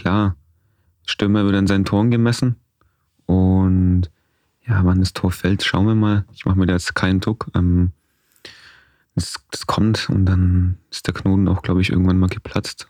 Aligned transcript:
klar. 0.00 0.36
Stürmer 1.06 1.44
wird 1.44 1.56
an 1.56 1.66
seinen 1.66 1.84
Toren 1.84 2.10
gemessen. 2.10 2.56
Und 3.26 4.10
ja, 4.66 4.80
wann 4.84 5.00
das 5.00 5.12
Tor 5.12 5.30
fällt, 5.30 5.62
schauen 5.62 5.86
wir 5.86 5.94
mal. 5.94 6.24
Ich 6.32 6.46
mache 6.46 6.58
mir 6.58 6.66
da 6.66 6.72
jetzt 6.72 6.94
keinen 6.94 7.20
Druck. 7.20 7.48
Ähm, 7.54 7.92
das, 9.14 9.34
das 9.50 9.66
kommt 9.66 10.08
und 10.08 10.26
dann 10.26 10.78
ist 10.90 11.06
der 11.06 11.14
Knoten 11.14 11.48
auch, 11.48 11.62
glaube 11.62 11.82
ich, 11.82 11.90
irgendwann 11.90 12.18
mal 12.18 12.28
geplatzt. 12.28 12.88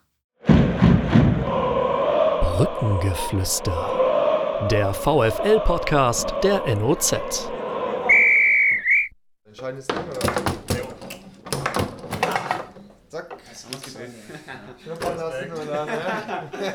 Brückengeflüster. 2.57 4.69
Der 4.71 4.93
VFL-Podcast 4.93 6.35
der 6.45 6.63
NOZ. 6.77 7.15
Entscheidendes 9.47 9.87
Ding, 9.87 9.99
oder? 9.99 10.60
Zack. 13.61 13.73
Schnuppern 14.83 15.17
lassen 15.19 15.53
und 15.53 15.69
dann, 15.69 15.87
ne? 15.87 15.93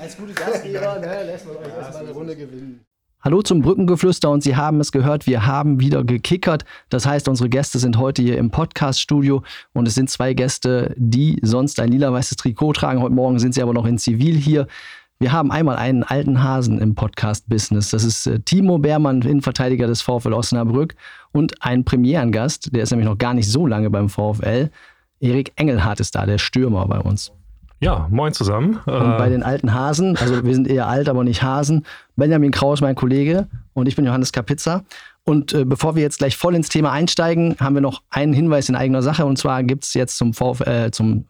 Als 0.00 0.16
gute 0.16 0.32
Gastgeber 0.32 0.98
ne, 0.98 1.24
lässt 1.26 1.46
man 1.46 1.56
euch 1.56 1.76
erstmal 1.76 2.02
eine 2.02 2.12
Runde 2.12 2.34
gewinnen. 2.34 2.80
Hallo 3.20 3.40
zum 3.42 3.62
Brückengeflüster 3.62 4.28
und 4.28 4.42
Sie 4.42 4.56
haben 4.56 4.80
es 4.80 4.90
gehört, 4.90 5.28
wir 5.28 5.46
haben 5.46 5.78
wieder 5.78 6.02
gekickert. 6.02 6.64
Das 6.88 7.06
heißt, 7.06 7.28
unsere 7.28 7.48
Gäste 7.48 7.78
sind 7.78 7.98
heute 7.98 8.20
hier 8.20 8.36
im 8.36 8.50
Podcast-Studio 8.50 9.44
und 9.74 9.86
es 9.86 9.94
sind 9.94 10.10
zwei 10.10 10.34
Gäste, 10.34 10.92
die 10.96 11.38
sonst 11.42 11.78
ein 11.78 11.92
lila-weißes 11.92 12.36
Trikot 12.36 12.72
tragen. 12.72 13.00
Heute 13.00 13.14
Morgen 13.14 13.38
sind 13.38 13.54
sie 13.54 13.62
aber 13.62 13.72
noch 13.72 13.86
in 13.86 13.96
Zivil 13.96 14.36
hier. 14.36 14.66
Wir 15.20 15.30
haben 15.30 15.52
einmal 15.52 15.76
einen 15.76 16.02
alten 16.02 16.42
Hasen 16.42 16.80
im 16.80 16.96
Podcast-Business. 16.96 17.90
Das 17.90 18.02
ist 18.02 18.26
äh, 18.26 18.40
Timo 18.40 18.78
Beermann, 18.78 19.22
Innenverteidiger 19.22 19.86
des 19.86 20.02
VfL 20.02 20.32
Osnabrück 20.32 20.96
und 21.30 21.62
ein 21.62 21.84
Premierengast, 21.84 22.74
der 22.74 22.82
ist 22.82 22.90
nämlich 22.90 23.08
noch 23.08 23.18
gar 23.18 23.34
nicht 23.34 23.48
so 23.48 23.68
lange 23.68 23.88
beim 23.88 24.08
VfL. 24.08 24.70
Erik 25.22 25.52
Engelhardt 25.56 26.00
ist 26.00 26.14
da, 26.14 26.26
der 26.26 26.38
Stürmer 26.38 26.86
bei 26.86 26.98
uns. 26.98 27.32
Ja, 27.80 28.06
moin 28.10 28.32
zusammen. 28.32 28.76
Und 28.86 29.18
bei 29.18 29.28
den 29.28 29.42
alten 29.42 29.72
Hasen, 29.72 30.16
also 30.16 30.44
wir 30.44 30.54
sind 30.54 30.68
eher 30.68 30.86
alt, 30.86 31.08
aber 31.08 31.24
nicht 31.24 31.42
Hasen, 31.42 31.84
Benjamin 32.14 32.50
Kraus, 32.52 32.80
mein 32.80 32.94
Kollege, 32.94 33.48
und 33.72 33.88
ich 33.88 33.96
bin 33.96 34.04
Johannes 34.04 34.32
Kapitzer. 34.32 34.84
Und 35.24 35.52
äh, 35.52 35.64
bevor 35.64 35.96
wir 35.96 36.02
jetzt 36.02 36.18
gleich 36.18 36.36
voll 36.36 36.54
ins 36.54 36.68
Thema 36.68 36.92
einsteigen, 36.92 37.56
haben 37.58 37.74
wir 37.74 37.80
noch 37.80 38.02
einen 38.10 38.32
Hinweis 38.32 38.68
in 38.68 38.76
eigener 38.76 39.02
Sache. 39.02 39.24
Und 39.24 39.36
zwar 39.36 39.62
gibt 39.62 39.84
es 39.84 39.94
jetzt 39.94 40.16
zum 40.16 40.32
VfL, 40.32 40.68
äh, 40.68 40.90
zum, 40.90 41.26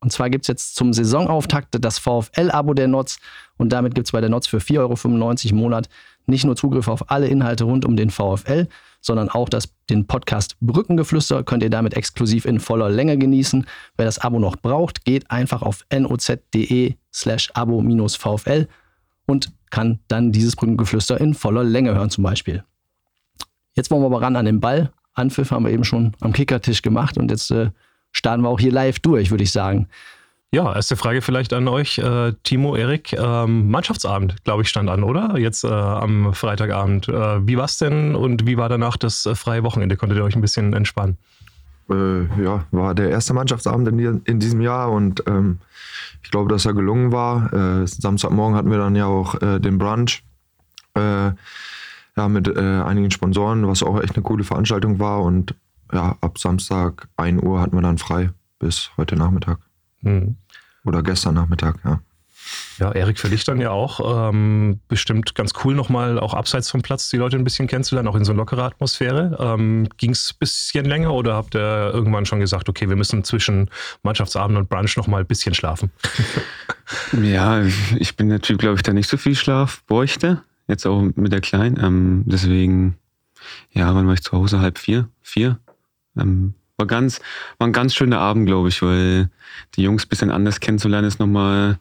und 0.00 0.12
zwar 0.12 0.30
gibt 0.30 0.44
es 0.44 0.48
jetzt 0.48 0.76
zum 0.76 0.92
Saisonauftakt 0.92 1.76
das 1.80 1.98
VfL-Abo 1.98 2.74
der 2.74 2.88
Notz. 2.88 3.18
Und 3.56 3.70
damit 3.72 3.94
gibt 3.94 4.08
es 4.08 4.12
bei 4.12 4.20
der 4.20 4.30
Notz 4.30 4.46
für 4.46 4.58
4,95 4.58 4.78
Euro 4.78 5.50
im 5.50 5.56
Monat 5.56 5.88
nicht 6.26 6.44
nur 6.44 6.56
Zugriff 6.56 6.88
auf 6.88 7.10
alle 7.10 7.28
Inhalte 7.28 7.64
rund 7.64 7.84
um 7.84 7.96
den 7.96 8.10
VfL, 8.10 8.68
sondern 9.06 9.28
auch 9.28 9.48
das, 9.48 9.68
den 9.88 10.06
Podcast 10.06 10.56
Brückengeflüster 10.60 11.44
könnt 11.44 11.62
ihr 11.62 11.70
damit 11.70 11.94
exklusiv 11.94 12.44
in 12.44 12.60
voller 12.60 12.90
Länge 12.90 13.16
genießen. 13.16 13.66
Wer 13.96 14.04
das 14.04 14.18
Abo 14.18 14.38
noch 14.38 14.56
braucht, 14.56 15.04
geht 15.04 15.30
einfach 15.30 15.62
auf 15.62 15.86
noz.de 15.90 16.94
slash 17.12 17.50
abo-vfl 17.54 18.68
und 19.26 19.52
kann 19.70 20.00
dann 20.08 20.32
dieses 20.32 20.56
Brückengeflüster 20.56 21.20
in 21.20 21.34
voller 21.34 21.64
Länge 21.64 21.94
hören 21.94 22.10
zum 22.10 22.24
Beispiel. 22.24 22.64
Jetzt 23.74 23.90
wollen 23.90 24.02
wir 24.02 24.06
aber 24.06 24.22
ran 24.22 24.36
an 24.36 24.44
den 24.44 24.60
Ball. 24.60 24.90
Anpfiff 25.14 25.50
haben 25.50 25.64
wir 25.64 25.72
eben 25.72 25.84
schon 25.84 26.14
am 26.20 26.32
Kickertisch 26.32 26.82
gemacht 26.82 27.16
und 27.16 27.30
jetzt 27.30 27.50
äh, 27.50 27.70
starten 28.12 28.42
wir 28.42 28.48
auch 28.48 28.60
hier 28.60 28.72
live 28.72 28.98
durch, 28.98 29.30
würde 29.30 29.44
ich 29.44 29.52
sagen. 29.52 29.88
Ja, 30.52 30.72
erste 30.74 30.96
Frage 30.96 31.22
vielleicht 31.22 31.52
an 31.52 31.66
euch, 31.66 31.98
äh, 31.98 32.32
Timo, 32.44 32.76
Erik. 32.76 33.12
Ähm, 33.12 33.68
Mannschaftsabend, 33.68 34.44
glaube 34.44 34.62
ich, 34.62 34.68
stand 34.68 34.88
an, 34.88 35.02
oder? 35.02 35.36
Jetzt 35.38 35.64
äh, 35.64 35.68
am 35.68 36.32
Freitagabend. 36.34 37.08
Äh, 37.08 37.46
wie 37.46 37.56
war 37.56 37.64
es 37.64 37.78
denn 37.78 38.14
und 38.14 38.46
wie 38.46 38.56
war 38.56 38.68
danach 38.68 38.96
das 38.96 39.26
äh, 39.26 39.34
freie 39.34 39.64
Wochenende? 39.64 39.96
Konntet 39.96 40.18
ihr 40.18 40.24
euch 40.24 40.36
ein 40.36 40.40
bisschen 40.40 40.72
entspannen? 40.72 41.18
Äh, 41.90 42.42
ja, 42.42 42.64
war 42.70 42.94
der 42.94 43.10
erste 43.10 43.34
Mannschaftsabend 43.34 43.88
in, 43.88 44.22
in 44.24 44.38
diesem 44.38 44.60
Jahr 44.60 44.90
und 44.92 45.24
ähm, 45.26 45.58
ich 46.22 46.30
glaube, 46.30 46.48
dass 46.48 46.64
er 46.64 46.74
gelungen 46.74 47.10
war. 47.10 47.52
Äh, 47.52 47.86
Samstagmorgen 47.86 48.56
hatten 48.56 48.70
wir 48.70 48.78
dann 48.78 48.94
ja 48.96 49.06
auch 49.06 49.34
den 49.38 49.78
Brunch 49.78 50.22
ja, 50.96 52.28
mit 52.28 52.56
einigen 52.56 53.10
Sponsoren, 53.10 53.68
was 53.68 53.82
auch 53.82 54.00
echt 54.00 54.16
eine 54.16 54.22
coole 54.22 54.44
Veranstaltung 54.44 54.98
war. 54.98 55.20
Und 55.22 55.54
ja, 55.92 56.16
ab 56.22 56.38
Samstag 56.38 57.06
1 57.18 57.42
Uhr 57.42 57.60
hatten 57.60 57.76
wir 57.76 57.82
dann 57.82 57.98
frei 57.98 58.30
bis 58.58 58.90
heute 58.96 59.14
Nachmittag. 59.14 59.58
Hm. 60.02 60.36
Oder 60.86 61.02
gestern 61.02 61.34
Nachmittag, 61.34 61.76
ja. 61.84 62.00
Ja, 62.78 62.92
Erik, 62.92 63.18
für 63.18 63.28
dich 63.28 63.44
dann 63.44 63.60
ja 63.60 63.70
auch 63.70 64.30
ähm, 64.30 64.80
bestimmt 64.86 65.34
ganz 65.34 65.52
cool, 65.64 65.74
nochmal 65.74 66.20
auch 66.20 66.34
abseits 66.34 66.70
vom 66.70 66.82
Platz 66.82 67.08
die 67.10 67.16
Leute 67.16 67.36
ein 67.36 67.44
bisschen 67.44 67.66
kennenzulernen, 67.66 68.06
auch 68.08 68.14
in 68.14 68.24
so 68.24 68.32
eine 68.32 68.38
lockere 68.38 68.64
Atmosphäre. 68.64 69.36
Ähm, 69.40 69.88
Ging 69.96 70.10
es 70.10 70.32
ein 70.32 70.38
bisschen 70.38 70.84
länger 70.84 71.12
oder 71.12 71.34
habt 71.34 71.54
ihr 71.54 71.90
irgendwann 71.92 72.26
schon 72.26 72.38
gesagt, 72.38 72.68
okay, 72.68 72.88
wir 72.88 72.96
müssen 72.96 73.24
zwischen 73.24 73.70
Mannschaftsabend 74.02 74.58
und 74.58 74.68
Brunch 74.68 74.96
nochmal 74.96 75.22
ein 75.22 75.26
bisschen 75.26 75.54
schlafen? 75.54 75.90
Ja, 77.20 77.64
ich 77.98 78.14
bin 78.14 78.28
der 78.28 78.40
Typ, 78.40 78.60
glaube 78.60 78.76
ich, 78.76 78.82
der 78.82 78.94
nicht 78.94 79.10
so 79.10 79.16
viel 79.16 79.34
Schlaf 79.34 79.82
bräuchte. 79.86 80.44
Jetzt 80.68 80.86
auch 80.86 81.02
mit 81.16 81.32
der 81.32 81.40
Kleinen. 81.40 81.76
Ähm, 81.82 82.22
deswegen, 82.26 82.96
ja, 83.72 83.92
wann 83.92 84.06
war 84.06 84.14
ich 84.14 84.22
zu 84.22 84.30
Hause? 84.30 84.60
Halb 84.60 84.78
vier? 84.78 85.08
Vier? 85.20 85.58
Ähm, 86.16 86.54
war 86.76 86.86
ganz, 86.86 87.20
war 87.58 87.66
ein 87.66 87.72
ganz 87.72 87.94
schöner 87.94 88.18
Abend, 88.18 88.46
glaube 88.46 88.68
ich, 88.68 88.82
weil 88.82 89.30
die 89.74 89.82
Jungs 89.82 90.04
ein 90.04 90.08
bisschen 90.08 90.30
anders 90.30 90.60
kennenzulernen 90.60 91.08
ist 91.08 91.18
nochmal 91.18 91.78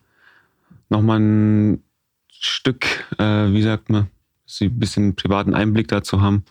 noch 0.90 1.02
mal 1.02 1.20
ein 1.20 1.84
Stück, 2.30 2.86
äh, 3.18 3.52
wie 3.52 3.62
sagt 3.62 3.90
man, 3.90 4.08
sie 4.46 4.66
ein 4.66 4.80
bisschen 4.80 5.16
privaten 5.16 5.54
Einblick 5.54 5.88
dazu 5.88 6.22
haben. 6.22 6.46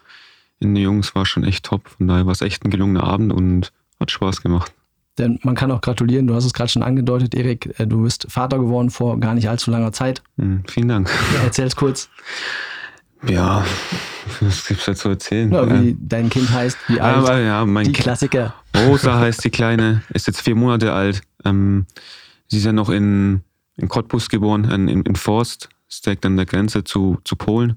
In 0.59 0.75
die 0.75 0.83
Jungs 0.83 1.15
war 1.15 1.27
schon 1.27 1.45
echt 1.45 1.65
top. 1.65 1.89
Von 1.89 2.09
daher 2.09 2.27
war 2.27 2.33
es 2.33 2.41
echt 2.41 2.65
ein 2.65 2.71
gelungener 2.71 3.05
Abend 3.05 3.33
und 3.33 3.73
hat 4.01 4.11
Spaß 4.11 4.43
gemacht. 4.43 4.73
Denn 5.19 5.39
man 5.43 5.55
kann 5.55 5.71
auch 5.71 5.81
gratulieren, 5.81 6.27
du 6.27 6.35
hast 6.35 6.45
es 6.45 6.53
gerade 6.53 6.69
schon 6.69 6.83
angedeutet, 6.83 7.35
Erik, 7.35 7.79
äh, 7.79 7.87
du 7.87 8.03
bist 8.03 8.27
Vater 8.29 8.59
geworden 8.59 8.91
vor 8.91 9.21
gar 9.21 9.35
nicht 9.35 9.49
allzu 9.49 9.71
langer 9.71 9.93
Zeit. 9.93 10.23
Mhm, 10.37 10.65
vielen 10.69 10.89
Dank. 10.89 11.11
Erzähl's 11.45 11.77
kurz. 11.77 12.09
Ja, 13.29 13.65
was 14.41 14.67
gibt's 14.67 14.85
da 14.87 14.95
zu 14.95 15.09
erzählen? 15.11 15.53
Ja, 15.53 15.69
wie 15.83 15.91
Äh, 15.91 15.97
dein 16.01 16.31
Kind 16.31 16.51
heißt, 16.51 16.77
wie 16.89 17.01
alt, 17.01 17.17
aber 17.17 17.41
ja, 17.41 17.65
mein 17.65 17.85
die 17.87 17.93
Kind, 17.93 18.05
Klassiker. 18.05 18.55
Rosa 18.77 19.19
heißt 19.19 19.45
die 19.45 19.51
Kleine, 19.51 20.03
ist 20.13 20.27
jetzt 20.27 20.41
vier 20.41 20.55
Monate 20.55 20.93
alt. 20.93 21.23
Ähm, 21.45 21.87
sie 22.49 22.59
ist 22.59 22.65
ja 22.65 22.73
noch 22.73 22.91
in, 22.91 23.43
in 23.77 23.89
Cottbus 23.89 24.29
geboren, 24.29 24.65
in, 24.65 24.89
in, 24.89 25.03
in 25.03 25.17
Forst, 25.17 25.69
ist 25.89 26.05
direkt 26.07 26.27
an 26.27 26.37
der 26.37 26.47
Grenze 26.47 26.85
zu, 26.85 27.19
zu 27.25 27.37
Polen. 27.37 27.77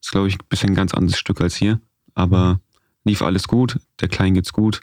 Ist, 0.00 0.10
glaube 0.10 0.28
ich, 0.28 0.34
ein 0.34 0.46
bisschen 0.48 0.70
ein 0.70 0.74
ganz 0.74 0.94
anderes 0.94 1.18
Stück 1.18 1.40
als 1.40 1.54
hier. 1.54 1.80
Aber 2.14 2.60
lief 3.04 3.22
alles 3.22 3.46
gut, 3.48 3.78
der 4.00 4.08
Kleinen 4.08 4.34
geht's 4.34 4.52
gut, 4.52 4.80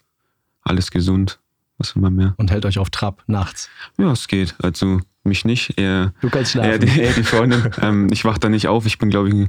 alles 0.63 0.91
gesund. 0.91 1.39
Was 1.77 1.95
will 1.95 2.01
man 2.01 2.13
mehr? 2.15 2.33
Und 2.37 2.51
hält 2.51 2.65
euch 2.65 2.77
auf 2.77 2.89
Trab 2.89 3.23
nachts. 3.27 3.69
Ja, 3.97 4.11
es 4.11 4.27
geht. 4.27 4.55
Also 4.61 4.99
mich 5.23 5.45
nicht, 5.45 5.77
eher, 5.79 6.13
Du 6.21 6.29
kannst 6.29 6.55
eher, 6.55 6.63
schlafen. 6.75 6.81
die, 6.81 6.99
eher 7.01 7.13
die 7.13 7.23
Freundin. 7.23 7.69
ähm, 7.81 8.07
ich 8.11 8.25
wach 8.25 8.37
da 8.37 8.49
nicht 8.49 8.67
auf. 8.67 8.85
Ich 8.85 8.97
bin, 8.97 9.09
glaube 9.09 9.29
ich, 9.29 9.47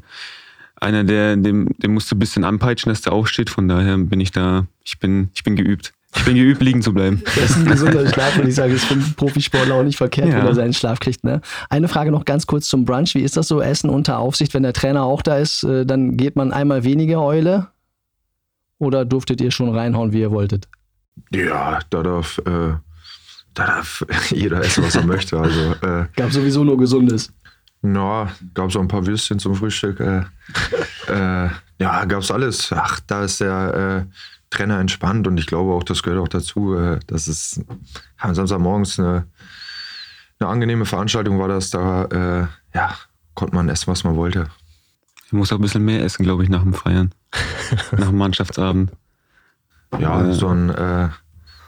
einer, 0.80 1.04
der, 1.04 1.36
dem, 1.36 1.68
dem 1.78 1.94
musst 1.94 2.10
du 2.10 2.16
ein 2.16 2.18
bisschen 2.18 2.44
anpeitschen, 2.44 2.91
dass 2.91 3.02
der 3.02 3.12
aufsteht. 3.12 3.50
Von 3.50 3.68
daher 3.68 3.96
bin 3.98 4.20
ich 4.20 4.32
da, 4.32 4.66
ich 4.82 4.98
bin, 4.98 5.28
ich 5.34 5.44
bin 5.44 5.56
geübt. 5.56 5.92
Ich 6.16 6.24
bin 6.24 6.34
geübt, 6.34 6.60
liegen 6.60 6.82
zu 6.82 6.92
bleiben. 6.92 7.22
Das 7.36 7.50
ist 7.50 7.56
ein 7.58 7.66
gesunder 7.66 8.08
Schlaf, 8.08 8.34
würde 8.36 8.48
ich 8.48 8.54
sagen. 8.56 8.72
Ist 8.74 8.84
für 8.86 8.94
einen 8.94 9.14
Profisportler 9.14 9.76
auch 9.76 9.84
nicht 9.84 9.96
verkehrt, 9.96 10.28
Ja. 10.30 10.38
wenn 10.38 10.46
er 10.46 10.54
seinen 10.56 10.72
Schlaf 10.72 10.98
kriegt. 10.98 11.22
Ne? 11.22 11.41
Eine 11.68 11.86
Frage 11.86 12.10
noch 12.10 12.24
ganz 12.24 12.46
kurz 12.48 12.66
zum 12.68 12.84
Brunch. 12.84 13.14
Wie 13.14 13.20
ist 13.20 13.36
das 13.36 13.46
so? 13.46 13.60
Essen 13.60 13.88
unter 13.91 14.18
Aufsicht, 14.18 14.52
wenn 14.54 14.64
der 14.64 14.72
Trainer 14.72 15.04
auch 15.04 15.22
da 15.22 15.36
ist, 15.38 15.62
äh, 15.62 15.86
dann 15.86 16.16
geht 16.16 16.34
man 16.34 16.52
einmal 16.52 16.82
weniger 16.82 17.20
Eule? 17.22 17.68
Oder 18.78 19.04
durftet 19.04 19.41
ihr 19.41 19.50
schon 19.52 19.68
reinhauen, 19.68 20.12
wie 20.12 20.20
ihr 20.20 20.30
wolltet? 20.32 20.66
Ja, 21.32 21.78
da 21.91 22.02
darf, 22.02 22.38
äh, 22.38 22.72
da 23.54 23.66
darf 23.66 24.04
jeder 24.30 24.60
essen, 24.64 24.82
was 24.82 24.97
er 24.97 25.06
möchte. 25.06 25.38
Also, 25.38 25.74
äh, 25.82 26.06
Gab 26.16 26.32
sowieso 26.32 26.64
nur 26.64 26.76
Gesundes. 26.78 27.32
Na, 27.82 28.30
gab 28.54 28.68
es 28.70 28.76
auch 28.76 28.80
ein 28.80 28.88
paar 28.88 29.06
Würstchen 29.06 29.38
zum 29.38 29.54
Frühstück. 29.54 30.00
Äh, 30.00 30.24
äh, 31.08 31.48
ja, 31.78 32.04
gab's 32.04 32.30
alles. 32.30 32.72
Ach, 32.72 33.00
da 33.06 33.24
ist 33.24 33.41
der 33.41 34.06
äh, 34.08 34.14
Trainer 34.50 34.78
entspannt 34.80 35.26
und 35.26 35.38
ich 35.38 35.46
glaube 35.46 35.72
auch, 35.72 35.84
das 35.84 36.02
gehört 36.02 36.20
auch 36.20 36.28
dazu. 36.28 36.74
Äh, 36.74 37.00
dass 37.06 37.26
es 37.26 37.60
am 38.18 38.34
Samstagmorgens 38.34 38.98
eine, 38.98 39.26
eine 40.38 40.48
angenehme 40.50 40.84
Veranstaltung 40.84 41.38
war, 41.38 41.48
dass 41.48 41.70
da, 41.70 42.04
äh, 42.04 42.47
ja, 42.74 42.94
konnte 43.34 43.54
man 43.54 43.68
essen, 43.68 43.86
was 43.86 44.04
man 44.04 44.16
wollte. 44.16 44.48
Ich 45.27 45.32
muss 45.32 45.53
auch 45.53 45.59
ein 45.59 45.62
bisschen 45.62 45.84
mehr 45.84 46.04
essen, 46.04 46.24
glaube 46.24 46.42
ich, 46.42 46.48
nach 46.48 46.62
dem 46.62 46.74
Feiern. 46.74 47.15
nach 47.97 48.09
dem 48.09 48.18
Mannschaftsabend. 48.18 48.91
Ja, 49.98 50.24
Ja. 50.24 50.32
so 50.32 50.48
ein, 50.48 50.71
äh, 50.71 51.09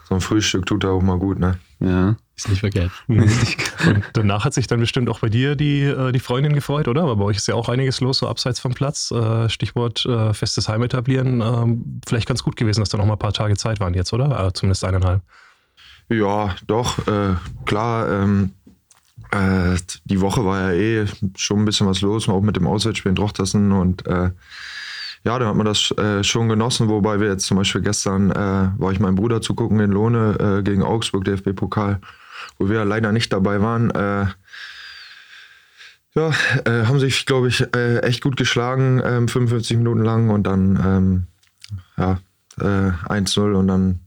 so 0.09 0.17
ein 0.17 0.21
Frühstück 0.21 0.67
tut 0.67 0.85
da 0.85 0.89
auch 0.89 1.03
mal 1.03 1.19
gut, 1.19 1.39
ne? 1.39 1.59
Ja. 1.79 2.17
Ist 2.37 2.49
nicht 2.49 2.61
verkehrt. 2.61 2.91
Und 3.09 4.05
danach 4.15 4.45
hat 4.45 4.55
sich 4.55 4.67
dann 4.67 4.81
bestimmt 4.81 5.09
auch 5.09 5.21
bei 5.21 5.29
dir 5.29 5.55
die, 5.55 5.83
äh, 5.83 6.13
die 6.13 6.21
Freundin 6.21 6.55
gefreut, 6.55 6.89
oder? 6.89 7.03
Aber 7.03 7.17
bei 7.17 7.25
euch 7.25 7.37
ist 7.37 7.49
ja 7.49 7.55
auch 7.55 7.69
einiges 7.69 8.01
los, 8.01 8.19
so 8.19 8.29
abseits 8.29 8.61
vom 8.61 8.75
Platz. 8.75 9.11
Äh, 9.11 9.49
Stichwort 9.49 10.05
äh, 10.07 10.33
festes 10.33 10.69
Heim 10.69 10.83
etablieren. 10.83 11.41
Ähm, 11.41 12.01
vielleicht 12.07 12.27
ganz 12.27 12.43
gut 12.43 12.57
gewesen, 12.57 12.81
dass 12.81 12.89
da 12.89 12.99
noch 12.99 13.07
mal 13.07 13.15
ein 13.15 13.19
paar 13.19 13.33
Tage 13.33 13.57
Zeit 13.57 13.81
waren 13.81 13.95
jetzt, 13.95 14.13
oder? 14.13 14.53
Zumindest 14.55 14.85
eineinhalb. 14.85 15.23
Ja, 16.09 16.55
doch, 16.67 17.07
äh, 17.07 17.35
klar. 17.65 18.11
Ähm, 18.11 18.53
äh, 19.31 19.79
die 20.05 20.21
Woche 20.21 20.45
war 20.45 20.73
ja 20.73 20.79
eh 20.79 21.07
schon 21.37 21.61
ein 21.61 21.65
bisschen 21.65 21.87
was 21.87 22.01
los, 22.03 22.29
auch 22.29 22.43
mit 22.43 22.57
dem 22.57 22.67
Auswärtsspiel 22.67 23.11
in 23.11 23.17
Drochtersen 23.17 23.73
und 23.73 24.07
äh, 24.07 24.31
ja, 25.25 25.39
da 25.39 25.47
hat 25.47 25.55
man 25.55 25.67
das 25.67 25.91
äh, 25.93 26.25
schon 26.25 26.49
genossen, 26.49 26.89
wobei 26.89 27.21
wir 27.21 27.29
jetzt 27.29 27.47
zum 27.47 27.57
Beispiel 27.57 27.81
gestern 27.81 28.31
äh, 28.31 28.35
war 28.77 28.93
ich 28.93 28.99
meinem 28.99 29.15
Bruder 29.15 29.41
zugucken 29.41 29.79
in 29.81 29.93
Lohne 29.93 30.59
äh, 30.59 30.63
gegen 30.63 30.83
Augsburg, 30.83 31.25
DFB-Pokal, 31.25 32.01
wo 32.63 32.69
wir 32.69 32.85
leider 32.85 33.11
nicht 33.13 33.33
dabei 33.33 33.61
waren. 33.61 33.91
Äh, 33.91 34.27
Ja, 36.15 36.31
äh, 36.67 36.85
haben 36.85 37.01
sich, 37.01 37.25
glaube 37.25 37.49
ich, 37.49 37.63
äh, 37.75 38.01
echt 38.01 38.23
gut 38.23 38.37
geschlagen, 38.37 39.01
ähm, 39.03 39.29
55 39.29 39.79
Minuten 39.79 40.03
lang 40.03 40.29
und 40.29 40.43
dann 40.47 40.79
ähm, 40.85 41.27
ja, 41.97 42.19
äh, 42.61 42.93
1-0 43.09 43.55
und 43.55 43.67
dann 43.67 44.01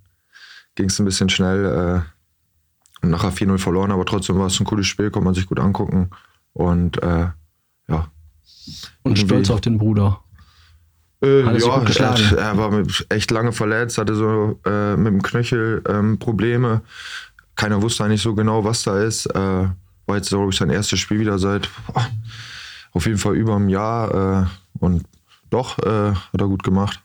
ging 0.75 0.86
es 0.86 1.00
ein 1.00 1.06
bisschen 1.06 1.30
schnell 1.30 1.66
äh, 1.66 3.04
und 3.04 3.10
nachher 3.10 3.31
4-0 3.34 3.57
verloren, 3.57 3.92
aber 3.92 4.06
trotzdem 4.06 4.38
war 4.38 4.46
es 4.46 4.60
ein 4.60 4.66
cooles 4.68 4.86
Spiel, 4.86 5.10
konnte 5.10 5.25
man 5.25 5.34
sich 5.34 5.48
gut 5.48 5.60
angucken 5.60 6.12
und 6.54 7.02
äh, 7.02 7.30
ja. 7.88 8.07
Und 9.02 9.18
stolz 9.18 9.50
auf 9.50 9.62
den 9.62 9.80
Bruder. 9.80 10.22
Äh, 11.22 11.44
Hat 11.44 11.60
ja, 11.60 11.75
gut 11.75 11.88
geschlagen? 11.88 12.22
er, 12.34 12.38
er 12.38 12.57
war 12.57 12.84
echt 13.10 13.31
lange 13.31 13.52
verletzt, 13.52 13.98
hatte 13.98 14.13
so 14.13 14.60
äh, 14.63 14.96
mit 14.96 15.07
dem 15.07 15.24
Knöchel 15.24 15.81
ähm, 15.90 16.19
Probleme. 16.19 16.81
Keiner 17.56 17.81
wusste 17.81 18.04
eigentlich 18.04 18.22
so 18.22 18.36
genau, 18.36 18.63
was 18.63 18.84
da 18.84 19.00
ist. 19.02 19.25
Äh, 19.28 19.68
war 20.07 20.16
jetzt, 20.16 20.30
glaube 20.30 20.50
ich, 20.52 20.57
sein 20.57 20.69
erstes 20.69 21.00
Spiel 21.00 21.19
wieder 21.19 21.40
seit 21.40 21.69
boah, 21.88 22.07
auf 22.92 23.06
jeden 23.06 23.18
Fall 23.18 23.36
über 23.36 23.56
einem 23.56 23.69
Jahr. 23.69 24.44
Äh, 24.44 24.46
und 24.80 25.06
doch, 25.50 25.80
äh, 25.80 26.13
hat 26.13 26.42
er 26.42 26.48
gut 26.48 26.63
gemacht. 26.63 27.02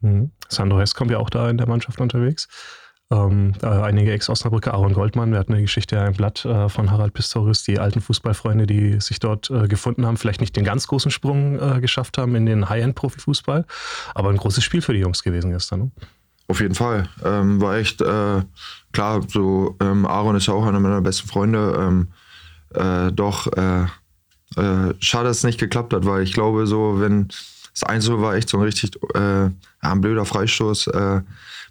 Mhm. 0.00 0.30
Sandro 0.48 0.78
Hess 0.78 0.94
kommt 0.94 1.10
ja 1.10 1.18
auch 1.18 1.30
da 1.30 1.48
in 1.48 1.58
der 1.58 1.68
Mannschaft 1.68 2.00
unterwegs. 2.00 2.48
Ähm, 3.10 3.52
einige 3.62 4.12
Ex-Osnabrücker, 4.12 4.72
Aaron 4.72 4.94
Goldmann, 4.94 5.30
wir 5.30 5.38
hatten 5.38 5.52
eine 5.52 5.62
Geschichte 5.62 5.96
im 5.96 6.14
Blatt 6.14 6.44
äh, 6.46 6.68
von 6.70 6.90
Harald 6.90 7.12
Pistorius, 7.12 7.62
die 7.62 7.78
alten 7.78 8.00
Fußballfreunde, 8.00 8.66
die 8.66 8.98
sich 9.00 9.20
dort 9.20 9.50
äh, 9.50 9.68
gefunden 9.68 10.06
haben, 10.06 10.16
vielleicht 10.16 10.40
nicht 10.40 10.56
den 10.56 10.64
ganz 10.64 10.86
großen 10.86 11.10
Sprung 11.10 11.58
äh, 11.60 11.80
geschafft 11.80 12.16
haben 12.16 12.34
in 12.34 12.46
den 12.46 12.68
High-End-Profifußball, 12.68 13.66
aber 14.14 14.30
ein 14.30 14.38
großes 14.38 14.64
Spiel 14.64 14.80
für 14.80 14.94
die 14.94 15.00
Jungs 15.00 15.22
gewesen 15.22 15.50
gestern. 15.50 15.80
Ne? 15.80 15.90
Auf 16.46 16.60
jeden 16.60 16.74
Fall. 16.74 17.08
Ähm, 17.24 17.60
war 17.60 17.76
echt, 17.76 18.00
äh, 18.02 18.42
klar, 18.92 19.22
so 19.28 19.76
ähm, 19.80 20.06
Aaron 20.06 20.36
ist 20.36 20.46
ja 20.46 20.54
auch 20.54 20.66
einer 20.66 20.80
meiner 20.80 21.00
besten 21.00 21.28
Freunde. 21.28 21.74
Ähm, 21.78 22.08
äh, 22.74 23.12
doch, 23.12 23.46
äh, 23.52 23.84
äh, 24.56 24.94
schade, 25.00 25.28
dass 25.28 25.38
es 25.38 25.44
nicht 25.44 25.58
geklappt 25.60 25.94
hat, 25.94 26.04
weil 26.04 26.22
ich 26.22 26.32
glaube, 26.32 26.66
so, 26.66 27.00
wenn 27.00 27.28
das 27.28 27.82
Einzel 27.82 28.20
war 28.20 28.34
echt 28.34 28.48
so 28.48 28.58
ein 28.58 28.64
richtig 28.64 28.96
äh, 29.14 29.44
ja, 29.44 29.50
ein 29.80 30.00
blöder 30.00 30.24
Freistoß. 30.24 30.88
Äh, 30.88 31.22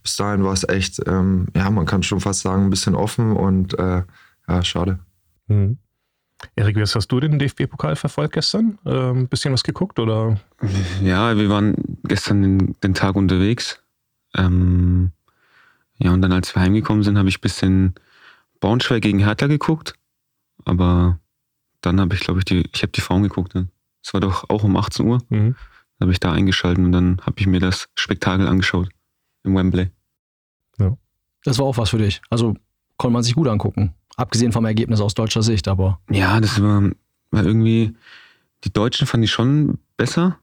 bis 0.01 0.17
dahin 0.17 0.43
war 0.43 0.53
es 0.53 0.67
echt, 0.67 1.01
ähm, 1.07 1.47
ja, 1.55 1.69
man 1.69 1.85
kann 1.85 2.03
schon 2.03 2.19
fast 2.19 2.41
sagen, 2.41 2.65
ein 2.65 2.69
bisschen 2.69 2.95
offen 2.95 3.31
und 3.31 3.77
äh, 3.79 4.03
ja, 4.47 4.63
schade. 4.63 4.99
Mhm. 5.47 5.77
Erik, 6.55 6.75
wie 6.75 6.81
hast 6.81 7.07
du 7.07 7.19
den 7.21 7.39
DFB-Pokal 7.39 7.95
verfolgt 7.95 8.33
gestern? 8.33 8.77
Ein 8.83 8.93
ähm, 8.93 9.27
bisschen 9.29 9.53
was 9.53 9.63
geguckt 9.63 9.97
oder? 9.97 10.37
Ja, 11.01 11.37
wir 11.37 11.49
waren 11.49 11.75
gestern 12.03 12.41
den, 12.41 12.75
den 12.81 12.93
Tag 12.93 13.15
unterwegs. 13.15 13.82
Ähm, 14.35 15.11
ja, 15.97 16.11
und 16.11 16.21
dann 16.21 16.31
als 16.31 16.55
wir 16.55 16.61
heimgekommen 16.61 17.03
sind, 17.03 17.17
habe 17.17 17.29
ich 17.29 17.37
ein 17.37 17.41
bisschen 17.41 17.93
Braunschweig 18.59 19.01
gegen 19.01 19.19
Hertha 19.19 19.47
geguckt. 19.47 19.93
Aber 20.65 21.19
dann 21.81 21.99
habe 21.99 22.15
ich, 22.15 22.21
glaube 22.21 22.39
ich, 22.39 22.45
die, 22.45 22.69
ich 22.73 22.81
habe 22.81 22.91
die 22.91 23.01
Frauen 23.01 23.23
geguckt. 23.23 23.55
Dann. 23.55 23.69
Es 24.03 24.13
war 24.13 24.21
doch 24.21 24.49
auch 24.49 24.63
um 24.63 24.75
18 24.75 25.05
Uhr. 25.05 25.21
Mhm. 25.29 25.55
Dann 25.99 26.07
habe 26.07 26.11
ich 26.11 26.19
da 26.19 26.31
eingeschaltet 26.31 26.83
und 26.83 26.91
dann 26.91 27.19
habe 27.21 27.39
ich 27.39 27.47
mir 27.47 27.59
das 27.59 27.89
Spektakel 27.95 28.47
angeschaut 28.47 28.89
im 29.43 29.55
Wembley. 29.55 29.91
Das 31.43 31.59
war 31.59 31.65
auch 31.65 31.77
was 31.77 31.89
für 31.89 31.97
dich. 31.97 32.21
Also 32.29 32.55
konnte 32.97 33.13
man 33.13 33.23
sich 33.23 33.35
gut 33.35 33.47
angucken. 33.47 33.93
Abgesehen 34.15 34.51
vom 34.51 34.65
Ergebnis 34.65 35.01
aus 35.01 35.13
deutscher 35.13 35.43
Sicht, 35.43 35.67
aber 35.67 35.99
Ja, 36.09 36.39
das 36.39 36.61
war, 36.61 36.91
war 37.31 37.43
irgendwie, 37.43 37.95
die 38.63 38.71
Deutschen 38.71 39.07
fand 39.07 39.23
ich 39.23 39.31
schon 39.31 39.79
besser, 39.97 40.39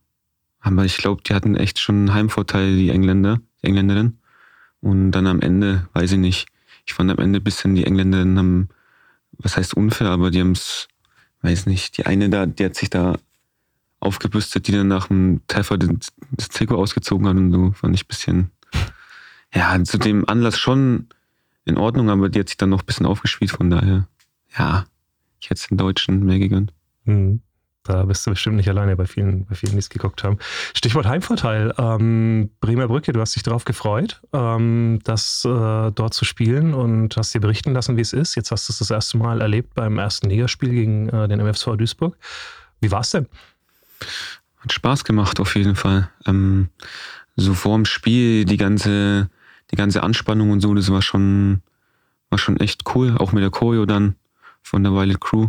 aber 0.60 0.84
ich 0.84 0.96
glaube, 0.96 1.22
die 1.22 1.34
hatten 1.34 1.56
echt 1.56 1.78
schon 1.78 1.96
einen 1.96 2.14
Heimvorteil, 2.14 2.76
die 2.76 2.90
Engländer, 2.90 3.40
die 3.62 3.66
Engländerin. 3.66 4.18
Und 4.80 5.12
dann 5.12 5.26
am 5.26 5.40
Ende, 5.40 5.88
weiß 5.92 6.12
ich 6.12 6.18
nicht, 6.18 6.48
ich 6.86 6.94
fand 6.94 7.10
am 7.10 7.18
Ende 7.18 7.40
ein 7.40 7.44
bisschen, 7.44 7.74
die 7.74 7.84
Engländerinnen 7.84 8.38
haben, 8.38 8.68
was 9.32 9.56
heißt 9.56 9.74
unfair, 9.74 10.08
aber 10.08 10.30
die 10.30 10.40
haben 10.40 10.52
es, 10.52 10.88
weiß 11.42 11.66
nicht, 11.66 11.98
die 11.98 12.06
eine 12.06 12.30
da, 12.30 12.46
die 12.46 12.64
hat 12.64 12.74
sich 12.74 12.90
da 12.90 13.18
aufgebüstet, 14.00 14.66
die 14.66 14.72
dann 14.72 14.88
nach 14.88 15.08
dem 15.08 15.42
Treffer 15.46 15.76
das 15.78 16.48
Trikot 16.48 16.76
ausgezogen 16.76 17.28
hat 17.28 17.36
und 17.36 17.52
so, 17.52 17.72
fand 17.72 17.94
ich 17.94 18.04
ein 18.04 18.08
bisschen, 18.08 18.50
ja, 19.54 19.82
zu 19.84 19.98
dem 19.98 20.28
Anlass 20.28 20.58
schon 20.58 21.08
in 21.64 21.76
Ordnung, 21.76 22.08
aber 22.08 22.28
die 22.28 22.40
hat 22.40 22.48
sich 22.48 22.56
dann 22.56 22.70
noch 22.70 22.80
ein 22.82 22.86
bisschen 22.86 23.06
aufgespielt, 23.06 23.50
von 23.50 23.70
daher, 23.70 24.08
ja, 24.58 24.86
ich 25.40 25.50
hätte 25.50 25.60
es 25.60 25.68
den 25.68 25.78
Deutschen 25.78 26.24
mehr 26.24 26.38
gegönnt. 26.38 26.72
Mhm. 27.04 27.40
Da 27.90 28.04
bist 28.04 28.24
du 28.24 28.30
bestimmt 28.30 28.54
nicht 28.54 28.68
alleine 28.68 28.94
bei 28.94 29.04
vielen, 29.04 29.46
bei 29.46 29.56
vielen, 29.56 29.72
die 29.72 29.78
es 29.78 29.88
geguckt 29.88 30.22
haben. 30.22 30.38
Stichwort 30.74 31.06
Heimvorteil. 31.06 31.74
Ähm, 31.76 32.50
Bremer 32.60 32.86
Brücke, 32.86 33.12
du 33.12 33.20
hast 33.20 33.34
dich 33.34 33.42
darauf 33.42 33.64
gefreut, 33.64 34.20
ähm, 34.32 35.00
das 35.02 35.44
äh, 35.44 35.90
dort 35.90 36.14
zu 36.14 36.24
spielen 36.24 36.72
und 36.72 37.16
hast 37.16 37.34
dir 37.34 37.40
berichten 37.40 37.72
lassen, 37.72 37.96
wie 37.96 38.02
es 38.02 38.12
ist. 38.12 38.36
Jetzt 38.36 38.52
hast 38.52 38.68
du 38.68 38.72
es 38.72 38.78
das 38.78 38.92
erste 38.92 39.18
Mal 39.18 39.40
erlebt 39.40 39.74
beim 39.74 39.98
ersten 39.98 40.30
Ligaspiel 40.30 40.70
gegen 40.70 41.08
äh, 41.08 41.26
den 41.26 41.40
MFV 41.40 41.74
Duisburg. 41.74 42.16
Wie 42.80 42.92
war 42.92 43.00
es 43.00 43.10
denn? 43.10 43.26
Hat 44.60 44.72
Spaß 44.72 45.02
gemacht, 45.02 45.40
auf 45.40 45.56
jeden 45.56 45.74
Fall. 45.74 46.08
Ähm, 46.26 46.68
so 47.34 47.54
vor 47.54 47.74
dem 47.74 47.86
Spiel, 47.86 48.44
die 48.44 48.56
ganze, 48.56 49.30
die 49.72 49.76
ganze 49.76 50.04
Anspannung 50.04 50.50
und 50.52 50.60
so, 50.60 50.72
das 50.74 50.92
war 50.92 51.02
schon, 51.02 51.60
war 52.28 52.38
schon 52.38 52.56
echt 52.58 52.82
cool. 52.94 53.16
Auch 53.18 53.32
mit 53.32 53.42
der 53.42 53.50
Choreo 53.50 53.84
dann 53.84 54.14
von 54.62 54.84
der 54.84 54.92
Violet 54.92 55.20
Crew. 55.20 55.48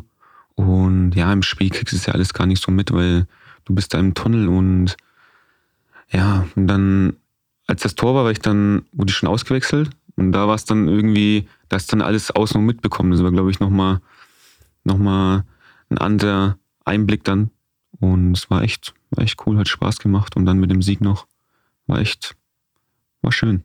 Und 0.55 1.13
ja, 1.13 1.31
im 1.31 1.43
Spiel 1.43 1.69
kriegst 1.69 1.93
du 1.93 1.97
es 1.97 2.05
ja 2.05 2.13
alles 2.13 2.33
gar 2.33 2.45
nicht 2.45 2.61
so 2.61 2.71
mit, 2.71 2.91
weil 2.91 3.27
du 3.65 3.73
bist 3.73 3.93
da 3.93 3.99
im 3.99 4.13
Tunnel 4.13 4.47
und 4.47 4.97
ja, 6.09 6.45
und 6.55 6.67
dann, 6.67 7.17
als 7.67 7.83
das 7.83 7.95
Tor 7.95 8.15
war, 8.15 8.25
war 8.25 8.31
ich 8.31 8.39
dann, 8.39 8.83
wurde 8.91 9.11
ich 9.11 9.15
schon 9.15 9.29
ausgewechselt. 9.29 9.89
Und 10.17 10.33
da 10.33 10.47
war 10.47 10.55
es 10.55 10.65
dann 10.65 10.87
irgendwie, 10.87 11.47
da 11.69 11.77
ist 11.77 11.91
dann 11.91 12.01
alles 12.01 12.31
außen 12.31 12.59
und 12.59 12.65
mitbekommen. 12.65 13.11
Das 13.11 13.23
war, 13.23 13.31
glaube 13.31 13.49
ich, 13.49 13.59
nochmal 13.59 14.01
noch 14.83 14.97
mal 14.97 15.45
ein 15.89 15.97
anderer 15.97 16.57
Einblick 16.85 17.23
dann. 17.23 17.51
Und 17.99 18.37
es 18.37 18.49
war 18.49 18.63
echt, 18.63 18.93
war 19.11 19.23
echt 19.23 19.45
cool, 19.45 19.57
hat 19.57 19.67
Spaß 19.67 19.99
gemacht. 19.99 20.35
Und 20.35 20.45
dann 20.45 20.59
mit 20.59 20.71
dem 20.71 20.81
Sieg 20.81 21.01
noch, 21.01 21.27
war 21.87 21.99
echt, 21.99 22.35
war 23.21 23.31
schön. 23.31 23.63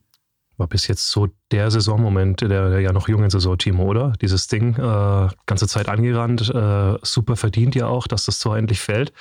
War 0.59 0.67
bis 0.67 0.89
jetzt 0.89 1.11
so 1.11 1.29
der 1.51 1.71
Saisonmoment 1.71 2.41
der, 2.41 2.71
der 2.71 2.81
ja 2.81 2.93
noch 2.93 3.09
jungen 3.09 3.31
Saison, 3.31 3.59
Timo, 3.59 3.85
oder? 3.85 4.13
Dieses 4.21 4.47
Ding, 4.47 4.75
äh, 4.77 5.29
ganze 5.47 5.69
Zeit 5.69 5.89
angerannt, 5.89 6.49
äh, 6.49 6.97
super 7.03 7.37
verdient 7.37 7.75
ja 7.75 7.87
auch, 7.87 8.07
dass 8.07 8.25
das 8.25 8.39
Tor 8.39 8.57
endlich 8.57 8.81
fällt. 8.81 9.13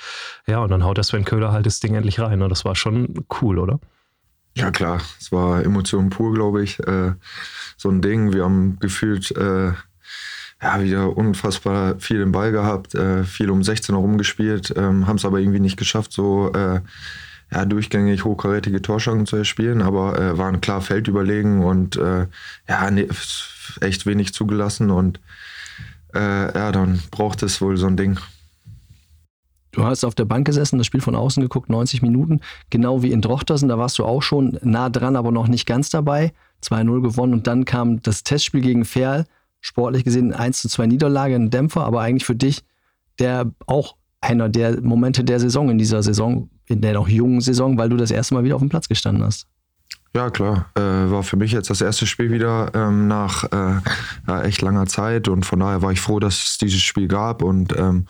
Ja, 0.46 0.60
und 0.60 0.70
dann 0.70 0.84
haut 0.84 0.96
der 0.96 1.04
Sven 1.04 1.24
Köhler 1.24 1.52
halt 1.52 1.66
das 1.66 1.80
Ding 1.80 1.94
endlich 1.94 2.20
rein. 2.20 2.42
Und 2.42 2.48
das 2.48 2.64
war 2.64 2.74
schon 2.74 3.26
cool, 3.40 3.58
oder? 3.58 3.80
Ja, 4.54 4.70
klar, 4.70 5.02
es 5.20 5.30
war 5.32 5.62
Emotion 5.62 6.08
pur, 6.08 6.32
glaube 6.32 6.62
ich. 6.62 6.80
Äh, 6.80 7.12
so 7.76 7.90
ein 7.90 8.00
Ding. 8.00 8.32
Wir 8.32 8.44
haben 8.44 8.78
gefühlt 8.80 9.30
äh, 9.36 9.72
ja, 10.62 10.82
wieder 10.82 11.16
unfassbar 11.16 11.98
viel 11.98 12.20
im 12.20 12.32
Ball 12.32 12.52
gehabt, 12.52 12.94
äh, 12.94 13.24
viel 13.24 13.50
um 13.50 13.62
16 13.62 13.94
herum 13.94 14.16
gespielt, 14.16 14.72
ähm, 14.76 15.06
haben 15.06 15.16
es 15.16 15.24
aber 15.24 15.38
irgendwie 15.38 15.60
nicht 15.60 15.76
geschafft, 15.76 16.12
so 16.12 16.52
äh, 16.52 16.80
ja, 17.52 17.64
durchgängig 17.64 18.24
hochkarätige 18.24 18.82
Torschancen 18.82 19.26
zu 19.26 19.36
erspielen, 19.36 19.82
aber 19.82 20.18
äh, 20.18 20.38
waren 20.38 20.60
klar 20.60 20.80
feldüberlegen 20.80 21.62
und 21.62 21.96
äh, 21.96 22.26
ja, 22.68 22.90
nee, 22.90 23.08
echt 23.80 24.06
wenig 24.06 24.34
zugelassen 24.34 24.90
und 24.90 25.20
äh, 26.14 26.18
ja, 26.18 26.72
dann 26.72 27.00
braucht 27.10 27.42
es 27.42 27.60
wohl 27.60 27.76
so 27.76 27.86
ein 27.86 27.96
Ding. 27.96 28.18
du 29.72 29.84
hast 29.84 30.04
auf 30.04 30.14
der 30.14 30.24
Bank 30.24 30.46
gesessen, 30.46 30.78
das 30.78 30.86
Spiel 30.86 31.00
von 31.00 31.14
außen 31.14 31.42
geguckt, 31.42 31.68
90 31.68 32.02
Minuten, 32.02 32.40
genau 32.70 33.02
wie 33.02 33.12
in 33.12 33.20
Drochtersen, 33.20 33.68
da 33.68 33.78
warst 33.78 33.98
du 33.98 34.04
auch 34.04 34.22
schon 34.22 34.58
nah 34.62 34.88
dran, 34.88 35.16
aber 35.16 35.30
noch 35.30 35.48
nicht 35.48 35.66
ganz 35.66 35.90
dabei. 35.90 36.32
2-0 36.64 37.02
gewonnen 37.02 37.34
und 37.34 37.46
dann 37.46 37.66
kam 37.66 38.00
das 38.00 38.24
Testspiel 38.24 38.62
gegen 38.62 38.86
Ferl, 38.86 39.26
sportlich 39.60 40.04
gesehen 40.04 40.32
1 40.32 40.62
zu 40.62 40.68
2 40.68 40.86
Niederlage, 40.86 41.34
ein 41.34 41.50
Dämpfer, 41.50 41.84
aber 41.84 42.00
eigentlich 42.00 42.24
für 42.24 42.34
dich 42.34 42.64
der 43.18 43.52
auch 43.66 43.96
einer 44.20 44.48
der 44.48 44.80
Momente 44.82 45.24
der 45.24 45.40
Saison 45.40 45.70
in 45.70 45.78
dieser 45.78 46.02
Saison, 46.02 46.50
in 46.66 46.80
der 46.80 46.94
noch 46.94 47.08
jungen 47.08 47.40
Saison, 47.40 47.78
weil 47.78 47.88
du 47.88 47.96
das 47.96 48.10
erste 48.10 48.34
Mal 48.34 48.44
wieder 48.44 48.56
auf 48.56 48.62
dem 48.62 48.68
Platz 48.68 48.88
gestanden 48.88 49.24
hast. 49.24 49.46
Ja, 50.16 50.30
klar. 50.30 50.70
Äh, 50.74 50.80
war 50.80 51.22
für 51.22 51.36
mich 51.36 51.52
jetzt 51.52 51.68
das 51.68 51.82
erste 51.82 52.06
Spiel 52.06 52.30
wieder 52.32 52.70
ähm, 52.74 53.06
nach 53.06 53.44
äh, 53.44 53.80
ja, 54.26 54.42
echt 54.42 54.62
langer 54.62 54.86
Zeit 54.86 55.28
und 55.28 55.44
von 55.44 55.60
daher 55.60 55.82
war 55.82 55.92
ich 55.92 56.00
froh, 56.00 56.20
dass 56.20 56.42
es 56.42 56.58
dieses 56.58 56.80
Spiel 56.80 57.06
gab 57.06 57.42
und 57.42 57.76
ähm, 57.76 58.06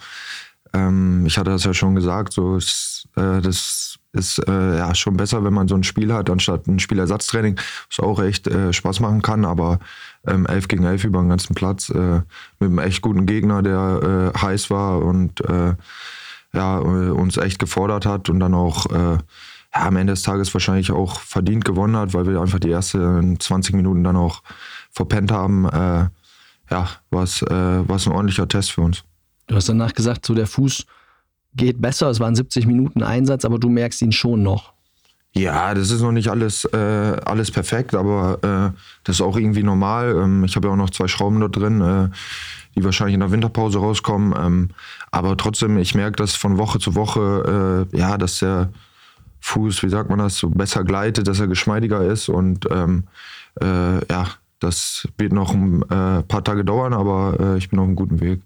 ähm, 0.73 1.25
ich 1.25 1.37
hatte 1.37 1.51
das 1.51 1.65
ja 1.65 1.73
schon 1.73 1.95
gesagt, 1.95 2.31
so 2.31 2.55
ist, 2.55 3.09
äh, 3.17 3.41
das 3.41 3.99
ist 4.13 4.39
äh, 4.47 4.77
ja 4.77 4.95
schon 4.95 5.17
besser, 5.17 5.43
wenn 5.43 5.53
man 5.53 5.67
so 5.67 5.75
ein 5.75 5.83
Spiel 5.83 6.13
hat, 6.13 6.29
anstatt 6.29 6.65
ein 6.67 6.79
Spielersatztraining, 6.79 7.59
was 7.89 7.99
auch 7.99 8.21
echt 8.21 8.47
äh, 8.47 8.71
Spaß 8.71 9.01
machen 9.01 9.21
kann, 9.21 9.43
aber 9.43 9.79
ähm, 10.25 10.45
11 10.45 10.69
gegen 10.69 10.85
11 10.85 11.03
über 11.03 11.19
den 11.19 11.29
ganzen 11.29 11.55
Platz 11.55 11.89
äh, 11.89 12.21
mit 12.59 12.69
einem 12.69 12.79
echt 12.79 13.01
guten 13.01 13.25
Gegner, 13.25 13.61
der 13.61 14.31
heiß 14.41 14.69
war 14.69 15.03
und 15.03 15.41
ja, 16.57 16.79
äh, 16.79 17.11
uns 17.11 17.37
echt 17.37 17.59
gefordert 17.59 18.05
hat 18.05 18.29
und 18.29 18.39
dann 18.39 18.53
auch 18.53 18.87
äh, 18.87 19.17
ja, 19.75 19.85
am 19.85 19.95
Ende 19.95 20.13
des 20.13 20.23
Tages 20.23 20.53
wahrscheinlich 20.53 20.91
auch 20.91 21.19
verdient 21.19 21.63
gewonnen 21.63 21.95
hat, 21.95 22.13
weil 22.13 22.27
wir 22.27 22.41
einfach 22.41 22.59
die 22.59 22.71
ersten 22.71 23.39
20 23.39 23.75
Minuten 23.75 24.03
dann 24.03 24.15
auch 24.15 24.41
verpennt 24.91 25.31
haben. 25.31 25.65
Äh, 25.65 26.07
ja, 26.69 26.89
war 27.11 27.23
es 27.23 27.41
äh, 27.43 27.53
ein 27.53 27.87
ordentlicher 27.87 28.47
Test 28.47 28.71
für 28.71 28.81
uns. 28.81 29.03
Du 29.45 29.55
hast 29.55 29.69
danach 29.69 29.93
gesagt, 29.93 30.25
so 30.25 30.33
der 30.33 30.47
Fuß 30.47 30.85
geht 31.55 31.81
besser, 31.81 32.09
es 32.09 32.19
waren 32.19 32.35
70 32.35 32.65
Minuten 32.65 33.03
Einsatz, 33.03 33.45
aber 33.45 33.57
du 33.57 33.69
merkst 33.69 34.01
ihn 34.01 34.11
schon 34.11 34.43
noch. 34.43 34.73
Ja, 35.33 35.73
das 35.73 35.91
ist 35.91 36.01
noch 36.01 36.11
nicht 36.11 36.29
alles, 36.29 36.65
äh, 36.65 37.17
alles 37.25 37.51
perfekt, 37.51 37.93
aber 37.93 38.39
äh, 38.41 38.77
das 39.03 39.17
ist 39.17 39.21
auch 39.21 39.37
irgendwie 39.37 39.63
normal. 39.63 40.15
Ähm, 40.15 40.43
ich 40.43 40.55
habe 40.55 40.67
ja 40.67 40.73
auch 40.73 40.77
noch 40.77 40.89
zwei 40.89 41.07
Schrauben 41.07 41.39
da 41.39 41.47
drin, 41.47 41.81
äh, 41.81 42.09
die 42.77 42.83
wahrscheinlich 42.83 43.15
in 43.15 43.21
der 43.21 43.31
Winterpause 43.31 43.79
rauskommen. 43.79 44.33
Ähm, 44.37 44.69
aber 45.09 45.35
trotzdem, 45.35 45.77
ich 45.77 45.95
merke, 45.95 46.17
dass 46.17 46.35
von 46.35 46.57
Woche 46.57 46.79
zu 46.79 46.93
Woche, 46.95 47.87
äh, 47.91 47.97
ja, 47.97 48.17
dass 48.17 48.39
der 48.39 48.69
Fuß, 49.39 49.81
wie 49.81 49.89
sagt 49.89 50.09
man 50.09 50.19
das, 50.19 50.37
so 50.37 50.49
besser 50.49 50.83
gleitet, 50.83 51.27
dass 51.27 51.39
er 51.39 51.47
geschmeidiger 51.47 52.05
ist. 52.05 52.29
Und 52.29 52.67
ähm, 52.69 53.05
äh, 53.59 54.05
ja, 54.11 54.27
das 54.59 55.07
wird 55.17 55.33
noch 55.33 55.53
ein 55.53 55.81
äh, 55.83 56.21
paar 56.23 56.43
Tage 56.43 56.63
dauern, 56.63 56.93
aber 56.93 57.37
äh, 57.39 57.57
ich 57.57 57.69
bin 57.69 57.79
auf 57.79 57.85
einem 57.85 57.95
guten 57.95 58.19
Weg. 58.19 58.41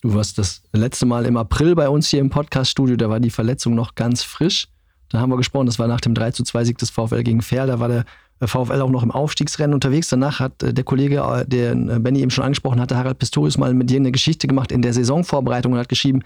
Du 0.00 0.14
warst 0.14 0.38
das 0.38 0.62
letzte 0.72 1.06
Mal 1.06 1.26
im 1.26 1.36
April 1.36 1.74
bei 1.74 1.88
uns 1.88 2.08
hier 2.08 2.20
im 2.20 2.30
Podcast-Studio, 2.30 2.96
da 2.96 3.08
war 3.10 3.20
die 3.20 3.30
Verletzung 3.30 3.74
noch 3.74 3.94
ganz 3.94 4.22
frisch. 4.22 4.68
Da 5.10 5.20
haben 5.20 5.30
wir 5.30 5.36
gesprochen, 5.36 5.66
das 5.66 5.78
war 5.78 5.88
nach 5.88 6.00
dem 6.00 6.14
3 6.14 6.32
zu 6.32 6.42
2 6.42 6.64
Sieg 6.64 6.78
des 6.78 6.90
VfL 6.90 7.22
gegen 7.22 7.42
Fair, 7.42 7.66
da 7.66 7.80
war 7.80 7.88
der 7.88 8.04
VfL 8.42 8.80
auch 8.80 8.90
noch 8.90 9.02
im 9.02 9.10
Aufstiegsrennen 9.10 9.74
unterwegs. 9.74 10.08
Danach 10.08 10.40
hat 10.40 10.62
äh, 10.62 10.74
der 10.74 10.84
Kollege, 10.84 11.18
äh, 11.20 11.46
den 11.46 11.88
äh, 11.88 11.98
Benny 11.98 12.20
eben 12.20 12.30
schon 12.30 12.44
angesprochen 12.44 12.80
hatte, 12.80 12.96
Harald 12.96 13.18
Pistorius 13.18 13.58
mal 13.58 13.72
mit 13.74 13.90
dir 13.90 13.98
eine 13.98 14.12
Geschichte 14.12 14.46
gemacht 14.46 14.72
in 14.72 14.82
der 14.82 14.92
Saisonvorbereitung 14.92 15.72
und 15.72 15.78
hat 15.78 15.88
geschrieben, 15.88 16.22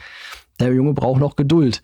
der 0.61 0.73
Junge 0.73 0.95
braucht 0.95 1.21
noch 1.21 1.37
Geduld. 1.37 1.83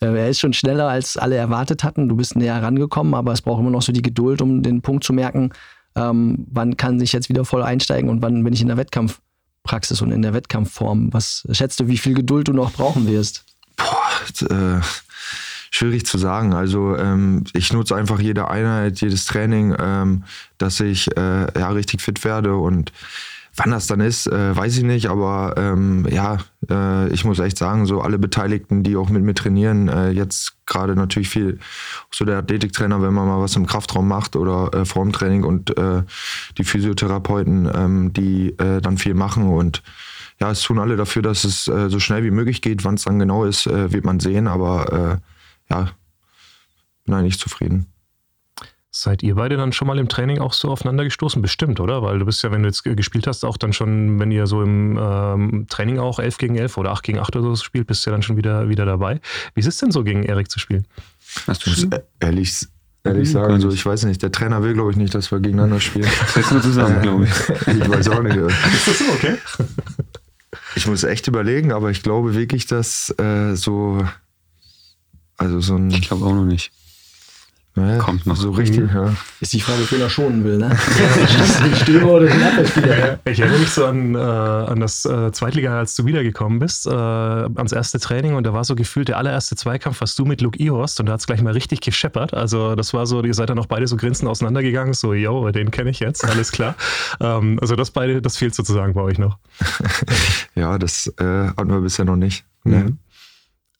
Er 0.00 0.28
ist 0.28 0.40
schon 0.40 0.52
schneller, 0.52 0.88
als 0.88 1.16
alle 1.16 1.36
erwartet 1.36 1.84
hatten. 1.84 2.08
Du 2.08 2.16
bist 2.16 2.34
näher 2.34 2.60
rangekommen, 2.60 3.14
aber 3.14 3.32
es 3.32 3.40
braucht 3.40 3.60
immer 3.60 3.70
noch 3.70 3.82
so 3.82 3.92
die 3.92 4.02
Geduld, 4.02 4.42
um 4.42 4.60
den 4.60 4.82
Punkt 4.82 5.04
zu 5.04 5.12
merken, 5.12 5.52
ähm, 5.94 6.44
wann 6.50 6.76
kann 6.76 7.00
ich 7.00 7.12
jetzt 7.12 7.28
wieder 7.28 7.44
voll 7.44 7.62
einsteigen 7.62 8.10
und 8.10 8.20
wann 8.20 8.42
bin 8.42 8.52
ich 8.52 8.60
in 8.60 8.66
der 8.66 8.76
Wettkampfpraxis 8.76 10.02
und 10.02 10.10
in 10.10 10.22
der 10.22 10.34
Wettkampfform. 10.34 11.12
Was 11.12 11.46
schätzt 11.52 11.78
du, 11.78 11.86
wie 11.86 11.98
viel 11.98 12.14
Geduld 12.14 12.48
du 12.48 12.52
noch 12.52 12.72
brauchen 12.72 13.06
wirst? 13.06 13.44
Boah, 13.76 14.50
äh, 14.50 14.80
schwierig 15.72 16.06
zu 16.06 16.18
sagen. 16.18 16.54
Also 16.54 16.96
ähm, 16.96 17.44
ich 17.54 17.72
nutze 17.72 17.96
einfach 17.96 18.20
jede 18.20 18.48
Einheit, 18.48 19.00
jedes 19.00 19.24
Training, 19.24 19.74
ähm, 19.78 20.24
dass 20.58 20.78
ich 20.78 21.16
äh, 21.16 21.58
ja 21.58 21.70
richtig 21.70 22.02
fit 22.02 22.22
werde 22.24 22.54
und 22.54 22.92
Wann 23.54 23.70
das 23.70 23.86
dann 23.86 24.00
ist, 24.00 24.26
äh, 24.28 24.56
weiß 24.56 24.78
ich 24.78 24.82
nicht, 24.82 25.08
aber 25.08 25.54
ähm, 25.58 26.06
ja, 26.10 26.38
äh, 26.70 27.08
ich 27.12 27.26
muss 27.26 27.38
echt 27.38 27.58
sagen, 27.58 27.84
so 27.84 28.00
alle 28.00 28.18
Beteiligten, 28.18 28.82
die 28.82 28.96
auch 28.96 29.10
mit 29.10 29.22
mir 29.22 29.34
trainieren, 29.34 29.88
äh, 29.88 30.08
jetzt 30.08 30.54
gerade 30.64 30.96
natürlich 30.96 31.28
viel, 31.28 31.58
so 32.10 32.24
der 32.24 32.38
Athletiktrainer, 32.38 33.02
wenn 33.02 33.12
man 33.12 33.28
mal 33.28 33.42
was 33.42 33.54
im 33.56 33.66
Kraftraum 33.66 34.08
macht 34.08 34.36
oder 34.36 34.72
äh, 34.72 34.84
vor 34.86 35.04
dem 35.04 35.12
Training 35.12 35.44
und 35.44 35.76
äh, 35.76 36.02
die 36.56 36.64
Physiotherapeuten, 36.64 37.70
ähm, 37.74 38.12
die 38.14 38.58
äh, 38.58 38.80
dann 38.80 38.96
viel 38.96 39.12
machen 39.12 39.46
und 39.46 39.82
ja, 40.40 40.50
es 40.50 40.62
tun 40.62 40.78
alle 40.78 40.96
dafür, 40.96 41.20
dass 41.20 41.44
es 41.44 41.68
äh, 41.68 41.90
so 41.90 42.00
schnell 42.00 42.24
wie 42.24 42.30
möglich 42.30 42.62
geht. 42.62 42.86
Wann 42.86 42.94
es 42.94 43.04
dann 43.04 43.18
genau 43.18 43.44
ist, 43.44 43.66
äh, 43.66 43.92
wird 43.92 44.06
man 44.06 44.18
sehen, 44.18 44.48
aber 44.48 45.20
äh, 45.20 45.32
ja, 45.72 45.90
bin 47.04 47.14
eigentlich 47.14 47.38
zufrieden. 47.38 47.86
Seid 48.94 49.22
ihr 49.22 49.36
beide 49.36 49.56
dann 49.56 49.72
schon 49.72 49.88
mal 49.88 49.98
im 49.98 50.08
Training 50.08 50.38
auch 50.38 50.52
so 50.52 50.70
aufeinander 50.70 51.04
gestoßen? 51.04 51.40
Bestimmt, 51.40 51.80
oder? 51.80 52.02
Weil 52.02 52.18
du 52.18 52.26
bist 52.26 52.42
ja, 52.42 52.50
wenn 52.52 52.62
du 52.62 52.68
jetzt 52.68 52.84
gespielt 52.84 53.26
hast, 53.26 53.42
auch 53.42 53.56
dann 53.56 53.72
schon, 53.72 54.20
wenn 54.20 54.30
ihr 54.30 54.46
so 54.46 54.62
im 54.62 54.98
ähm, 55.00 55.66
Training 55.70 55.98
auch 55.98 56.18
11 56.18 56.36
gegen 56.36 56.56
11 56.56 56.76
oder 56.76 56.92
8 56.92 57.02
gegen 57.02 57.18
8 57.18 57.34
oder 57.36 57.56
so 57.56 57.56
spielt, 57.56 57.86
bist 57.86 58.04
du 58.04 58.10
ja 58.10 58.12
dann 58.12 58.22
schon 58.22 58.36
wieder, 58.36 58.68
wieder 58.68 58.84
dabei. 58.84 59.20
Wie 59.54 59.60
ist 59.60 59.66
es 59.66 59.78
denn 59.78 59.92
so, 59.92 60.04
gegen 60.04 60.24
Erik 60.24 60.50
zu 60.50 60.58
spielen? 60.58 60.86
Hast 61.46 61.66
du 61.66 61.70
das 61.70 62.02
ehrlich, 62.20 62.66
ehrlich 63.02 63.28
Mhm, 63.28 63.32
sagen, 63.32 63.48
gar 63.48 63.60
so, 63.60 63.68
nicht. 63.68 63.76
ich 63.76 63.86
weiß 63.86 64.04
nicht, 64.04 64.22
der 64.22 64.30
Trainer 64.30 64.62
will, 64.62 64.74
glaube 64.74 64.90
ich, 64.90 64.98
nicht, 64.98 65.14
dass 65.14 65.32
wir 65.32 65.40
gegeneinander 65.40 65.80
spielen. 65.80 66.10
Setzen 66.26 66.56
wir 66.56 66.62
zusammen, 66.62 67.00
glaube 67.00 67.24
ich. 67.24 67.30
ich 67.68 67.88
weiß 67.88 68.08
auch 68.10 68.22
nicht. 68.22 68.36
Ist 68.36 68.88
das 68.88 68.98
so 68.98 69.04
okay? 69.14 69.38
Ich 70.76 70.86
muss 70.86 71.02
echt 71.02 71.28
überlegen, 71.28 71.72
aber 71.72 71.90
ich 71.90 72.02
glaube 72.02 72.34
wirklich, 72.34 72.66
dass 72.66 73.08
äh, 73.18 73.54
so, 73.54 74.06
also 75.38 75.60
so 75.60 75.76
ein, 75.76 75.90
Ich 75.90 76.02
glaube 76.02 76.24
auch 76.24 76.34
noch 76.34 76.44
nicht. 76.44 76.70
ne, 77.74 77.96
kommt 77.98 78.26
noch. 78.26 78.36
so 78.36 78.50
richtig, 78.50 78.92
ja. 78.92 79.14
Ist 79.40 79.54
die 79.54 79.60
Frage, 79.60 79.90
wen 79.90 80.00
er 80.02 80.10
schonen 80.10 80.44
will, 80.44 80.58
ne? 80.58 80.68
den 81.64 81.74
Stürmer 81.74 82.12
oder 82.12 82.26
den 82.26 82.42
Abwehrspieler? 82.42 83.18
Ich 83.24 83.40
erinnere 83.40 83.60
mich 83.60 83.70
so 83.70 83.86
an, 83.86 84.14
äh, 84.14 84.18
an 84.18 84.78
das 84.80 85.06
äh, 85.06 85.32
Zweitliga, 85.32 85.78
als 85.78 85.94
du 85.96 86.04
wiedergekommen 86.04 86.58
bist, 86.58 86.86
äh, 86.86 86.90
ans 86.90 87.72
erste 87.72 87.98
Training 87.98 88.34
und 88.34 88.44
da 88.46 88.52
war 88.52 88.64
so 88.64 88.74
gefühlt 88.74 89.08
der 89.08 89.16
allererste 89.16 89.56
Zweikampf, 89.56 90.02
was 90.02 90.14
du 90.16 90.26
mit 90.26 90.42
Luke 90.42 90.58
Ihorst 90.58 91.00
und 91.00 91.06
da 91.06 91.14
hat 91.14 91.20
es 91.20 91.26
gleich 91.26 91.40
mal 91.40 91.54
richtig 91.54 91.80
gescheppert. 91.80 92.34
Also 92.34 92.74
das 92.74 92.92
war 92.92 93.06
so, 93.06 93.22
ihr 93.24 93.32
seid 93.34 93.48
dann 93.48 93.58
auch 93.58 93.66
beide 93.66 93.86
so 93.86 93.96
grinsend 93.96 94.28
auseinandergegangen, 94.28 94.92
so, 94.92 95.14
yo, 95.14 95.50
den 95.50 95.70
kenne 95.70 95.88
ich 95.90 96.00
jetzt, 96.00 96.24
alles 96.26 96.52
klar. 96.52 96.74
ähm, 97.20 97.58
also 97.62 97.74
das 97.74 97.90
beide, 97.90 98.20
das 98.20 98.36
fehlt 98.36 98.54
sozusagen 98.54 98.92
bei 98.92 99.00
euch 99.00 99.18
noch. 99.18 99.38
Ja, 100.54 100.76
das 100.78 101.06
äh, 101.18 101.24
hatten 101.24 101.70
wir 101.70 101.80
bisher 101.80 102.04
noch 102.04 102.16
nicht. 102.16 102.44
Ne? 102.64 102.76
Mhm. 102.76 102.98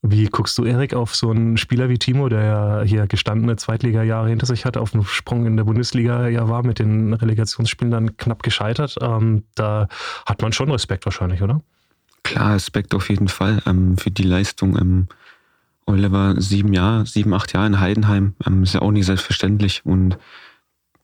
Wie 0.04 0.26
guckst 0.26 0.58
du, 0.58 0.64
Erik, 0.64 0.94
auf 0.94 1.14
so 1.14 1.30
einen 1.30 1.56
Spieler 1.56 1.88
wie 1.88 1.96
Timo, 1.96 2.28
der 2.28 2.42
ja 2.42 2.82
hier 2.82 3.06
gestandene 3.06 3.54
Zweitliga-Jahre 3.54 4.28
hinter 4.28 4.46
sich 4.46 4.64
hat, 4.64 4.76
auf 4.76 4.94
einen 4.94 5.04
Sprung 5.04 5.46
in 5.46 5.56
der 5.56 5.62
Bundesliga 5.62 6.26
ja 6.26 6.48
war, 6.48 6.64
mit 6.64 6.80
den 6.80 7.14
Relegationsspielen 7.14 7.92
dann 7.92 8.16
knapp 8.16 8.42
gescheitert? 8.42 8.96
Ähm, 9.00 9.44
da 9.54 9.86
hat 10.26 10.42
man 10.42 10.52
schon 10.52 10.72
Respekt 10.72 11.04
wahrscheinlich, 11.04 11.40
oder? 11.40 11.62
Klar, 12.24 12.54
Respekt 12.54 12.94
auf 12.96 13.08
jeden 13.10 13.28
Fall 13.28 13.62
ähm, 13.64 13.96
für 13.96 14.10
die 14.10 14.24
Leistung. 14.24 14.76
Ähm, 14.76 15.06
war 15.86 16.40
sieben 16.40 16.72
Jahre, 16.72 17.06
sieben, 17.06 17.32
acht 17.32 17.52
Jahre 17.52 17.68
in 17.68 17.78
Heidenheim. 17.78 18.34
Ähm, 18.44 18.64
ist 18.64 18.74
ja 18.74 18.82
auch 18.82 18.90
nicht 18.90 19.06
selbstverständlich. 19.06 19.86
Und 19.86 20.18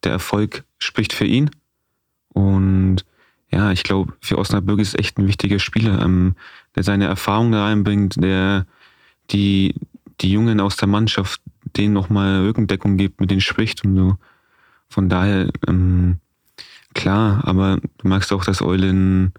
der 0.03 0.11
Erfolg 0.11 0.65
spricht 0.77 1.13
für 1.13 1.25
ihn. 1.25 1.49
Und 2.33 3.05
ja, 3.49 3.71
ich 3.71 3.83
glaube, 3.83 4.13
für 4.21 4.37
Osnabrück 4.37 4.79
ist 4.79 4.99
echt 4.99 5.17
ein 5.17 5.27
wichtiger 5.27 5.59
Spieler, 5.59 6.01
ähm, 6.01 6.35
der 6.75 6.83
seine 6.83 7.05
Erfahrung 7.05 7.53
da 7.53 7.63
reinbringt, 7.63 8.21
der 8.21 8.65
die, 9.31 9.75
die 10.21 10.31
Jungen 10.31 10.59
aus 10.59 10.77
der 10.77 10.87
Mannschaft 10.87 11.41
denen 11.75 11.93
nochmal 11.93 12.41
Rückendeckung 12.45 12.97
gibt, 12.97 13.21
mit 13.21 13.31
denen 13.31 13.41
spricht 13.41 13.83
und 13.85 13.95
so. 13.95 14.17
Von 14.87 15.07
daher, 15.07 15.49
ähm, 15.67 16.17
klar, 16.93 17.41
aber 17.45 17.79
du 17.97 18.07
merkst 18.07 18.33
auch, 18.33 18.43
dass 18.43 18.61
Eulen 18.61 19.33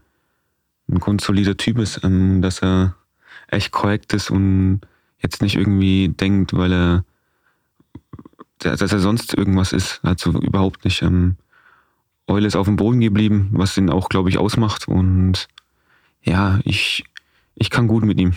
ein 0.89 0.99
grundsolider 0.99 1.57
Typ 1.57 1.79
ist, 1.79 2.03
ähm, 2.05 2.41
dass 2.43 2.63
er 2.63 2.95
echt 3.49 3.73
korrekt 3.73 4.13
ist 4.13 4.31
und 4.31 4.81
jetzt 5.23 5.43
nicht 5.43 5.57
irgendwie 5.57 6.09
denkt, 6.09 6.53
weil 6.57 6.73
er, 6.73 7.05
dass 8.59 8.93
er 8.93 9.01
sonst 9.01 9.35
irgendwas 9.35 9.73
ist. 9.73 10.01
Also 10.03 10.31
überhaupt 10.33 10.85
nicht. 10.85 11.03
Ähm, 11.03 11.37
Eule 12.27 12.47
ist 12.47 12.57
auf 12.57 12.67
dem 12.67 12.77
Boden 12.77 13.01
geblieben, 13.01 13.51
was 13.53 13.77
ihn 13.77 13.91
auch, 13.91 14.09
glaube 14.09 14.29
ich, 14.29 14.39
ausmacht. 14.39 14.87
Und 14.87 15.49
ja, 16.23 16.61
ich, 16.65 17.05
ich 17.55 17.71
kann 17.71 17.89
gut 17.89 18.05
mit 18.05 18.21
ihm. 18.21 18.35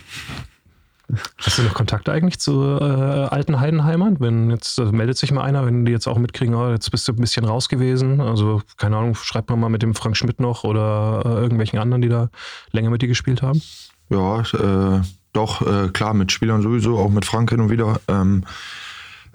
Hast 1.38 1.58
du 1.58 1.64
noch 1.64 1.74
Kontakt 1.74 2.08
eigentlich 2.08 2.40
zu 2.40 2.64
äh, 2.80 2.84
alten 2.84 3.60
Heidenheimern? 3.60 4.18
Wenn 4.20 4.50
jetzt 4.50 4.80
äh, 4.80 4.86
meldet 4.86 5.18
sich 5.18 5.32
mal 5.32 5.44
einer, 5.44 5.66
wenn 5.66 5.86
die 5.86 5.92
jetzt 5.92 6.08
auch 6.08 6.18
mitkriegen, 6.18 6.56
oh, 6.56 6.70
jetzt 6.70 6.90
bist 6.92 7.08
du 7.08 7.12
ein 7.12 7.18
bisschen 7.18 7.46
raus 7.46 7.68
gewesen. 7.68 8.22
Also, 8.22 8.62
keine 8.78 8.98
Ahnung, 8.98 9.16
schreibt 9.16 9.50
man 9.50 9.60
mal 9.60 9.70
mit 9.70 9.84
dem 9.84 9.96
Frank 9.96 10.16
Schmidt 10.16 10.40
noch 10.40 10.64
oder 10.64 11.24
äh, 11.26 11.30
irgendwelchen 11.42 11.80
anderen, 11.80 12.02
die 12.02 12.10
da 12.10 12.30
länger 12.72 12.90
mit 12.90 13.02
dir 13.02 13.10
gespielt 13.10 13.42
haben? 13.42 13.62
Ja, 14.10 14.42
äh, 14.42 15.02
doch, 15.34 15.62
äh, 15.62 15.90
klar, 15.90 16.14
mit 16.14 16.32
Spielern 16.32 16.62
sowieso, 16.62 16.98
auch 16.98 17.10
mit 17.10 17.26
Frank 17.26 17.50
hin 17.50 17.60
und 17.60 17.70
wieder. 17.70 18.00
Ähm, 18.08 18.46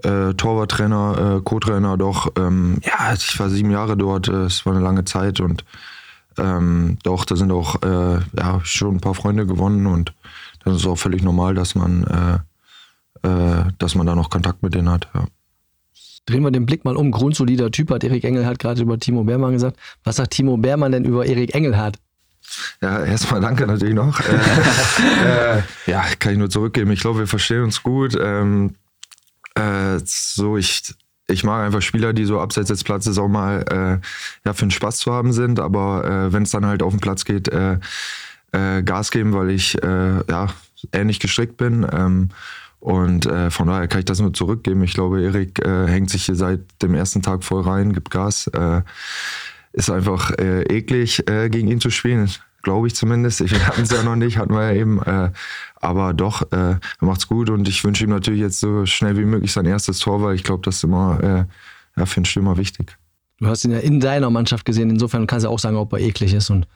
äh, 0.02 0.32
Torwarttrainer, 0.34 1.37
äh, 1.37 1.40
Co-Trainer, 1.42 1.96
doch. 1.98 2.32
Ähm, 2.38 2.80
ja, 2.82 3.12
ich 3.12 3.38
war 3.38 3.50
sieben 3.50 3.70
Jahre 3.70 3.96
dort, 3.96 4.28
es 4.28 4.64
war 4.64 4.72
eine 4.75 4.82
lange 4.82 5.04
Zeit 5.04 5.40
und 5.40 5.64
ähm, 6.38 6.98
doch, 7.02 7.25
da 7.25 7.34
sind 7.34 7.50
auch 7.50 7.76
ja, 7.82 8.60
schon 8.62 8.96
ein 8.96 9.00
paar 9.00 9.14
Freunde 9.14 9.44
gewonnen 9.44 9.87
und 9.87 10.12
das 10.68 10.82
ist 10.82 10.87
auch 10.87 10.96
völlig 10.98 11.22
normal, 11.22 11.54
dass 11.54 11.75
man, 11.75 12.42
äh, 13.22 13.28
äh, 13.28 13.64
dass 13.78 13.94
man 13.94 14.06
da 14.06 14.14
noch 14.14 14.30
Kontakt 14.30 14.62
mit 14.62 14.75
denen 14.75 14.90
hat. 14.90 15.08
Ja. 15.14 15.25
Drehen 16.26 16.42
wir 16.42 16.50
den 16.50 16.66
Blick 16.66 16.84
mal 16.84 16.96
um. 16.96 17.10
Grundsolider 17.10 17.70
Typ 17.70 17.90
hat 17.90 18.04
Erik 18.04 18.25
Engelhardt 18.25 18.58
gerade 18.58 18.82
über 18.82 18.98
Timo 18.98 19.25
Beermann 19.25 19.52
gesagt. 19.52 19.78
Was 20.04 20.16
sagt 20.16 20.32
Timo 20.32 20.58
Beermann 20.58 20.92
denn 20.92 21.04
über 21.04 21.25
Erik 21.25 21.54
Engelhardt? 21.54 21.96
Ja, 22.82 23.04
erstmal 23.04 23.40
danke 23.40 23.66
natürlich 23.66 23.94
noch. 23.94 24.20
äh, 25.25 25.58
äh, 25.58 25.62
ja, 25.87 26.04
kann 26.18 26.32
ich 26.32 26.38
nur 26.38 26.50
zurückgeben. 26.50 26.90
Ich 26.90 27.00
glaube, 27.00 27.20
wir 27.20 27.26
verstehen 27.26 27.62
uns 27.62 27.82
gut. 27.82 28.16
Ähm, 28.20 28.75
äh, 29.54 29.98
so, 30.04 30.56
ich, 30.56 30.94
ich 31.28 31.44
mag 31.44 31.64
einfach 31.64 31.82
Spieler, 31.82 32.12
die 32.12 32.25
so 32.25 32.40
abseits 32.40 32.68
des 32.68 32.84
Platzes 32.84 33.18
auch 33.18 33.28
mal 33.28 33.64
äh, 33.70 34.46
ja, 34.46 34.52
für 34.52 34.66
den 34.66 34.70
Spaß 34.70 34.98
zu 34.98 35.12
haben 35.12 35.32
sind, 35.32 35.60
aber 35.60 36.04
äh, 36.04 36.32
wenn 36.32 36.44
es 36.44 36.50
dann 36.50 36.66
halt 36.66 36.82
auf 36.82 36.92
den 36.92 37.00
Platz 37.00 37.25
geht, 37.25 37.48
äh, 37.48 37.78
äh, 38.52 38.83
Gas 38.83 39.11
geben, 39.11 39.33
weil 39.33 39.50
ich 39.50 39.83
äh, 39.83 40.23
ja, 40.28 40.49
ähnlich 40.93 41.21
gestrickt 41.21 41.57
bin. 41.57 41.87
Ähm, 41.90 42.31
und 42.81 43.26
äh, 43.26 43.50
von 43.50 43.67
daher 43.67 43.88
kann 43.88 44.00
ich 44.00 44.05
das 44.05 44.21
nur 44.21 44.33
zurückgeben. 44.33 44.83
Ich 44.85 44.95
glaube, 44.95 45.23
Erik 45.23 45.64
äh, 45.64 45.87
hängt 45.87 46.11
sich 46.11 46.26
hier 46.26 46.37
seit 46.37 46.61
dem 46.81 46.95
ersten 46.95 47.23
Tag 47.23 47.43
voll 47.45 47.62
rein, 47.62 47.93
gibt 47.93 48.11
Gas. 48.11 48.47
Äh, 48.49 48.83
ist 49.73 49.90
einfach 49.90 50.31
äh, 50.38 50.62
eklig, 50.62 51.23
gegen 51.26 51.69
ihn 51.69 51.81
zu 51.81 51.90
spielen. 51.90 52.31
Glaube 52.62 52.87
ich 52.87 52.95
zumindest. 52.95 53.40
Ich 53.40 53.52
hatten 53.67 53.83
es 53.83 53.90
ja 53.90 54.02
noch 54.02 54.17
nicht, 54.17 54.38
hatten 54.38 54.55
wir 54.55 54.73
ja 54.73 54.81
eben. 54.81 55.00
Aber 55.76 56.14
doch, 56.14 56.43
er 56.50 56.81
macht's 57.00 57.28
gut 57.28 57.50
und 57.50 57.69
ich 57.69 57.85
wünsche 57.85 58.05
ihm 58.05 58.11
natürlich 58.11 58.40
jetzt 58.40 58.61
so 58.61 58.87
schnell 58.87 59.17
wie 59.17 59.25
möglich 59.25 59.52
sein 59.52 59.67
erstes 59.67 59.99
Tor, 59.99 60.23
weil 60.23 60.35
ich 60.35 60.43
glaube, 60.43 60.62
das 60.64 60.76
ist 60.76 60.85
immer 60.85 61.47
ja, 61.97 62.07
für 62.07 62.17
einen 62.17 62.25
Stürmer 62.25 62.57
wichtig. 62.57 62.97
Du 63.38 63.47
hast 63.47 63.64
ihn 63.64 63.73
ja 63.73 63.78
in 63.78 64.00
deiner 64.00 64.31
Mannschaft 64.31 64.64
gesehen. 64.64 64.90
Insofern 64.90 65.26
kannst 65.26 65.47
du 65.47 65.50
auch 65.50 65.59
sagen, 65.59 65.76
ob 65.76 65.93
er 65.93 66.00
eklig 66.00 66.35
ist. 66.35 66.50
Und 66.50 66.67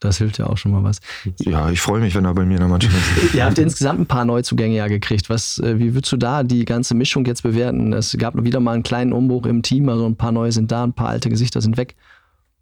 das 0.00 0.18
hilft 0.18 0.38
ja 0.38 0.46
auch 0.46 0.56
schon 0.56 0.72
mal 0.72 0.82
was. 0.82 0.98
Ja, 1.40 1.70
ich 1.70 1.80
freue 1.80 2.00
mich, 2.00 2.14
wenn 2.14 2.24
er 2.24 2.34
bei 2.34 2.44
mir 2.44 2.54
in 2.54 2.60
der 2.60 2.68
Mannschaft 2.68 2.94
ist. 3.22 3.34
Ihr 3.34 3.44
habt 3.44 3.58
insgesamt 3.58 4.00
ein 4.00 4.06
paar 4.06 4.24
Neuzugänge 4.24 4.74
ja 4.74 4.88
gekriegt. 4.88 5.28
Was, 5.28 5.58
äh, 5.58 5.78
wie 5.78 5.94
würdest 5.94 6.10
du 6.12 6.16
da 6.16 6.42
die 6.42 6.64
ganze 6.64 6.94
Mischung 6.94 7.24
jetzt 7.26 7.42
bewerten? 7.42 7.92
Es 7.92 8.16
gab 8.18 8.42
wieder 8.42 8.60
mal 8.60 8.72
einen 8.72 8.82
kleinen 8.82 9.12
Umbruch 9.12 9.46
im 9.46 9.62
Team, 9.62 9.88
also 9.88 10.06
ein 10.06 10.16
paar 10.16 10.32
neue 10.32 10.52
sind 10.52 10.72
da, 10.72 10.84
ein 10.84 10.94
paar 10.94 11.08
alte 11.08 11.28
Gesichter 11.28 11.60
sind 11.60 11.76
weg. 11.76 11.94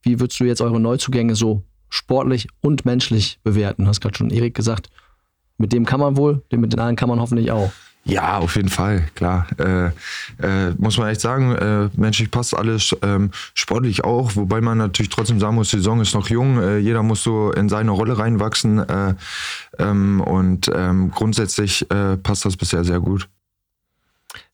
Wie 0.03 0.21
würdest 0.21 0.39
du 0.41 0.45
jetzt 0.45 0.61
eure 0.61 0.81
Neuzugänge 0.81 1.37
so 1.37 1.63
sportlich 1.89 2.49
und 2.61 2.85
menschlich 2.85 3.39
bewerten? 3.45 3.85
Du 3.85 3.89
hast 3.89 4.01
gerade 4.01 4.17
schon 4.17 4.31
Erik 4.31 4.55
gesagt, 4.55 4.91
mit 5.59 5.73
dem 5.73 5.85
kann 5.85 6.01
man 6.01 6.17
wohl, 6.17 6.43
mit 6.51 6.73
den 6.73 6.81
anderen 6.81 6.97
kann 6.97 7.09
man 7.09 7.21
hoffentlich 7.21 7.51
auch. 7.51 7.73
Ja, 8.09 8.39
auf 8.39 8.57
jeden 8.57 8.71
Fall, 8.71 9.05
klar. 9.15 9.47
Äh, 9.59 9.89
äh, 10.43 10.75
muss 10.79 10.97
man 10.97 11.09
echt 11.09 11.21
sagen, 11.21 11.55
äh, 11.55 11.91
menschlich 11.95 12.31
passt 12.31 12.57
alles, 12.57 12.97
ähm, 13.03 13.31
sportlich 13.53 14.03
auch, 14.03 14.35
wobei 14.35 14.63
man 14.63 14.79
natürlich 14.79 15.11
trotzdem 15.11 15.39
sagen 15.39 15.57
muss, 15.57 15.69
die 15.71 15.77
Saison 15.77 16.01
ist 16.01 16.15
noch 16.15 16.31
jung, 16.31 16.59
äh, 16.59 16.79
jeder 16.79 17.03
muss 17.03 17.23
so 17.23 17.53
in 17.53 17.69
seine 17.69 17.91
Rolle 17.91 18.17
reinwachsen 18.17 18.79
äh, 18.79 19.15
ähm, 19.79 20.23
und 20.23 20.71
ähm, 20.75 21.11
grundsätzlich 21.11 21.89
äh, 21.91 22.17
passt 22.17 22.47
das 22.47 22.57
bisher 22.57 22.83
sehr 22.83 23.01
gut. 23.01 23.29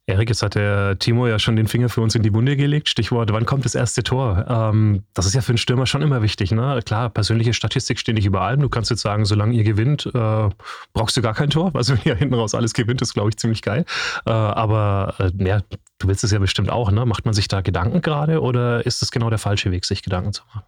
Erik, 0.06 0.28
jetzt 0.28 0.42
hat 0.42 0.54
der 0.54 0.98
Timo 0.98 1.26
ja 1.26 1.38
schon 1.38 1.56
den 1.56 1.66
Finger 1.66 1.88
für 1.88 2.02
uns 2.02 2.14
in 2.14 2.22
die 2.22 2.34
Wunde 2.34 2.56
gelegt. 2.56 2.90
Stichwort, 2.90 3.32
wann 3.32 3.46
kommt 3.46 3.64
das 3.64 3.74
erste 3.74 4.02
Tor? 4.02 4.44
Ähm, 4.48 5.04
das 5.14 5.24
ist 5.24 5.34
ja 5.34 5.40
für 5.40 5.50
einen 5.50 5.58
Stürmer 5.58 5.86
schon 5.86 6.02
immer 6.02 6.20
wichtig. 6.20 6.52
Ne? 6.52 6.80
Klar, 6.84 7.08
persönliche 7.08 7.54
Statistik 7.54 7.98
steht 7.98 8.14
nicht 8.14 8.26
über 8.26 8.42
allem. 8.42 8.60
Du 8.60 8.68
kannst 8.68 8.90
jetzt 8.90 9.00
sagen, 9.00 9.24
solange 9.24 9.54
ihr 9.54 9.64
gewinnt, 9.64 10.04
äh, 10.04 10.48
brauchst 10.92 11.16
du 11.16 11.22
gar 11.22 11.32
kein 11.32 11.48
Tor. 11.48 11.70
Also 11.74 11.94
wenn 11.96 12.02
ihr 12.04 12.16
hinten 12.16 12.34
raus 12.34 12.54
alles 12.54 12.74
gewinnt, 12.74 13.00
ist, 13.00 13.14
glaube 13.14 13.30
ich, 13.30 13.38
ziemlich 13.38 13.62
geil. 13.62 13.86
Äh, 14.26 14.30
aber 14.30 15.14
äh, 15.18 15.30
ja, 15.42 15.60
du 15.98 16.08
willst 16.08 16.22
es 16.22 16.32
ja 16.32 16.38
bestimmt 16.38 16.68
auch. 16.68 16.90
Ne? 16.90 17.06
Macht 17.06 17.24
man 17.24 17.32
sich 17.32 17.48
da 17.48 17.62
Gedanken 17.62 18.02
gerade 18.02 18.42
oder 18.42 18.84
ist 18.84 19.00
es 19.00 19.10
genau 19.10 19.30
der 19.30 19.38
falsche 19.38 19.70
Weg, 19.70 19.86
sich 19.86 20.02
Gedanken 20.02 20.34
zu 20.34 20.42
machen? 20.48 20.64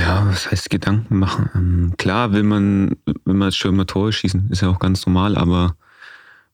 Ja, 0.00 0.26
was 0.26 0.50
heißt 0.50 0.68
Gedanken 0.68 1.16
machen? 1.16 1.48
Ähm, 1.54 1.94
klar 1.96 2.32
will 2.32 2.42
man, 2.42 2.96
will 3.06 3.34
man 3.34 3.42
als 3.42 3.56
Stürmer 3.56 3.86
Tore 3.86 4.12
schießen, 4.12 4.50
ist 4.50 4.62
ja 4.62 4.68
auch 4.68 4.80
ganz 4.80 5.06
normal, 5.06 5.38
aber 5.38 5.76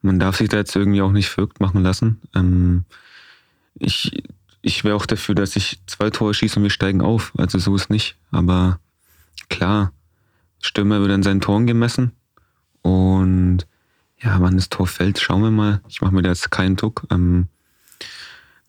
man 0.02 0.19
darf 0.19 0.37
sich 0.37 0.49
da 0.49 0.57
jetzt 0.59 0.75
irgendwie 0.76 1.02
auch 1.02 1.12
nicht 1.12 1.28
verrückt 1.28 1.61
machen 1.61 1.83
lassen. 1.83 2.21
Ähm, 2.35 2.85
ich 3.78 4.23
ich 4.61 4.85
wäre 4.85 4.97
auch 4.97 5.07
dafür, 5.07 5.35
dass 5.35 5.57
ich 5.57 5.81
zwei 5.87 6.11
Tore 6.11 6.35
schieße 6.35 6.59
und 6.59 6.64
wir 6.64 6.71
steigen 6.71 7.00
auf. 7.00 7.33
Also 7.37 7.59
so 7.59 7.75
ist 7.76 7.90
nicht. 7.90 8.17
Aber 8.31 8.81
klar, 9.49 9.93
Stürmer 10.61 11.00
wird 11.00 11.12
an 11.12 11.23
seinen 11.23 11.40
Toren 11.40 11.67
gemessen. 11.67 12.12
Und 12.83 13.67
ja, 14.21 14.40
wann 14.40 14.57
das 14.57 14.69
Tor 14.69 14.87
fällt, 14.87 15.21
schauen 15.21 15.43
wir 15.43 15.50
mal. 15.50 15.81
Ich 15.88 16.00
mache 16.00 16.14
mir 16.14 16.23
da 16.23 16.31
jetzt 16.31 16.50
keinen 16.50 16.76
Druck. 16.76 17.07
Ähm, 17.11 17.49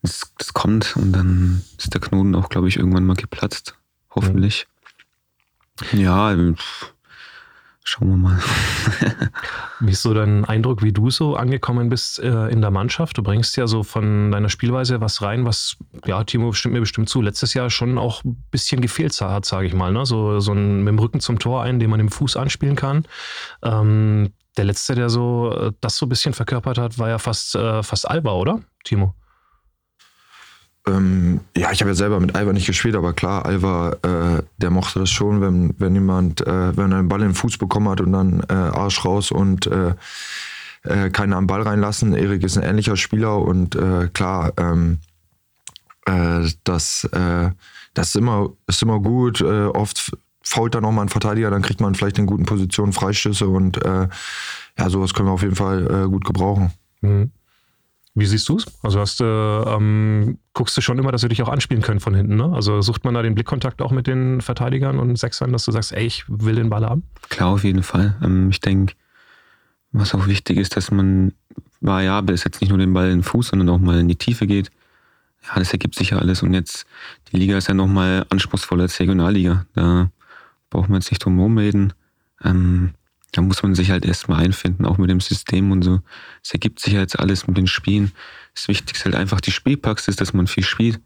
das, 0.02 0.32
das, 0.38 0.54
kommt 0.54 0.96
und 0.96 1.12
dann 1.12 1.64
ist 1.78 1.94
der 1.94 2.00
Knoten 2.00 2.36
auch, 2.36 2.50
glaube 2.50 2.70
ich, 2.70 2.78
irgendwann 2.78 3.06
mal 3.06 3.16
geplatzt. 3.16 3.76
Hoffentlich. 4.12 4.68
Ja, 5.92 6.36
pff 6.54 6.94
Schauen 7.84 8.10
wir 8.10 8.18
mal. 8.18 8.40
wie 9.80 9.92
ist 9.92 10.02
so 10.02 10.14
dein 10.14 10.46
Eindruck, 10.46 10.84
wie 10.84 10.92
du 10.92 11.10
so 11.10 11.36
angekommen 11.36 11.90
bist 11.90 12.20
äh, 12.20 12.48
in 12.50 12.62
der 12.62 12.72
Mannschaft? 12.72 13.18
Du 13.18 13.24
bringst 13.24 13.58
ja 13.58 13.68
so 13.68 13.84
von 13.84 14.32
deiner 14.32 14.50
Spielweise 14.50 15.02
was 15.02 15.22
rein, 15.22 15.46
was, 15.46 15.78
ja, 16.06 16.24
Timo 16.24 16.52
stimmt 16.52 16.74
mir 16.74 16.82
bestimmt 16.82 17.10
zu, 17.10 17.22
letztes 17.22 17.54
Jahr 17.54 17.70
schon 17.70 17.98
auch 17.98 18.24
ein 18.24 18.44
bisschen 18.52 18.82
gefehlt 18.82 19.20
hat, 19.22 19.46
sage 19.46 19.68
ich 19.68 19.74
mal. 19.74 19.92
Ne? 19.92 20.06
So, 20.06 20.40
so 20.40 20.54
ein, 20.54 20.80
mit 20.80 20.90
dem 20.90 21.00
Rücken 21.00 21.20
zum 21.20 21.40
Tor 21.40 21.64
ein, 21.64 21.80
den 21.80 21.90
man 21.90 22.00
im 22.00 22.10
Fuß 22.10 22.38
anspielen 22.38 22.76
kann. 22.76 23.06
Ähm, 23.64 24.34
der 24.58 24.66
letzte, 24.66 24.94
der 24.94 25.10
so 25.10 25.52
äh, 25.52 25.72
das 25.82 25.98
so 25.98 26.06
ein 26.06 26.10
bisschen 26.10 26.34
verkörpert 26.34 26.78
hat, 26.78 27.00
war 27.00 27.10
ja 27.10 27.18
fast, 27.18 27.56
äh, 27.56 27.82
fast 27.82 28.08
Alba, 28.10 28.34
oder, 28.34 28.62
Timo? 28.84 29.16
Ähm, 30.88 31.42
ja, 31.56 31.72
ich 31.72 31.82
habe 31.82 31.92
ja 31.92 31.96
selber 31.96 32.20
mit 32.20 32.36
Alva 32.36 32.54
nicht 32.54 32.68
gespielt, 32.68 32.96
aber 32.96 33.14
klar, 33.14 33.46
Alva, 33.46 33.98
äh, 34.02 34.44
der 34.58 34.70
mochte 34.70 35.00
das 35.00 35.10
schon, 35.10 35.42
wenn, 35.42 35.76
wenn 35.78 35.94
jemand, 35.94 36.42
äh, 36.42 36.76
wenn 36.78 36.92
er 36.92 37.00
einen 37.00 37.10
Ball 37.10 37.22
in 37.22 37.30
den 37.30 37.36
Fuß 37.36 37.58
bekommen 37.58 37.90
hat 37.90 38.02
und 38.02 38.14
dann 38.14 38.42
äh, 38.50 38.54
Arsch 38.54 39.04
raus 39.04 39.32
und 39.32 39.68
äh, 39.68 39.94
äh, 40.84 41.10
keinen 41.10 41.34
am 41.34 41.48
Ball 41.48 41.62
reinlassen. 41.62 42.14
Erik 42.14 42.44
ist 42.44 42.58
ein 42.58 42.64
ähnlicher 42.64 42.96
Spieler 42.96 43.40
und 43.40 43.76
äh, 43.76 44.08
klar, 44.14 44.54
ähm, 44.58 45.00
das, 46.64 47.08
das 47.12 48.08
ist 48.08 48.16
immer, 48.16 48.50
ist 48.66 48.82
immer 48.82 49.00
gut. 49.00 49.44
oft 49.44 50.18
fault 50.42 50.74
dann 50.74 50.84
auch 50.84 50.92
mal 50.92 51.04
ein 51.04 51.10
Verteidiger, 51.10 51.52
dann 51.52 51.62
kriegt 51.62 51.82
man 51.82 51.94
vielleicht 51.94 52.18
in 52.18 52.26
guten 52.26 52.46
Positionen 52.46 52.94
Freistöße 52.94 53.48
und 53.48 53.80
ja, 53.86 54.90
sowas 54.90 55.14
können 55.14 55.28
wir 55.28 55.34
auf 55.34 55.44
jeden 55.44 55.56
Fall 55.56 56.08
gut 56.10 56.26
gebrauchen. 56.26 56.72
Mhm. 57.02 57.30
Wie 58.16 58.26
siehst 58.26 58.50
du 58.50 58.58
es? 58.58 58.66
Also 58.82 59.00
hast 59.00 59.20
du, 59.20 59.24
ähm, 59.24 60.40
guckst 60.54 60.76
du 60.76 60.82
schon 60.82 60.98
immer, 60.98 61.12
dass 61.12 61.22
wir 61.22 61.30
dich 61.30 61.42
auch 61.42 61.50
anspielen 61.50 61.84
können 61.84 62.00
von 62.00 62.16
hinten, 62.16 62.36
ne? 62.36 62.52
Also 62.54 62.82
sucht 62.82 63.06
man 63.06 63.14
da 63.14 63.22
den 63.22 63.36
Blickkontakt 63.36 63.82
auch 63.82 63.92
mit 63.92 64.08
den 64.08 64.42
Verteidigern 64.42 65.00
und 65.00 65.16
Sechsern, 65.18 65.52
dass 65.54 65.66
du 65.66 65.72
sagst, 65.72 65.94
ey, 65.94 66.06
ich 66.06 66.26
will 66.28 66.56
den 66.56 66.70
Ball 66.70 66.86
haben? 66.86 67.04
Klar, 67.30 67.50
auf 67.50 67.64
jeden 67.64 67.84
Fall. 67.84 68.16
Ähm, 68.24 68.50
ich 68.50 68.60
denke, 68.60 68.96
was 69.92 70.14
auch 70.14 70.28
wichtig 70.28 70.58
ist, 70.58 70.76
dass 70.76 70.92
man 70.92 71.34
variabel 71.82 72.36
ist, 72.36 72.44
jetzt 72.44 72.62
nicht 72.62 72.70
nur 72.70 72.80
den 72.80 72.94
Ball 72.94 73.10
in 73.10 73.20
den 73.20 73.24
Fuß, 73.24 73.50
sondern 73.50 73.70
auch 73.70 73.80
mal 73.80 74.00
in 74.00 74.08
die 74.08 74.16
Tiefe 74.16 74.48
geht. 74.48 74.70
Ja, 75.48 75.56
das 75.56 75.72
ergibt 75.72 75.96
sich 75.96 76.10
ja 76.10 76.18
alles. 76.18 76.44
Und 76.44 76.54
jetzt, 76.54 76.86
die 77.32 77.38
Liga 77.38 77.58
ist 77.58 77.68
ja 77.68 77.74
nochmal 77.74 78.26
anspruchsvoller 78.30 78.84
als 78.84 78.98
die 78.98 79.04
Regionalliga. 79.04 79.66
Da 79.74 80.10
braucht 80.70 80.90
man 80.90 81.00
jetzt 81.00 81.12
nicht 81.12 81.24
drum 81.24 81.38
herum 81.38 81.58
reden. 81.58 81.94
Ähm, 82.44 82.94
da 83.32 83.42
muss 83.42 83.62
man 83.62 83.76
sich 83.76 83.92
halt 83.92 84.06
erstmal 84.06 84.44
einfinden, 84.44 84.86
auch 84.86 84.98
mit 84.98 85.10
dem 85.10 85.20
System 85.20 85.72
und 85.72 85.84
so. 85.84 86.02
Es 86.44 86.52
ergibt 86.52 86.80
sich 86.80 86.94
jetzt 86.94 87.20
alles 87.20 87.48
mit 87.48 87.58
den 87.58 87.68
Spielen. 87.68 88.12
Das 88.56 88.68
Wichtigste 88.68 89.06
halt 89.06 89.16
einfach 89.16 89.42
die 89.42 89.52
Spielpraxis, 89.52 90.16
dass 90.16 90.34
man 90.34 90.48
viel 90.48 90.64
spielt, 90.64 91.00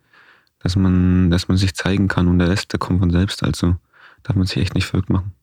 dass 0.59 0.75
man, 0.75 1.29
dass 1.29 1.47
man 1.47 1.57
sich 1.57 1.73
zeigen 1.75 2.07
kann 2.07 2.27
und 2.27 2.39
der 2.39 2.49
Rest, 2.49 2.71
der 2.71 2.79
kommt 2.79 2.99
von 2.99 3.11
selbst. 3.11 3.43
Also 3.43 3.75
darf 4.23 4.35
man 4.35 4.47
sich 4.47 4.57
echt 4.57 4.75
nicht 4.75 4.85
verrückt 4.85 5.09
machen. 5.09 5.33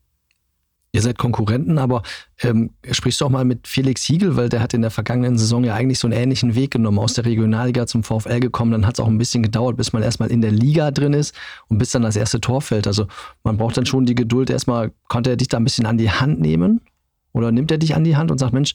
Ihr 0.92 1.02
seid 1.02 1.18
Konkurrenten, 1.18 1.78
aber 1.78 2.02
ähm, 2.42 2.70
sprichst 2.90 3.20
du 3.20 3.24
auch 3.24 3.30
mal 3.30 3.44
mit 3.44 3.68
Felix 3.68 4.02
Hiegel, 4.02 4.36
weil 4.36 4.48
der 4.48 4.60
hat 4.60 4.74
in 4.74 4.82
der 4.82 4.90
vergangenen 4.90 5.38
Saison 5.38 5.62
ja 5.62 5.74
eigentlich 5.74 6.00
so 6.00 6.08
einen 6.08 6.16
ähnlichen 6.16 6.56
Weg 6.56 6.72
genommen, 6.72 6.98
aus 6.98 7.14
der 7.14 7.24
Regionalliga 7.24 7.86
zum 7.86 8.02
VfL 8.02 8.40
gekommen. 8.40 8.72
Dann 8.72 8.86
hat 8.86 8.94
es 8.94 9.00
auch 9.00 9.06
ein 9.06 9.18
bisschen 9.18 9.42
gedauert, 9.42 9.76
bis 9.76 9.92
man 9.92 10.02
erstmal 10.02 10.30
in 10.30 10.40
der 10.40 10.50
Liga 10.50 10.90
drin 10.90 11.12
ist 11.12 11.34
und 11.68 11.78
bis 11.78 11.90
dann 11.90 12.02
das 12.02 12.16
erste 12.16 12.40
Tor 12.40 12.60
fällt. 12.60 12.88
Also 12.88 13.06
man 13.44 13.56
braucht 13.56 13.76
dann 13.76 13.86
schon 13.86 14.04
die 14.04 14.16
Geduld. 14.16 14.50
Erstmal 14.50 14.90
konnte 15.06 15.30
er 15.30 15.36
dich 15.36 15.48
da 15.48 15.58
ein 15.58 15.64
bisschen 15.64 15.86
an 15.86 15.96
die 15.96 16.10
Hand 16.10 16.40
nehmen 16.40 16.80
oder 17.32 17.52
nimmt 17.52 17.70
er 17.70 17.78
dich 17.78 17.94
an 17.94 18.02
die 18.02 18.16
Hand 18.16 18.32
und 18.32 18.38
sagt, 18.38 18.52
Mensch, 18.52 18.74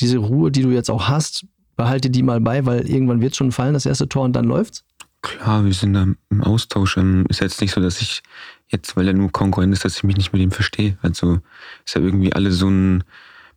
diese 0.00 0.18
Ruhe, 0.18 0.50
die 0.50 0.62
du 0.62 0.70
jetzt 0.70 0.90
auch 0.90 1.08
hast, 1.08 1.46
behalte 1.76 2.10
die 2.10 2.24
mal 2.24 2.40
bei, 2.40 2.66
weil 2.66 2.88
irgendwann 2.88 3.20
wird 3.20 3.36
schon 3.36 3.52
fallen, 3.52 3.74
das 3.74 3.86
erste 3.86 4.08
Tor 4.08 4.24
und 4.24 4.34
dann 4.34 4.44
läuft's? 4.44 4.84
Klar, 5.22 5.64
wir 5.64 5.72
sind 5.72 5.94
da 5.94 6.06
im 6.30 6.42
Austausch. 6.42 6.96
Ähm, 6.96 7.26
ist 7.28 7.40
jetzt 7.40 7.60
nicht 7.60 7.72
so, 7.72 7.80
dass 7.80 8.00
ich 8.00 8.22
jetzt, 8.68 8.96
weil 8.96 9.08
er 9.08 9.14
nur 9.14 9.32
Konkurrent 9.32 9.72
ist, 9.72 9.84
dass 9.84 9.96
ich 9.96 10.04
mich 10.04 10.16
nicht 10.16 10.32
mit 10.32 10.42
ihm 10.42 10.50
verstehe. 10.50 10.98
Also 11.02 11.40
ist 11.84 11.94
ja 11.94 12.02
irgendwie 12.02 12.32
alle 12.32 12.52
so 12.52 12.68
ein, 12.68 13.04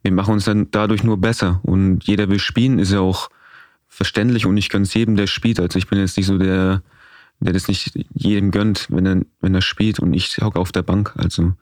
wir 0.04 0.12
machen 0.12 0.34
uns 0.34 0.45
dann 0.45 0.71
dadurch 0.71 1.04
nur 1.04 1.17
besser. 1.17 1.60
Und 1.63 2.04
jeder 2.06 2.30
will 2.30 2.39
spielen, 2.39 2.80
ist 2.80 2.91
ja 2.91 3.00
auch 3.00 3.30
verständlich 3.88 4.45
und 4.45 4.58
ich 4.58 4.69
gönne 4.69 4.88
jedem, 4.88 5.15
der 5.15 5.28
spielt. 5.28 5.60
Also 5.60 5.78
ich 5.78 5.88
bin 5.88 6.00
jetzt 6.00 6.17
nicht 6.17 6.28
so 6.28 6.38
der, 6.38 6.82
der 7.39 7.54
das 7.54 7.67
nicht 7.67 7.93
jedem 8.13 8.52
gönnt, 8.52 8.88
wenn 8.89 9.06
er, 9.06 9.21
wenn 9.41 9.54
er 9.54 9.62
spielt 9.62 10.00
und 10.00 10.13
ich 10.13 10.38
hocke 10.38 10.60
auf 10.60 10.71
der 10.71 10.84
Bank. 10.84 11.13
Also 11.17 11.54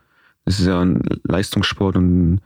das 0.46 0.60
ist 0.60 0.68
ja 0.68 0.80
ein 0.80 1.02
Leistungssport 1.24 1.96
und 1.98 2.42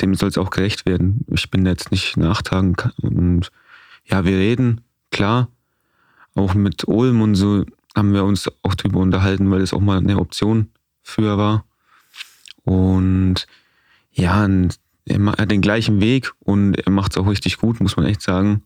dem 0.00 0.14
soll 0.14 0.28
es 0.28 0.38
auch 0.38 0.50
gerecht 0.50 0.86
werden. 0.86 1.24
Ich 1.28 1.50
bin 1.50 1.66
jetzt 1.66 1.90
nicht 1.90 2.16
nachtragen 2.16 2.76
und 3.02 3.50
ja, 4.04 4.24
wir 4.24 4.36
reden, 4.36 4.80
klar, 5.10 5.48
auch 6.34 6.54
mit 6.54 6.88
Ulm 6.88 7.20
und 7.20 7.34
so 7.34 7.64
haben 7.94 8.14
wir 8.14 8.24
uns 8.24 8.50
auch 8.62 8.74
drüber 8.74 9.00
unterhalten, 9.00 9.50
weil 9.50 9.60
das 9.60 9.72
auch 9.72 9.80
mal 9.80 9.98
eine 9.98 10.18
Option 10.18 10.70
früher 11.02 11.36
war. 11.38 11.64
Und 12.64 13.46
ja, 14.12 14.46
er 15.06 15.26
hat 15.26 15.50
den 15.50 15.60
gleichen 15.60 16.00
Weg 16.00 16.32
und 16.40 16.74
er 16.74 16.92
macht 16.92 17.12
es 17.12 17.18
auch 17.18 17.26
richtig 17.26 17.58
gut, 17.58 17.80
muss 17.80 17.96
man 17.96 18.06
echt 18.06 18.22
sagen. 18.22 18.62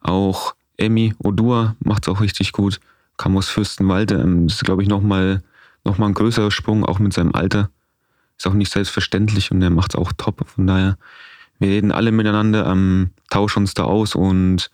Auch 0.00 0.54
Emmy 0.76 1.14
Odua 1.18 1.76
macht 1.80 2.04
es 2.04 2.08
auch 2.08 2.20
richtig 2.20 2.52
gut. 2.52 2.80
Kam 3.16 3.36
aus 3.36 3.48
Fürstenwalde. 3.48 4.16
Ähm, 4.16 4.46
das 4.46 4.56
ist, 4.56 4.64
glaube 4.64 4.82
ich, 4.82 4.88
nochmal 4.88 5.42
noch 5.84 5.98
mal 5.98 6.06
ein 6.06 6.14
größerer 6.14 6.50
Sprung, 6.50 6.84
auch 6.84 6.98
mit 6.98 7.12
seinem 7.12 7.34
Alter. 7.34 7.70
Ist 8.36 8.46
auch 8.46 8.54
nicht 8.54 8.72
selbstverständlich 8.72 9.50
und 9.50 9.62
er 9.62 9.70
macht 9.70 9.94
es 9.94 10.00
auch 10.00 10.12
top. 10.16 10.48
Von 10.48 10.66
daher, 10.66 10.96
wir 11.58 11.68
reden 11.68 11.92
alle 11.92 12.10
miteinander, 12.10 12.66
ähm, 12.66 13.10
tauschen 13.30 13.60
uns 13.60 13.74
da 13.74 13.84
aus 13.84 14.14
und 14.14 14.70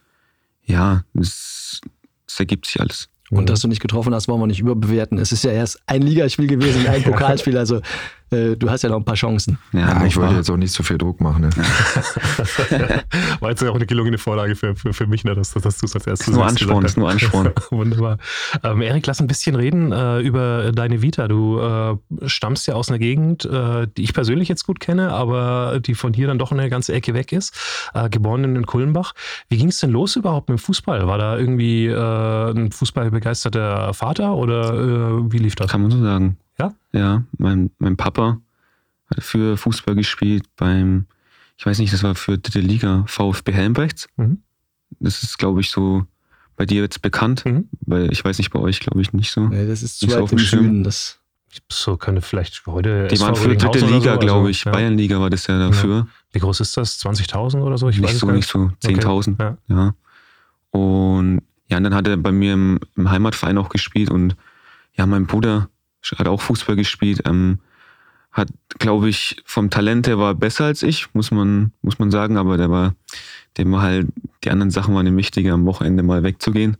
ja, 0.64 1.04
es 1.14 1.80
ergibt 2.38 2.66
sich 2.66 2.80
alles. 2.80 3.08
Und 3.30 3.48
dass 3.48 3.60
du 3.60 3.68
nicht 3.68 3.80
getroffen 3.80 4.12
hast, 4.12 4.26
wollen 4.26 4.40
wir 4.40 4.48
nicht 4.48 4.60
überbewerten. 4.60 5.16
Es 5.18 5.30
ist 5.30 5.44
ja 5.44 5.52
erst 5.52 5.80
ein 5.86 6.02
Ligaspiel 6.02 6.48
gewesen, 6.48 6.86
ein 6.88 7.02
Pokalspiel. 7.04 7.56
Also 7.56 7.80
äh, 8.30 8.56
du 8.56 8.70
hast 8.70 8.82
ja 8.82 8.90
noch 8.90 8.98
ein 8.98 9.04
paar 9.04 9.16
Chancen. 9.16 9.58
Ja, 9.72 9.80
ja 9.80 10.06
ich 10.06 10.16
wollte 10.16 10.34
jetzt 10.34 10.50
auch 10.50 10.56
nicht 10.56 10.72
so 10.72 10.82
viel 10.82 10.98
Druck 10.98 11.20
machen. 11.20 11.42
Ne? 11.42 11.50
War 13.40 13.50
jetzt 13.50 13.64
auch 13.64 13.74
eine 13.74 13.86
gelungene 13.86 14.18
Vorlage 14.18 14.54
für, 14.54 14.76
für, 14.76 14.92
für 14.92 15.06
mich, 15.06 15.24
ne, 15.24 15.34
dass, 15.34 15.52
dass 15.52 15.78
du 15.78 15.86
es 15.86 15.94
als 15.94 16.06
erstes 16.06 16.34
nur 16.34 16.46
Ansporn, 16.46 16.84
ist 16.84 16.96
nur 16.96 17.10
Ansporn. 17.10 17.52
Wunderbar. 17.70 18.18
Ähm, 18.62 18.82
Erik, 18.82 19.06
lass 19.06 19.20
ein 19.20 19.26
bisschen 19.26 19.56
reden 19.56 19.92
äh, 19.92 20.20
über 20.20 20.72
deine 20.72 21.02
Vita. 21.02 21.28
Du 21.28 21.58
äh, 21.60 21.96
stammst 22.28 22.66
ja 22.66 22.74
aus 22.74 22.88
einer 22.88 22.98
Gegend, 22.98 23.44
äh, 23.44 23.86
die 23.96 24.02
ich 24.02 24.14
persönlich 24.14 24.48
jetzt 24.48 24.64
gut 24.64 24.80
kenne, 24.80 25.10
aber 25.10 25.80
die 25.80 25.94
von 25.94 26.12
hier 26.12 26.28
dann 26.28 26.38
doch 26.38 26.52
eine 26.52 26.68
ganze 26.70 26.92
Ecke 26.92 27.14
weg 27.14 27.32
ist. 27.32 27.54
Äh, 27.94 28.08
geboren 28.10 28.44
in 28.44 28.66
Kulmbach. 28.66 29.12
Wie 29.48 29.56
ging 29.56 29.68
es 29.68 29.78
denn 29.78 29.90
los 29.90 30.16
überhaupt 30.16 30.48
mit 30.48 30.58
dem 30.58 30.62
Fußball? 30.62 31.06
War 31.06 31.18
da 31.18 31.36
irgendwie 31.36 31.86
äh, 31.86 32.50
ein 32.50 32.70
fußballbegeisterter 32.70 33.92
Vater 33.94 34.34
oder 34.34 35.30
wie 35.32 35.38
lief 35.38 35.56
das? 35.56 35.70
Kann 35.70 35.82
man 35.82 35.90
so 35.90 36.00
sagen. 36.02 36.36
Ja? 36.60 36.74
Ja, 36.92 37.24
mein, 37.38 37.70
mein 37.78 37.96
Papa 37.96 38.40
hat 39.10 39.22
für 39.22 39.56
Fußball 39.56 39.94
gespielt 39.94 40.44
beim, 40.56 41.06
ich 41.56 41.66
weiß 41.66 41.78
nicht, 41.78 41.92
das 41.92 42.02
war 42.02 42.14
für 42.14 42.38
dritte 42.38 42.60
Liga, 42.60 43.04
VfB 43.06 43.52
Helmbrechts. 43.52 44.08
Mhm. 44.16 44.42
Das 44.98 45.22
ist, 45.22 45.38
glaube 45.38 45.60
ich, 45.60 45.70
so 45.70 46.04
bei 46.56 46.66
dir 46.66 46.82
jetzt 46.82 47.00
bekannt, 47.00 47.44
mhm. 47.44 47.68
weil 47.80 48.12
ich 48.12 48.24
weiß 48.24 48.38
nicht, 48.38 48.50
bei 48.50 48.58
euch 48.58 48.80
glaube 48.80 49.00
ich 49.00 49.12
nicht 49.12 49.30
so. 49.30 49.48
Nee, 49.48 49.66
das 49.66 49.82
ist 49.82 50.00
zu 50.00 50.10
weit 50.10 50.30
im 50.30 50.38
Süden. 50.38 50.84
Das 50.84 51.18
So 51.70 51.96
könnte 51.96 52.20
vielleicht 52.20 52.66
heute. 52.66 53.08
Die 53.08 53.14
SV 53.14 53.24
waren 53.24 53.36
für 53.36 53.56
dritte 53.56 53.86
Liga, 53.86 54.14
so, 54.14 54.18
glaube 54.18 54.40
also, 54.40 54.48
ich. 54.48 54.64
ja. 54.64 54.72
Bayernliga 54.72 55.20
war 55.20 55.30
das 55.30 55.46
ja 55.46 55.58
dafür. 55.58 56.06
Wie 56.32 56.38
groß 56.38 56.60
ist 56.60 56.76
das? 56.76 57.00
20.000 57.00 57.62
oder 57.62 57.78
so? 57.78 57.88
Ich 57.88 57.98
nicht 57.98 58.12
es 58.12 58.18
so, 58.18 58.26
gar 58.26 58.34
nicht 58.34 58.48
so. 58.48 58.70
10.000. 58.84 59.36
Ja. 59.40 59.56
Ja. 59.68 59.94
Und 60.70 61.42
ja, 61.70 61.76
und 61.76 61.84
dann 61.84 61.94
hat 61.94 62.08
er 62.08 62.16
bei 62.16 62.32
mir 62.32 62.52
im, 62.54 62.80
im 62.96 63.10
Heimatverein 63.10 63.56
auch 63.56 63.68
gespielt 63.68 64.10
und 64.10 64.36
ja, 64.94 65.06
mein 65.06 65.26
Bruder 65.26 65.68
hat 66.02 66.28
auch 66.28 66.40
Fußball 66.40 66.76
gespielt. 66.76 67.22
Ähm, 67.26 67.60
hat, 68.32 68.48
glaube 68.78 69.08
ich, 69.08 69.42
vom 69.44 69.70
Talent 69.70 70.06
her 70.06 70.18
war 70.18 70.32
er 70.32 70.34
besser 70.34 70.64
als 70.64 70.82
ich, 70.82 71.12
muss 71.14 71.30
man, 71.30 71.72
muss 71.82 71.98
man 71.98 72.10
sagen, 72.10 72.36
aber 72.36 72.56
der 72.56 72.70
war, 72.70 72.94
dem 73.58 73.72
war 73.72 73.82
halt, 73.82 74.08
die 74.44 74.50
anderen 74.50 74.70
Sachen 74.70 74.94
waren 74.94 75.06
ihm 75.06 75.16
wichtiger, 75.16 75.54
am 75.54 75.66
Wochenende 75.66 76.02
mal 76.02 76.22
wegzugehen 76.22 76.76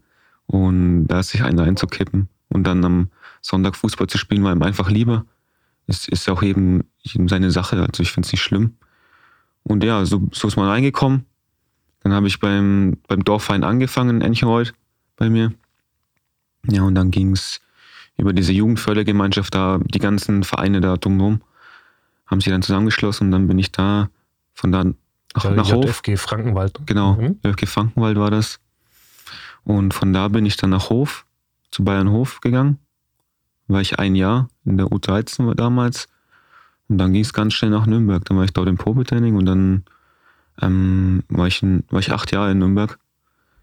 und 0.47 1.09
da 1.09 1.23
sich 1.23 1.43
einen 1.43 1.59
einzukippen 1.59 2.29
und 2.49 2.65
dann 2.65 2.85
am 2.85 3.11
Sonntag 3.41 3.77
Fußball 3.77 4.07
zu 4.07 4.19
spielen, 4.19 4.45
war 4.45 4.53
ihm 4.53 4.63
einfach 4.63 4.91
lieber. 4.91 5.25
Es 5.87 6.07
ist 6.07 6.29
auch 6.29 6.43
eben, 6.43 6.85
eben 7.03 7.27
seine 7.27 7.51
Sache, 7.51 7.81
also 7.81 8.03
ich 8.03 8.13
finde 8.13 8.27
es 8.27 8.33
nicht 8.33 8.43
schlimm. 8.43 8.77
Und 9.65 9.83
ja, 9.83 10.05
so, 10.05 10.29
so 10.33 10.47
ist 10.47 10.57
man 10.57 10.69
reingekommen. 10.69 11.27
Dann 12.03 12.13
habe 12.13 12.29
ich 12.29 12.39
beim, 12.39 12.97
beim 13.09 13.25
Dorfverein 13.25 13.65
angefangen 13.65 14.17
in 14.17 14.23
Enchenreuth 14.23 14.73
bei 15.17 15.29
mir. 15.29 15.53
Ja, 16.69 16.83
und 16.83 16.95
dann 16.95 17.11
ging 17.11 17.33
es 17.33 17.61
über 18.17 18.33
diese 18.33 18.53
Jugendfördergemeinschaft 18.53 19.55
da, 19.55 19.79
die 19.83 19.99
ganzen 19.99 20.43
Vereine 20.45 20.81
da 20.81 20.97
drumherum, 20.97 21.41
haben 22.27 22.41
sich 22.41 22.53
dann 22.53 22.63
zusammengeschlossen 22.63 23.27
und 23.29 23.31
dann 23.33 23.49
bin 23.49 23.59
ich 23.59 23.73
da 23.73 24.09
von 24.55 24.73
da 24.73 24.85
nach, 24.85 25.43
Der 25.43 25.51
nach 25.53 25.73
Hof. 25.73 25.85
JFG 25.85 26.17
Frankenwald. 26.17 26.81
Genau, 26.87 27.15
Mhm. 27.15 27.39
JFG 27.45 27.67
Frankenwald 27.67 28.19
war 28.19 28.31
das. 28.31 28.61
Und 29.65 29.95
von 29.95 30.13
da 30.13 30.29
bin 30.29 30.47
ich 30.47 30.57
dann 30.57 30.71
nach 30.71 30.91
Hof, 30.91 31.25
zu 31.71 31.85
Bayern 31.85 32.11
Hof 32.11 32.41
gegangen. 32.41 32.79
War 33.69 33.81
ich 33.81 33.99
ein 33.99 34.17
Jahr 34.17 34.49
in 34.65 34.77
der 34.77 34.87
U13 34.87 35.47
war 35.47 35.55
damals. 35.55 36.09
Und 36.89 36.99
dann 36.99 37.13
ging 37.13 37.23
es 37.23 37.33
ganz 37.33 37.55
schnell 37.55 37.71
nach 37.71 37.87
Nürnberg. 37.87 38.25
Dann 38.25 38.37
war 38.37 38.45
ich 38.45 38.53
dort 38.53 38.69
im 38.69 38.77
Probetraining 38.77 39.37
und 39.37 39.47
dann 39.47 39.85
ähm, 40.61 41.23
war, 41.29 41.47
ich 41.47 41.63
in, 41.63 41.85
war 41.91 42.01
ich 42.01 42.11
acht 42.13 42.33
Jahre 42.33 42.51
in 42.51 42.59
Nürnberg. 42.59 42.99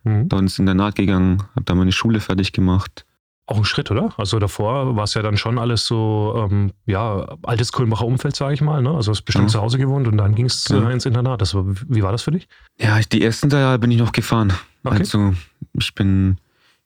Mhm. 0.04 0.30
Dann 0.30 0.40
ins 0.42 0.60
Internat 0.60 0.96
gegangen, 0.96 1.44
habe 1.56 1.66
da 1.66 1.76
meine 1.76 1.92
Schule 1.92 2.22
fertig 2.22 2.54
gemacht. 2.54 3.06
Auch 3.50 3.58
ein 3.58 3.64
Schritt, 3.66 3.90
oder? 3.92 4.14
Also 4.18 4.40
davor 4.40 4.96
war 4.98 5.06
es 5.06 5.14
ja 5.14 5.22
dann 5.22 5.38
schon 5.38 5.58
alles 5.58 5.86
so, 5.86 6.48
ähm, 6.52 6.74
ja, 6.86 7.38
altes 7.44 7.72
Kulmbacher 7.72 8.06
Umfeld, 8.06 8.36
sage 8.36 8.54
ich 8.54 8.62
mal. 8.62 8.82
Ne? 8.82 8.92
Also 8.92 9.12
hast 9.12 9.22
bestimmt 9.24 9.46
Ja. 9.46 9.54
zu 9.54 9.62
Hause 9.62 9.78
gewohnt 9.78 10.06
und 10.08 10.18
dann 10.18 10.36
ging 10.36 10.48
es 10.48 10.68
Ja. 10.68 10.90
äh, 10.90 10.92
ins 10.94 11.06
Internat. 11.06 11.40
Das 11.42 11.54
war, 11.54 11.64
wie 11.66 12.04
war 12.04 12.12
das 12.12 12.24
für 12.24 12.32
dich? 12.32 12.48
Ja, 12.78 13.00
die 13.00 13.24
ersten 13.24 13.50
drei 13.50 13.60
Jahre 13.62 13.80
bin 13.80 13.90
ich 13.90 13.98
noch 14.00 14.12
gefahren. 14.12 14.52
Okay. 14.84 14.98
Also 15.00 15.34
ich 15.80 15.96
bin, 15.96 16.38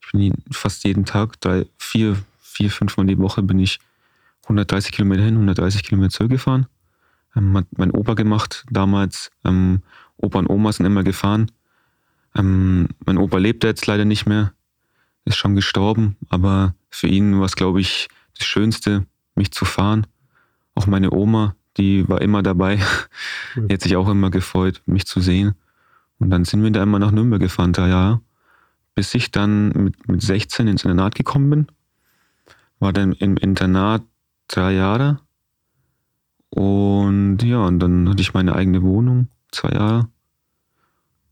ich 0.06 0.12
bin 0.12 0.34
fast 0.52 0.84
jeden 0.84 1.06
Tag, 1.06 1.42
drei, 1.42 1.66
vier, 1.80 2.16
vier, 2.42 2.70
fünf 2.70 2.96
Mal 2.96 3.08
die 3.08 3.18
Woche 3.18 3.42
bin 3.42 3.58
ich 3.58 3.80
130 4.44 4.92
Kilometer 4.92 5.24
hin, 5.24 5.34
130 5.36 5.82
Kilometer 5.84 6.12
zurückgefahren. 6.12 6.68
Ähm, 7.36 7.58
hat 7.58 7.66
mein 7.76 7.90
Opa 7.92 8.14
gemacht 8.14 8.66
damals. 8.70 9.32
Ähm, 9.46 9.82
Opa 10.18 10.38
und 10.38 10.48
Oma 10.48 10.72
sind 10.74 10.86
immer 10.86 11.04
gefahren. 11.04 11.50
Ähm, 12.36 12.88
mein 13.06 13.18
Opa 13.18 13.38
lebt 13.40 13.64
jetzt 13.64 13.88
leider 13.88 14.06
nicht 14.06 14.26
mehr, 14.28 14.54
ist 15.26 15.38
schon 15.38 15.56
gestorben, 15.56 16.18
aber 16.30 16.76
für 16.90 17.08
ihn 17.08 17.38
war 17.40 17.46
es, 17.46 17.56
glaube 17.56 17.82
ich, 17.82 18.08
das 18.38 18.46
Schönste, 18.46 19.06
mich 19.36 19.52
zu 19.52 19.66
fahren. 19.66 20.08
Auch 20.76 20.88
meine 20.88 21.12
Oma, 21.12 21.56
die 21.78 22.08
war 22.08 22.22
immer 22.22 22.44
dabei. 22.44 22.80
Die 23.56 23.74
hat 23.74 23.82
sich 23.82 23.96
auch 23.96 24.08
immer 24.10 24.30
gefreut, 24.30 24.82
mich 24.86 25.06
zu 25.06 25.20
sehen. 25.20 25.56
Und 26.20 26.30
dann 26.30 26.46
sind 26.46 26.64
wir 26.64 26.72
da 26.72 26.84
immer 26.84 27.00
nach 27.00 27.12
Nürnberg 27.12 27.42
gefahren, 27.42 27.74
drei 27.74 27.90
Jahre. 27.90 28.22
Bis 28.96 29.14
ich 29.16 29.32
dann 29.32 29.70
mit, 29.70 30.08
mit 30.08 30.22
16 30.22 30.68
ins 30.68 30.84
Internat 30.84 31.16
gekommen 31.16 31.50
bin. 31.50 31.68
War 32.80 32.94
dann 32.94 33.14
im 33.14 33.38
Internat 33.38 34.04
drei 34.48 34.74
Jahre. 34.74 35.20
Und 36.50 37.40
ja, 37.44 37.66
und 37.66 37.80
dann 37.80 38.10
hatte 38.10 38.22
ich 38.22 38.34
meine 38.34 38.56
eigene 38.56 38.82
Wohnung, 38.82 39.30
zwei 39.52 39.70
Jahre. 39.70 40.10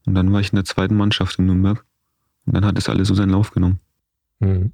Und 0.06 0.16
dann 0.16 0.32
war 0.32 0.40
ich 0.40 0.52
in 0.52 0.56
der 0.56 0.66
zweiten 0.66 0.96
Mannschaft 0.96 1.40
in 1.40 1.46
Nürnberg. 1.46 1.86
Und 2.50 2.56
dann 2.56 2.66
hat 2.66 2.80
es 2.80 2.90
alles 2.90 3.08
so 3.08 3.14
seinen 3.14 3.30
Lauf 3.30 3.52
genommen. 3.52 3.80
Mhm. 4.40 4.72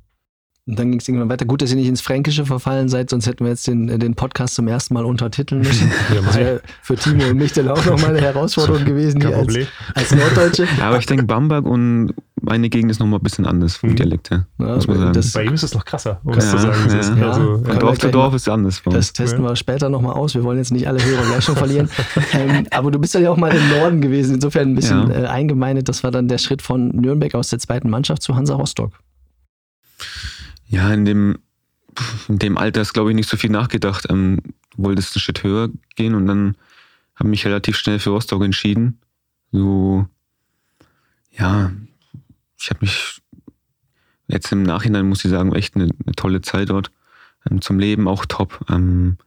Und 0.67 0.79
dann 0.79 0.89
ging 0.89 0.99
es 0.99 1.07
irgendwann 1.07 1.29
weiter. 1.29 1.45
Gut, 1.45 1.61
dass 1.61 1.69
ihr 1.69 1.75
nicht 1.75 1.87
ins 1.87 2.01
Fränkische 2.01 2.43
verfallen 2.43 2.89
seid, 2.89 3.11
sonst 3.11 3.27
hätten 3.27 3.43
wir 3.45 3.51
jetzt 3.51 3.67
den, 3.67 3.87
äh, 3.87 3.99
den 3.99 4.15
Podcast 4.15 4.55
zum 4.55 4.67
ersten 4.67 4.95
Mal 4.95 5.05
untertiteln 5.05 5.61
müssen. 5.61 5.91
Ja, 6.13 6.21
Das 6.21 6.35
wäre 6.35 6.61
für 6.81 6.95
Timo 6.95 7.23
und 7.29 7.37
mich 7.37 7.53
dann 7.53 7.67
auch 7.69 7.85
nochmal 7.85 8.09
eine 8.11 8.21
Herausforderung 8.21 8.83
gewesen, 8.85 9.19
Kein 9.21 9.47
hier 9.47 9.67
als, 9.93 10.11
als 10.11 10.15
Norddeutsche. 10.15 10.63
Ja, 10.79 10.87
aber 10.87 10.97
ich 10.97 11.05
denke, 11.05 11.23
Bamberg 11.23 11.65
und 11.65 12.13
meine 12.41 12.69
Gegend 12.69 12.89
ist 12.89 12.99
nochmal 12.99 13.19
ein 13.19 13.23
bisschen 13.23 13.45
anders 13.45 13.75
vom 13.75 13.91
Mhm. 13.91 13.95
Dialekt 13.95 14.31
her. 14.31 14.47
Ja, 14.57 14.75
muss 14.75 14.87
man 14.87 14.97
sagen. 14.97 15.13
das, 15.13 15.31
Bei 15.33 15.43
ihm 15.43 15.53
ist 15.53 15.63
es 15.63 15.73
noch 15.75 15.85
krasser, 15.85 16.19
um 16.23 16.33
Ja, 16.33 16.39
es 16.39 16.49
zu 16.49 16.57
sagen. 16.57 16.83
es 16.87 16.93
ja. 16.93 16.99
ist. 16.99 17.15
Ja. 17.17 17.27
Also, 17.29 17.61
Von 17.63 17.79
Dorf 17.79 17.99
zu 17.99 18.07
Dorf 18.09 18.33
ist 18.33 18.49
anders 18.49 18.81
bei 18.81 18.89
uns. 18.89 18.95
Das 18.97 19.13
testen 19.13 19.43
wir 19.43 19.55
später 19.55 19.89
nochmal 19.89 20.13
aus. 20.13 20.33
Wir 20.33 20.43
wollen 20.43 20.57
jetzt 20.57 20.71
nicht 20.71 20.87
alle 20.87 21.03
Hörer 21.03 21.21
gleich 21.27 21.43
schon 21.43 21.55
verlieren. 21.55 21.89
ähm, 22.33 22.65
aber 22.71 22.89
du 22.89 22.97
bist 22.97 23.13
ja 23.13 23.29
auch 23.29 23.37
mal 23.37 23.53
im 23.55 23.69
Norden 23.69 24.01
gewesen, 24.01 24.35
insofern 24.35 24.69
ein 24.69 24.75
bisschen 24.75 25.09
Ja. 25.11 25.23
äh, 25.23 25.27
eingemeindet. 25.27 25.89
Das 25.89 26.03
war 26.03 26.09
dann 26.09 26.27
der 26.27 26.39
Schritt 26.39 26.63
von 26.63 26.89
Nürnberg 26.89 27.35
aus 27.35 27.49
der 27.49 27.59
zweiten 27.59 27.89
Mannschaft 27.91 28.23
zu 28.23 28.35
Hansa 28.35 28.55
Rostock. 28.55 28.91
Ja, 30.67 30.91
in 30.93 31.05
dem, 31.05 31.39
in 32.27 32.39
dem 32.39 32.57
Alter 32.57 32.81
ist, 32.81 32.93
glaube 32.93 33.11
ich, 33.11 33.15
nicht 33.15 33.29
so 33.29 33.37
viel 33.37 33.49
nachgedacht. 33.51 34.07
Ähm, 34.09 34.39
wolltest 34.77 35.15
einen 35.15 35.21
Schritt 35.21 35.43
höher 35.43 35.69
gehen 35.95 36.15
und 36.15 36.27
dann 36.27 36.55
habe 37.15 37.29
mich 37.29 37.45
relativ 37.45 37.77
schnell 37.77 37.99
für 37.99 38.09
Rostock 38.09 38.43
entschieden. 38.43 38.99
So, 39.51 40.07
ja, 41.31 41.71
ich 42.59 42.69
habe 42.69 42.79
mich 42.81 43.21
jetzt 44.27 44.51
im 44.51 44.63
Nachhinein, 44.63 45.07
muss 45.07 45.23
ich 45.23 45.31
sagen, 45.31 45.53
echt 45.53 45.75
eine, 45.75 45.89
eine 46.05 46.15
tolle 46.15 46.41
Zeit 46.41 46.69
dort. 46.69 46.91
Ähm, 47.49 47.61
zum 47.61 47.79
Leben 47.79 48.07
auch 48.07 48.25
top. 48.25 48.65
Ähm, 48.69 49.17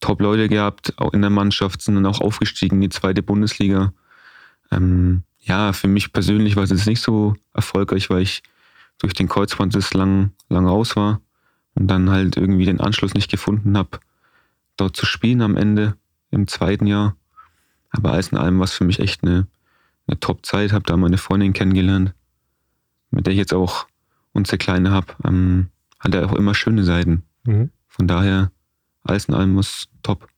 top 0.00 0.20
Leute 0.20 0.48
gehabt, 0.48 0.92
auch 0.98 1.14
in 1.14 1.22
der 1.22 1.30
Mannschaft, 1.30 1.80
sind 1.80 1.94
dann 1.94 2.06
auch 2.06 2.20
aufgestiegen 2.20 2.76
in 2.76 2.82
die 2.82 2.88
zweite 2.90 3.22
Bundesliga. 3.22 3.94
Ähm, 4.70 5.22
ja, 5.40 5.72
für 5.72 5.88
mich 5.88 6.12
persönlich 6.12 6.56
war 6.56 6.64
es 6.64 6.70
jetzt 6.70 6.86
nicht 6.86 7.00
so 7.00 7.34
erfolgreich, 7.54 8.10
weil 8.10 8.22
ich 8.22 8.42
durch 8.98 9.14
den 9.14 9.28
Kreuzbandriss 9.28 9.94
lang, 9.94 10.32
lang 10.48 10.66
raus 10.66 10.96
war 10.96 11.20
und 11.74 11.88
dann 11.88 12.10
halt 12.10 12.36
irgendwie 12.36 12.64
den 12.64 12.80
Anschluss 12.80 13.14
nicht 13.14 13.30
gefunden 13.30 13.76
habe, 13.76 14.00
dort 14.76 14.96
zu 14.96 15.06
spielen 15.06 15.42
am 15.42 15.56
Ende 15.56 15.96
im 16.30 16.46
zweiten 16.46 16.86
Jahr. 16.86 17.16
Aber 17.90 18.12
alles 18.12 18.28
in 18.28 18.38
allem 18.38 18.58
war 18.58 18.64
es 18.64 18.72
für 18.72 18.84
mich 18.84 18.98
echt 18.98 19.22
eine, 19.22 19.46
eine 20.06 20.18
Top-Zeit, 20.18 20.72
habe 20.72 20.84
da 20.84 20.96
meine 20.96 21.18
Freundin 21.18 21.52
kennengelernt, 21.52 22.14
mit 23.10 23.26
der 23.26 23.32
ich 23.32 23.38
jetzt 23.38 23.54
auch 23.54 23.86
unsere 24.32 24.58
Kleine 24.58 24.90
habe. 24.90 25.14
Ähm, 25.24 25.68
hat 26.00 26.14
er 26.14 26.26
auch 26.26 26.34
immer 26.34 26.54
schöne 26.54 26.84
Seiten. 26.84 27.22
Mhm. 27.44 27.70
Von 27.88 28.08
daher, 28.08 28.50
alles 29.04 29.26
in 29.26 29.34
allem 29.34 29.56
was 29.56 29.88
top. 30.02 30.28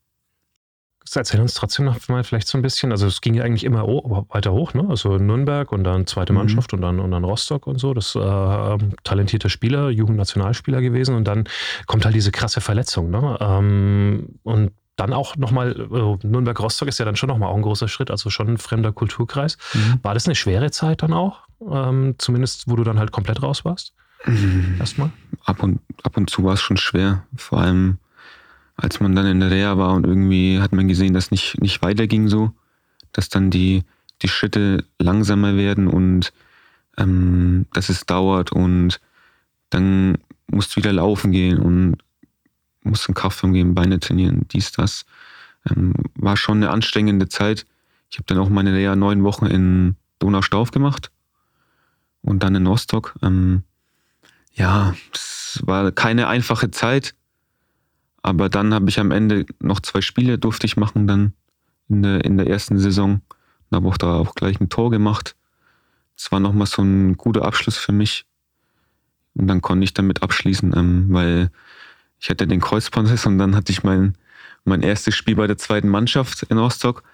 Erzähl 1.14 1.40
uns 1.40 1.55
trotzdem 1.55 1.85
noch 1.87 2.09
mal 2.09 2.25
vielleicht 2.25 2.49
so 2.49 2.59
ein 2.59 2.62
bisschen. 2.62 2.90
Also 2.90 3.07
es 3.07 3.21
ging 3.21 3.35
ja 3.35 3.45
eigentlich 3.45 3.64
immer 3.64 3.87
weiter 3.87 4.53
hoch, 4.53 4.75
ne? 4.75 4.87
Also 4.88 5.16
Nürnberg 5.19 5.73
und 5.73 5.85
dann 5.85 6.07
zweite 6.07 6.33
Mhm. 6.33 6.38
Mannschaft 6.38 6.73
und 6.75 6.81
dann 6.83 7.01
und 7.01 7.11
dann 7.11 7.25
Rostock 7.25 7.66
und 7.66 7.79
so. 7.79 7.95
Das 7.95 8.14
äh, 8.14 8.79
talentierter 9.05 9.49
Spieler, 9.49 9.88
Jugendnationalspieler 9.90 10.81
gewesen 10.83 11.14
und 11.14 11.25
dann 11.25 11.45
kommt 11.87 12.05
halt 12.05 12.14
diese 12.14 12.33
krasse 12.33 12.61
Verletzung, 12.61 13.11
ne? 13.11 13.37
Ähm, 13.40 14.29
und 14.42 14.73
dann 14.97 15.12
auch 15.12 15.37
nochmal, 15.37 15.73
äh, 15.79 16.27
Nürnberg-Rostock 16.27 16.88
ist 16.88 16.99
ja 16.99 17.05
dann 17.05 17.16
schon 17.16 17.29
nochmal 17.29 17.51
auch 17.51 17.57
ein 17.57 17.62
großer 17.62 17.87
Schritt, 17.87 18.11
also 18.11 18.31
schon 18.31 18.49
ein 18.49 18.59
fremder 18.59 18.92
Kulturkreis. 18.92 19.59
War 20.03 20.14
das 20.14 20.27
eine 20.27 20.35
schwere 20.35 20.71
Zeit 20.71 21.03
dann 21.03 21.12
auch? 21.12 21.40
Ähm, 21.71 22.14
zumindest, 22.16 22.69
wo 22.71 22.77
du 22.77 22.85
dann 22.85 22.99
halt 22.99 23.12
komplett 23.12 23.42
raus 23.42 23.64
warst? 23.64 23.92
Erstmal? 24.79 25.11
ab 25.45 25.62
und, 25.62 25.81
ab 26.03 26.16
und 26.16 26.31
zu 26.31 26.42
war 26.45 26.55
es 26.55 26.61
schon 26.61 26.79
schwer. 26.79 27.25
Vor 27.37 27.61
allem, 27.61 27.99
als 28.76 29.00
man 29.00 29.14
dann 29.14 29.26
in 29.26 29.40
der 29.40 29.50
Reha 29.50 29.78
war 29.78 29.94
und 29.94 30.06
irgendwie 30.06 30.60
hat 30.60 30.72
man 30.72 30.88
gesehen, 30.88 31.14
dass 31.14 31.30
nicht, 31.30 31.60
nicht 31.60 31.82
weiterging 31.82 32.28
so, 32.28 32.52
dass 33.12 33.28
dann 33.28 33.50
die, 33.50 33.84
die 34.22 34.28
Schritte 34.28 34.84
langsamer 34.98 35.56
werden 35.56 35.88
und 35.88 36.32
ähm, 36.98 37.66
dass 37.72 37.88
es 37.88 38.06
dauert 38.06 38.52
und 38.52 39.00
dann 39.70 40.18
musst 40.48 40.76
du 40.76 40.80
wieder 40.80 40.92
laufen 40.92 41.32
gehen 41.32 41.58
und 41.58 41.96
musst 42.82 43.08
in 43.08 43.14
Kraftform 43.14 43.52
gehen, 43.52 43.74
Beine 43.74 44.00
trainieren, 44.00 44.46
dies, 44.52 44.72
das. 44.72 45.04
Ähm, 45.68 45.94
war 46.14 46.36
schon 46.36 46.58
eine 46.58 46.70
anstrengende 46.70 47.28
Zeit. 47.28 47.66
Ich 48.10 48.18
habe 48.18 48.26
dann 48.26 48.38
auch 48.38 48.48
meine 48.48 48.72
Reha 48.72 48.94
neun 48.94 49.24
Wochen 49.24 49.46
in 49.46 49.96
Donaustauf 50.18 50.70
gemacht 50.70 51.10
und 52.22 52.42
dann 52.42 52.54
in 52.54 52.66
Rostock. 52.66 53.14
Ähm, 53.22 53.64
ja, 54.54 54.94
es 55.12 55.60
war 55.64 55.90
keine 55.92 56.28
einfache 56.28 56.70
Zeit. 56.70 57.14
Aber 58.26 58.48
dann 58.48 58.74
habe 58.74 58.88
ich 58.88 58.98
am 58.98 59.12
Ende 59.12 59.46
noch 59.60 59.78
zwei 59.78 60.00
Spiele 60.00 60.36
durfte 60.36 60.66
ich 60.66 60.76
machen 60.76 61.06
dann 61.06 61.32
in 61.88 62.02
der, 62.02 62.24
in 62.24 62.36
der 62.36 62.48
ersten 62.48 62.76
Saison. 62.76 63.20
Und 63.70 63.76
habe 63.76 63.86
auch 63.86 63.96
da 63.96 64.14
auch 64.16 64.34
gleich 64.34 64.60
ein 64.60 64.68
Tor 64.68 64.90
gemacht. 64.90 65.36
Das 66.16 66.32
war 66.32 66.40
nochmal 66.40 66.66
so 66.66 66.82
ein 66.82 67.16
guter 67.16 67.44
Abschluss 67.44 67.76
für 67.76 67.92
mich. 67.92 68.26
Und 69.34 69.46
dann 69.46 69.62
konnte 69.62 69.84
ich 69.84 69.94
damit 69.94 70.24
abschließen, 70.24 70.76
ähm, 70.76 71.06
weil 71.10 71.52
ich 72.18 72.28
hatte 72.28 72.48
den 72.48 72.60
Kreuzbandriss 72.60 73.26
und 73.26 73.38
dann 73.38 73.54
hatte 73.54 73.70
ich 73.70 73.84
mein, 73.84 74.16
mein 74.64 74.82
erstes 74.82 75.14
Spiel 75.14 75.36
bei 75.36 75.46
der 75.46 75.58
zweiten 75.58 75.88
Mannschaft 75.88 76.42
in 76.50 76.58
Rostock. 76.58 77.04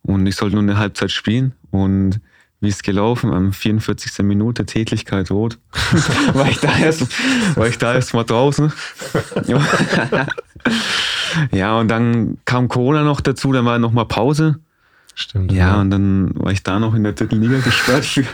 Und 0.00 0.24
ich 0.26 0.36
sollte 0.36 0.56
nur 0.56 0.62
eine 0.62 0.78
Halbzeit 0.78 1.10
spielen. 1.10 1.52
Und 1.72 2.22
wie 2.60 2.68
ist 2.68 2.84
gelaufen? 2.84 3.34
Am 3.34 3.52
44. 3.52 4.24
Minute 4.24 4.64
Tätigkeit 4.64 5.30
rot. 5.30 5.58
war, 6.32 6.48
ich 6.48 6.60
da 6.60 6.74
erst, 6.78 7.06
war 7.54 7.68
ich 7.68 7.76
da 7.76 7.92
erst 7.92 8.14
mal 8.14 8.24
draußen. 8.24 8.72
ja, 11.52 11.78
und 11.78 11.88
dann 11.88 12.38
kam 12.44 12.68
Corona 12.68 13.02
noch 13.02 13.20
dazu, 13.20 13.52
dann 13.52 13.64
war 13.64 13.78
noch 13.78 13.92
mal 13.92 14.04
Pause. 14.04 14.58
Stimmt. 15.16 15.52
Ja, 15.52 15.80
und 15.80 15.90
dann 15.90 16.32
war 16.34 16.50
ich 16.50 16.64
da 16.64 16.80
noch 16.80 16.92
in 16.94 17.04
der 17.04 17.12
dritten 17.12 17.40
Liga 17.40 17.58
gesperrt 17.60 18.04
für, 18.04 18.24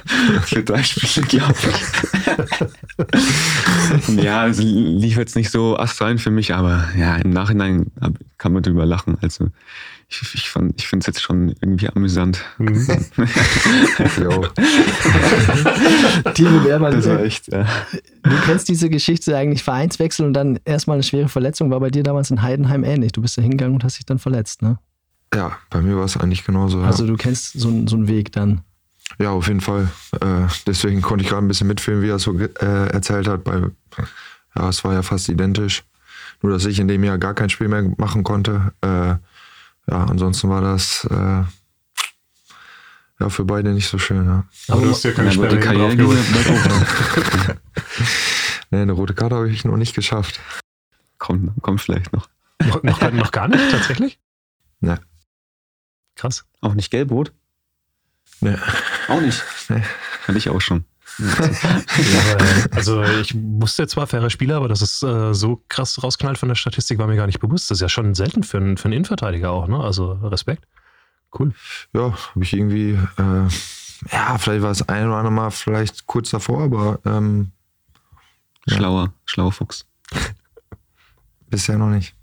für 0.43 0.63
drei 0.63 0.83
Spiele, 0.83 1.27
glaube 1.27 1.55
ich. 4.09 4.23
ja, 4.23 4.47
es 4.47 4.59
lief 4.59 5.19
jetzt 5.19 5.37
nicht 5.37 5.51
so 5.51 5.77
astrein 5.79 6.17
für 6.17 6.31
mich, 6.31 6.55
aber 6.55 6.89
ja, 6.97 7.17
im 7.17 7.31
Nachhinein 7.31 7.91
kann 8.39 8.55
man 8.55 8.63
drüber 8.63 8.87
lachen. 8.87 9.19
Also 9.21 9.49
ich, 10.11 10.35
ich, 10.35 10.51
fand- 10.51 10.75
ich 10.81 10.89
finde 10.89 11.05
es 11.05 11.07
jetzt 11.07 11.23
schon 11.23 11.49
irgendwie 11.61 11.89
amüsant. 11.89 12.45
Mhm. 12.59 12.87
Timo 16.35 16.65
Wehrmann, 16.65 16.93
Das 16.95 17.09
war 17.09 17.21
echt. 17.23 17.49
Äh, 17.53 17.65
du 18.23 18.37
kennst 18.45 18.69
diese 18.69 18.91
Geschichte 18.91 19.37
eigentlich 19.37 19.63
Vereinswechsel 19.63 20.27
und 20.27 20.33
dann 20.35 20.59
erstmal 20.65 20.95
eine 20.97 21.03
schwere 21.03 21.29
Verletzung. 21.29 21.71
War 21.71 21.81
bei 21.81 21.91
dir 21.91 22.03
damals 22.03 22.31
in 22.31 22.43
Heidenheim 22.43 22.85
ähnlich. 22.85 23.13
Du 23.13 23.23
bist 23.23 23.39
da 23.39 23.43
hingegangen 23.43 23.75
und 23.75 23.85
hast 23.85 23.99
dich 23.99 24.07
dann 24.07 24.19
verletzt, 24.19 24.63
ne? 24.63 24.79
Ja, 25.35 25.53
bei 25.71 25.81
mir 25.81 25.97
war 25.97 26.05
es 26.05 26.17
eigentlich 26.17 26.45
genauso. 26.45 26.81
Ja. 26.81 26.87
Also 26.87 27.07
du 27.07 27.17
kennst 27.17 27.53
so, 27.59 27.69
einen- 27.69 27.87
so 27.87 27.97
einen 27.97 28.09
Weg 28.09 28.33
dann. 28.33 28.63
Ja, 29.19 29.31
auf 29.31 29.47
jeden 29.49 29.61
Fall. 29.61 29.89
Äh, 30.21 30.47
deswegen 30.67 31.03
konnte 31.03 31.25
ich 31.25 31.31
gerade 31.31 31.45
ein 31.45 31.49
bisschen 31.49 31.67
mitfühlen, 31.69 32.03
wie 32.03 32.09
er 32.09 32.17
es 32.17 32.23
so 32.23 32.33
ge- 32.35 32.51
äh, 32.61 32.89
erzählt 32.91 33.29
hat. 33.29 33.43
Weil, 33.47 33.71
ja, 34.57 34.69
es 34.69 34.83
war 34.85 34.93
ja 34.95 35.03
fast 35.03 35.29
identisch. 35.29 35.85
Nur, 36.43 36.53
dass 36.53 36.65
ich 36.65 36.79
in 36.81 36.89
dem 36.89 37.05
Jahr 37.05 37.19
gar 37.19 37.35
kein 37.35 37.51
Spiel 37.51 37.69
mehr 37.69 37.83
machen 37.99 38.25
konnte. 38.25 38.73
Äh, 38.81 39.17
ja, 39.91 40.05
ansonsten 40.05 40.49
war 40.49 40.61
das 40.61 41.05
äh, 41.11 41.45
ja 43.19 43.29
für 43.29 43.45
beide 43.45 43.71
nicht 43.73 43.89
so 43.89 43.99
schön. 43.99 44.25
Ja. 44.27 44.45
Aber 44.69 44.83
du 44.83 44.91
hast 44.91 45.05
ja 45.05 45.13
keine 45.13 45.33
Sperre 45.33 45.59
Karriere. 45.61 45.97
Nee, 48.73 48.83
eine 48.83 48.93
rote 48.93 49.15
Karte 49.15 49.35
habe 49.35 49.51
ich 49.51 49.65
noch 49.65 49.77
nicht 49.77 49.95
geschafft. 49.97 50.39
kommt, 51.19 51.61
kommt 51.61 51.81
vielleicht 51.81 52.13
noch. 52.13 52.29
noch, 52.65 52.83
noch, 52.85 53.01
gar- 53.01 53.11
noch 53.11 53.33
gar 53.33 53.49
nicht, 53.49 53.69
tatsächlich? 53.71 54.21
Nee. 54.81 54.95
Krass. 56.15 56.45
Auch 56.61 56.75
nicht 56.75 56.91
gelb-rot? 56.93 57.33
Nee. 58.41 58.57
Auch 59.09 59.21
nicht. 59.21 59.43
Nee. 59.71 59.83
Hatte 60.29 60.39
ich 60.39 60.49
auch 60.51 60.61
schon. 60.61 60.85
Ja, 61.19 62.33
aber, 62.33 62.77
also 62.77 63.03
ich 63.03 63.35
wusste 63.35 63.87
zwar 63.87 64.07
fairer 64.07 64.31
Spieler, 64.31 64.57
aber 64.57 64.69
dass 64.69 64.81
es 64.81 65.03
äh, 65.03 65.35
so 65.35 65.63
krass 65.69 66.03
rausknallt 66.03 66.39
von 66.39 66.49
der 66.49 66.57
Statistik, 66.57 66.99
war 66.99 67.07
mir 67.07 67.17
gar 67.17 67.27
nicht 67.27 67.41
bewusst. 67.41 67.71
Das 67.71 67.79
ist 67.79 67.83
ja 67.83 67.89
schon 67.89 68.15
selten 68.15 68.43
für 68.43 68.59
einen, 68.59 68.77
für 68.77 68.87
einen 68.87 68.95
Innenverteidiger 68.95 69.51
auch, 69.51 69.69
ne? 69.69 69.79
Also 69.79 70.13
Respekt. 70.13 70.65
Cool. 71.39 71.53
Ja, 71.93 72.13
habe 72.35 72.45
ich 72.45 72.53
irgendwie, 72.53 72.93
äh, 72.93 73.49
ja, 74.13 74.39
vielleicht 74.39 74.63
war 74.63 74.71
es 74.71 74.89
ein 74.89 75.07
oder 75.07 75.17
andere 75.17 75.33
Mal 75.33 75.51
vielleicht 75.51 76.07
kurz 76.07 76.31
davor, 76.31 76.63
aber 76.63 77.01
ähm, 77.05 77.53
Ja. 78.67 78.77
Schlauer, 78.77 79.13
schlauer 79.27 79.53
Fuchs. 79.53 79.87
bisher 81.51 81.79
noch 81.79 81.91
nicht. 81.91 82.15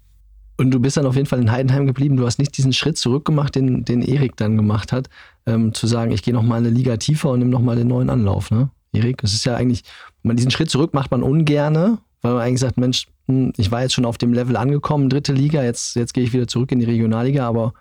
Und 0.59 0.71
du 0.71 0.79
bist 0.79 0.97
dann 0.97 1.05
auf 1.05 1.15
jeden 1.15 1.27
Fall 1.27 1.39
in 1.39 1.51
Heidenheim 1.51 1.85
geblieben. 1.85 2.17
Du 2.17 2.25
hast 2.25 2.39
nicht 2.39 2.57
diesen 2.57 2.73
Schritt 2.73 2.97
zurück 2.97 3.25
gemacht, 3.25 3.53
den, 3.53 3.85
den 3.85 4.01
Erik 4.01 4.35
dann 4.37 4.57
gemacht 4.57 4.91
hat, 4.91 5.07
ähm, 5.45 5.73
zu 5.73 5.85
sagen, 5.85 6.11
ich 6.11 6.23
gehe 6.23 6.33
nochmal 6.33 6.57
eine 6.57 6.71
Liga 6.71 6.97
tiefer 6.97 7.29
und 7.29 7.39
nehme 7.39 7.51
nochmal 7.51 7.75
den 7.75 7.87
neuen 7.87 8.09
Anlauf. 8.09 8.49
Ne? 8.49 8.69
Erik, 8.97 9.23
es 9.23 9.33
ist 9.33 9.45
ja 9.45 9.55
eigentlich, 9.55 9.83
man 10.23 10.35
diesen 10.35 10.51
Schritt 10.51 10.69
zurück 10.69 10.93
macht 10.93 11.11
man 11.11 11.23
ungerne, 11.23 11.99
weil 12.21 12.33
man 12.33 12.41
eigentlich 12.41 12.59
sagt, 12.59 12.77
Mensch, 12.77 13.07
hm, 13.27 13.53
ich 13.57 13.71
war 13.71 13.81
jetzt 13.81 13.93
schon 13.93 14.05
auf 14.05 14.17
dem 14.17 14.33
Level 14.33 14.57
angekommen, 14.57 15.09
dritte 15.09 15.33
Liga, 15.33 15.63
jetzt, 15.63 15.95
jetzt 15.95 16.13
gehe 16.13 16.23
ich 16.23 16.33
wieder 16.33 16.47
zurück 16.47 16.71
in 16.71 16.79
die 16.79 16.85
Regionalliga, 16.85 17.47
aber 17.47 17.73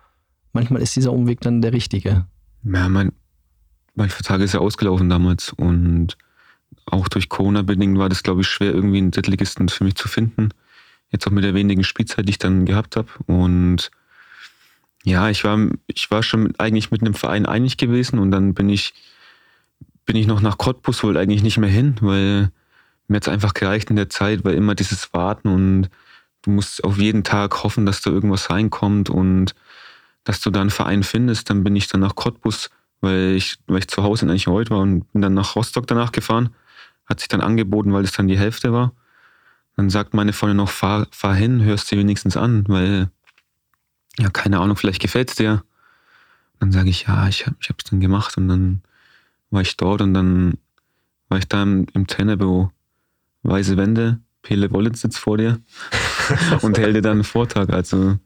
manchmal 0.52 0.82
ist 0.82 0.96
dieser 0.96 1.12
Umweg 1.12 1.40
dann 1.40 1.62
der 1.62 1.72
richtige. 1.72 2.26
Ja, 2.64 2.88
mein, 2.88 3.12
mein 3.94 4.10
Vertrag 4.10 4.40
ist 4.40 4.54
ja 4.54 4.60
ausgelaufen 4.60 5.08
damals 5.08 5.52
und 5.52 6.16
auch 6.86 7.08
durch 7.08 7.28
Corona 7.28 7.62
bedingt 7.62 7.98
war 7.98 8.08
das, 8.08 8.22
glaube 8.22 8.42
ich, 8.42 8.48
schwer, 8.48 8.72
irgendwie 8.72 8.98
einen 8.98 9.10
Drittligisten 9.10 9.68
für 9.68 9.84
mich 9.84 9.96
zu 9.96 10.08
finden. 10.08 10.50
Jetzt 11.10 11.26
auch 11.26 11.32
mit 11.32 11.44
der 11.44 11.54
wenigen 11.54 11.84
Spielzeit, 11.84 12.26
die 12.26 12.30
ich 12.30 12.38
dann 12.38 12.64
gehabt 12.66 12.96
habe. 12.96 13.08
Und 13.26 13.90
ja, 15.04 15.30
ich 15.30 15.44
war, 15.44 15.58
ich 15.86 16.10
war 16.10 16.22
schon 16.22 16.54
eigentlich 16.58 16.90
mit 16.90 17.00
einem 17.00 17.14
Verein 17.14 17.46
einig 17.46 17.76
gewesen 17.76 18.18
und 18.18 18.30
dann 18.30 18.54
bin 18.54 18.68
ich, 18.68 18.92
bin 20.06 20.16
ich 20.16 20.26
noch 20.26 20.40
nach 20.40 20.56
Cottbus, 20.56 21.02
wollte 21.02 21.20
eigentlich 21.20 21.42
nicht 21.42 21.58
mehr 21.58 21.68
hin, 21.68 21.96
weil 22.00 22.50
mir 23.08 23.16
jetzt 23.16 23.28
einfach 23.28 23.54
gereicht 23.54 23.90
in 23.90 23.96
der 23.96 24.08
Zeit, 24.08 24.44
weil 24.44 24.54
immer 24.54 24.74
dieses 24.74 25.12
Warten 25.12 25.48
und 25.48 25.90
du 26.42 26.50
musst 26.50 26.82
auf 26.84 26.96
jeden 26.98 27.24
Tag 27.24 27.62
hoffen, 27.62 27.86
dass 27.86 28.00
da 28.00 28.10
irgendwas 28.10 28.50
reinkommt 28.50 29.10
und 29.10 29.54
dass 30.24 30.40
du 30.40 30.50
da 30.50 30.60
einen 30.60 30.70
Verein 30.70 31.02
findest. 31.02 31.50
Dann 31.50 31.64
bin 31.64 31.76
ich 31.76 31.88
dann 31.88 32.00
nach 32.00 32.14
Cottbus, 32.14 32.70
weil 33.00 33.34
ich, 33.36 33.58
weil 33.66 33.80
ich 33.80 33.88
zu 33.88 34.02
Hause 34.02 34.26
in 34.26 34.30
Eichenreuth 34.30 34.70
war 34.70 34.78
und 34.78 35.12
bin 35.12 35.22
dann 35.22 35.34
nach 35.34 35.56
Rostock 35.56 35.86
danach 35.86 36.12
gefahren. 36.12 36.50
Hat 37.06 37.20
sich 37.20 37.28
dann 37.28 37.40
angeboten, 37.40 37.92
weil 37.92 38.04
es 38.04 38.12
dann 38.12 38.28
die 38.28 38.38
Hälfte 38.38 38.72
war. 38.72 38.92
Dann 39.76 39.90
sagt 39.90 40.14
meine 40.14 40.32
Freundin 40.32 40.56
noch, 40.56 40.70
fahr, 40.70 41.06
fahr 41.10 41.34
hin, 41.34 41.62
hörst 41.62 41.90
dir 41.90 41.98
wenigstens 41.98 42.36
an, 42.36 42.64
weil, 42.68 43.10
ja, 44.18 44.30
keine 44.30 44.60
Ahnung, 44.60 44.76
vielleicht 44.76 45.02
gefällt's 45.02 45.34
dir. 45.34 45.62
Dann 46.58 46.72
sage 46.72 46.88
ich, 46.88 47.02
ja, 47.06 47.28
ich, 47.28 47.46
ich 47.60 47.68
hab's 47.68 47.84
dann 47.84 48.00
gemacht 48.00 48.36
und 48.38 48.48
dann 48.48 48.82
war 49.56 49.62
ich 49.62 49.78
dort 49.78 50.02
und 50.02 50.12
dann 50.12 50.58
war 51.30 51.38
ich 51.38 51.48
da 51.48 51.62
im, 51.62 51.86
im 51.94 52.06
Trainerbüro. 52.06 52.70
Weiße 53.42 53.78
Wände, 53.78 54.20
Pele 54.42 54.70
Wollitz 54.70 55.00
sitzt 55.00 55.18
vor 55.18 55.38
dir 55.38 55.58
und 56.60 56.76
hält 56.76 56.94
dir 56.94 57.00
dann 57.00 57.12
einen 57.12 57.24
Vortrag. 57.24 57.70
Also 57.70 58.18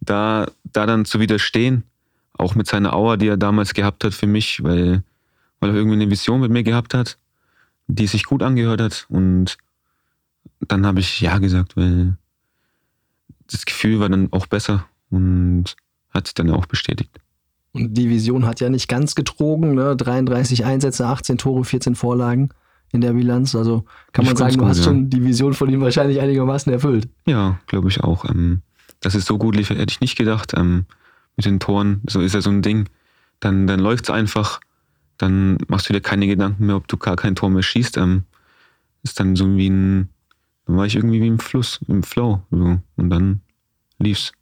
da, 0.00 0.46
da 0.64 0.84
dann 0.84 1.06
zu 1.06 1.20
widerstehen, 1.20 1.84
auch 2.34 2.54
mit 2.54 2.66
seiner 2.66 2.92
Aura, 2.92 3.16
die 3.16 3.28
er 3.28 3.38
damals 3.38 3.72
gehabt 3.72 4.04
hat 4.04 4.12
für 4.12 4.26
mich, 4.26 4.62
weil, 4.62 5.02
weil 5.58 5.70
er 5.70 5.76
irgendwie 5.76 5.96
eine 5.96 6.10
Vision 6.10 6.40
mit 6.40 6.50
mir 6.50 6.64
gehabt 6.64 6.92
hat, 6.92 7.16
die 7.86 8.06
sich 8.06 8.24
gut 8.24 8.42
angehört 8.42 8.82
hat. 8.82 9.06
Und 9.08 9.56
dann 10.60 10.84
habe 10.84 11.00
ich 11.00 11.20
Ja 11.22 11.38
gesagt, 11.38 11.76
weil 11.78 12.18
das 13.50 13.64
Gefühl 13.64 14.00
war 14.00 14.10
dann 14.10 14.30
auch 14.32 14.46
besser 14.46 14.86
und 15.08 15.76
hat 16.10 16.26
sich 16.26 16.34
dann 16.34 16.50
auch 16.50 16.66
bestätigt. 16.66 17.18
Und 17.78 17.94
die 17.94 18.10
Vision 18.10 18.46
hat 18.46 18.60
ja 18.60 18.68
nicht 18.68 18.88
ganz 18.88 19.14
getrogen, 19.14 19.74
ne? 19.74 19.96
33 19.96 20.64
Einsätze, 20.64 21.06
18 21.06 21.38
Tore, 21.38 21.64
14 21.64 21.94
Vorlagen 21.94 22.50
in 22.92 23.00
der 23.00 23.12
Bilanz. 23.12 23.54
Also 23.54 23.84
kann 24.12 24.24
Ich 24.24 24.30
man 24.30 24.36
sagen, 24.36 24.54
du 24.54 24.60
gut, 24.60 24.68
hast 24.68 24.78
ja. 24.78 24.84
schon 24.84 25.10
die 25.10 25.22
Vision 25.22 25.54
von 25.54 25.68
ihm 25.68 25.80
wahrscheinlich 25.80 26.20
einigermaßen 26.20 26.72
erfüllt. 26.72 27.08
Ja, 27.26 27.60
glaube 27.66 27.88
ich 27.88 28.02
auch. 28.02 28.24
Ähm, 28.24 28.62
dass 29.00 29.14
es 29.14 29.24
so 29.24 29.38
gut 29.38 29.56
lief, 29.56 29.70
hätte 29.70 29.92
ich 29.92 30.00
nicht 30.00 30.16
gedacht. 30.16 30.54
Ähm, 30.56 30.86
mit 31.36 31.46
den 31.46 31.60
Toren, 31.60 32.02
so 32.08 32.20
ist 32.20 32.34
ja 32.34 32.40
so 32.40 32.50
ein 32.50 32.62
Ding. 32.62 32.88
Dann, 33.40 33.66
dann 33.66 33.80
läuft 33.80 34.04
es 34.04 34.10
einfach. 34.10 34.60
Dann 35.18 35.58
machst 35.68 35.88
du 35.88 35.92
dir 35.92 36.00
keine 36.00 36.26
Gedanken 36.26 36.66
mehr, 36.66 36.76
ob 36.76 36.88
du 36.88 36.96
gar 36.96 37.16
kein 37.16 37.36
Tor 37.36 37.50
mehr 37.50 37.62
schießt. 37.62 37.96
Ähm, 37.96 38.24
ist 39.02 39.20
dann 39.20 39.36
so 39.36 39.56
wie 39.56 39.68
ein, 39.68 40.08
dann 40.66 40.76
war 40.76 40.86
ich 40.86 40.96
irgendwie 40.96 41.20
wie 41.20 41.28
im 41.28 41.38
Fluss, 41.38 41.80
im 41.86 42.02
Flow. 42.02 42.42
So. 42.50 42.78
Und 42.96 43.10
dann 43.10 43.40
lief's. 43.98 44.32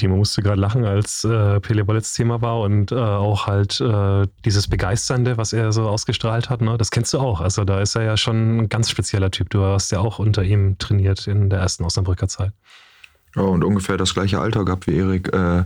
Timo 0.00 0.16
musste 0.16 0.42
gerade 0.42 0.60
lachen, 0.60 0.84
als 0.84 1.24
äh, 1.24 1.60
Pele 1.60 1.86
Wollitz 1.86 2.14
Thema 2.14 2.40
war 2.40 2.60
und 2.60 2.90
äh, 2.90 2.94
auch 2.96 3.46
halt 3.46 3.80
äh, 3.80 4.26
dieses 4.46 4.66
Begeisternde, 4.66 5.36
was 5.36 5.52
er 5.52 5.72
so 5.72 5.88
ausgestrahlt 5.88 6.48
hat. 6.48 6.62
Ne? 6.62 6.78
Das 6.78 6.90
kennst 6.90 7.12
du 7.12 7.18
auch. 7.18 7.42
Also 7.42 7.64
da 7.64 7.80
ist 7.80 7.96
er 7.96 8.02
ja 8.02 8.16
schon 8.16 8.58
ein 8.58 8.68
ganz 8.70 8.88
spezieller 8.88 9.30
Typ. 9.30 9.50
Du 9.50 9.62
hast 9.62 9.92
ja 9.92 10.00
auch 10.00 10.18
unter 10.18 10.42
ihm 10.42 10.78
trainiert 10.78 11.26
in 11.26 11.50
der 11.50 11.60
ersten 11.60 11.84
Osnabrücker 11.84 12.28
Zeit. 12.28 12.52
Ja, 13.36 13.42
und 13.42 13.62
ungefähr 13.62 13.98
das 13.98 14.14
gleiche 14.14 14.40
Alter 14.40 14.64
gehabt 14.64 14.86
wie 14.86 14.96
Erik. 14.96 15.32
Äh, 15.32 15.64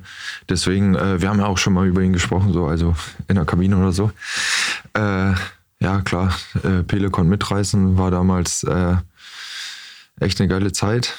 deswegen, 0.49 0.97
äh, 0.97 1.20
wir 1.20 1.29
haben 1.29 1.38
ja 1.38 1.47
auch 1.47 1.59
schon 1.59 1.73
mal 1.73 1.87
über 1.87 2.03
ihn 2.03 2.12
gesprochen, 2.12 2.53
so, 2.53 2.66
also 2.66 2.94
in 3.29 3.37
der 3.37 3.44
Kabine 3.44 3.77
oder 3.77 3.92
so. 3.92 4.11
Äh, 4.94 5.33
ja, 5.79 6.01
klar, 6.03 6.35
äh, 6.64 6.83
Pele 6.83 7.11
konnte 7.11 7.31
mitreißen, 7.31 7.97
war 7.97 8.11
damals 8.11 8.64
äh, 8.64 8.97
echt 10.18 10.40
eine 10.40 10.49
geile 10.49 10.73
Zeit. 10.73 11.14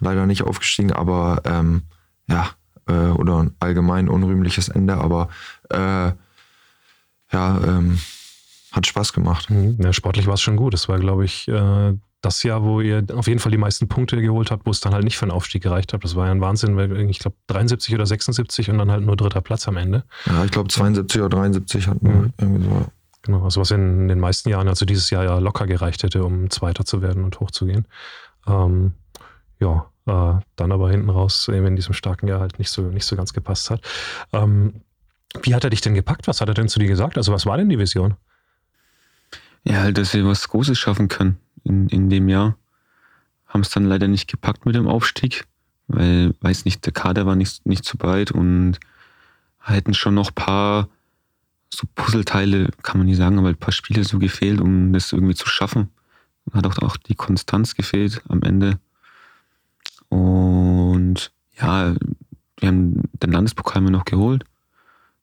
Leider 0.00 0.26
nicht 0.26 0.42
aufgestiegen, 0.42 0.92
aber 0.92 1.42
ähm, 1.44 1.82
ja, 2.28 2.50
äh, 2.88 2.92
oder 3.10 3.42
ein 3.42 3.54
allgemein 3.60 4.08
unrühmliches 4.08 4.68
Ende, 4.68 4.94
aber 4.94 5.28
äh, 5.70 6.12
ja, 7.32 7.60
ähm, 7.66 7.98
hat 8.72 8.86
Spaß 8.86 9.12
gemacht. 9.12 9.50
Mhm. 9.50 9.76
Ja, 9.80 9.92
sportlich 9.92 10.26
war 10.26 10.34
es 10.34 10.40
schon 10.42 10.56
gut. 10.56 10.74
Es 10.74 10.88
war, 10.88 10.98
glaube 10.98 11.24
ich, 11.24 11.46
äh, 11.48 11.94
das 12.20 12.42
Jahr, 12.42 12.62
wo 12.64 12.80
ihr 12.80 13.04
auf 13.14 13.26
jeden 13.28 13.38
Fall 13.38 13.52
die 13.52 13.58
meisten 13.58 13.86
Punkte 13.86 14.20
geholt 14.20 14.50
habt, 14.50 14.66
wo 14.66 14.70
es 14.70 14.80
dann 14.80 14.94
halt 14.94 15.04
nicht 15.04 15.16
für 15.18 15.24
einen 15.24 15.30
Aufstieg 15.32 15.62
gereicht 15.62 15.92
hat. 15.92 16.02
Das 16.04 16.16
war 16.16 16.26
ja 16.26 16.32
ein 16.32 16.40
Wahnsinn, 16.40 16.76
weil 16.76 17.08
ich 17.10 17.18
glaube 17.18 17.36
73 17.48 17.94
oder 17.94 18.06
76 18.06 18.70
und 18.70 18.78
dann 18.78 18.90
halt 18.90 19.04
nur 19.04 19.16
dritter 19.16 19.42
Platz 19.42 19.68
am 19.68 19.76
Ende. 19.76 20.04
Ja, 20.26 20.44
ich 20.44 20.50
glaube 20.50 20.68
72 20.70 21.20
oder 21.20 21.28
73 21.36 21.86
hatten 21.86 22.06
wir 22.06 22.14
Mhm. 22.14 22.32
irgendwie 22.38 22.64
so. 22.64 22.86
Genau, 23.22 23.44
also 23.44 23.60
was 23.60 23.70
in 23.70 24.08
den 24.08 24.20
meisten 24.20 24.48
Jahren, 24.50 24.68
also 24.68 24.84
dieses 24.84 25.08
Jahr 25.10 25.24
ja 25.24 25.38
locker 25.38 25.66
gereicht 25.66 26.02
hätte, 26.02 26.24
um 26.24 26.50
Zweiter 26.50 26.84
zu 26.84 27.00
werden 27.00 27.24
und 27.24 27.40
hochzugehen. 27.40 27.86
Ähm, 28.46 28.92
ja, 29.60 29.90
äh, 30.06 30.40
dann 30.56 30.72
aber 30.72 30.90
hinten 30.90 31.10
raus, 31.10 31.48
eben 31.48 31.66
in 31.66 31.76
diesem 31.76 31.94
starken 31.94 32.28
Jahr 32.28 32.40
halt 32.40 32.58
nicht 32.58 32.70
so, 32.70 32.82
nicht 32.82 33.06
so 33.06 33.16
ganz 33.16 33.32
gepasst 33.32 33.70
hat. 33.70 33.80
Ähm, 34.32 34.82
wie 35.42 35.54
hat 35.54 35.64
er 35.64 35.70
dich 35.70 35.80
denn 35.80 35.94
gepackt? 35.94 36.28
Was 36.28 36.40
hat 36.40 36.48
er 36.48 36.54
denn 36.54 36.68
zu 36.68 36.78
dir 36.78 36.86
gesagt? 36.88 37.16
Also 37.16 37.32
was 37.32 37.46
war 37.46 37.56
denn 37.56 37.68
die 37.68 37.78
Vision? 37.78 38.14
Ja, 39.64 39.80
halt, 39.80 39.98
dass 39.98 40.12
wir 40.14 40.26
was 40.26 40.48
Großes 40.48 40.78
schaffen 40.78 41.08
können 41.08 41.38
in, 41.64 41.88
in 41.88 42.10
dem 42.10 42.28
Jahr. 42.28 42.56
Haben 43.46 43.62
es 43.62 43.70
dann 43.70 43.84
leider 43.84 44.08
nicht 44.08 44.28
gepackt 44.28 44.66
mit 44.66 44.74
dem 44.74 44.86
Aufstieg, 44.86 45.46
weil, 45.88 46.34
weiß 46.40 46.64
nicht, 46.64 46.84
der 46.84 46.92
Kader 46.92 47.24
war 47.24 47.36
nicht, 47.36 47.64
nicht 47.66 47.84
so 47.84 47.96
breit 47.96 48.30
und 48.30 48.78
halten 49.60 49.94
schon 49.94 50.14
noch 50.14 50.34
paar 50.34 50.88
so 51.72 51.86
Puzzleteile, 51.94 52.68
kann 52.82 52.98
man 52.98 53.06
nicht 53.06 53.16
sagen, 53.16 53.38
aber 53.38 53.48
ein 53.48 53.56
paar 53.56 53.72
Spiele 53.72 54.04
so 54.04 54.18
gefehlt, 54.18 54.60
um 54.60 54.92
das 54.92 55.12
irgendwie 55.12 55.34
zu 55.34 55.48
schaffen. 55.48 55.88
Hat 56.52 56.66
auch, 56.66 56.78
auch 56.78 56.96
die 56.96 57.14
Konstanz 57.14 57.74
gefehlt 57.74 58.22
am 58.28 58.42
Ende. 58.42 58.78
Und 60.14 61.32
ja, 61.60 61.92
wir 62.60 62.68
haben 62.68 63.02
den 63.14 63.32
Landespokal 63.32 63.82
mir 63.82 63.90
noch 63.90 64.04
geholt. 64.04 64.44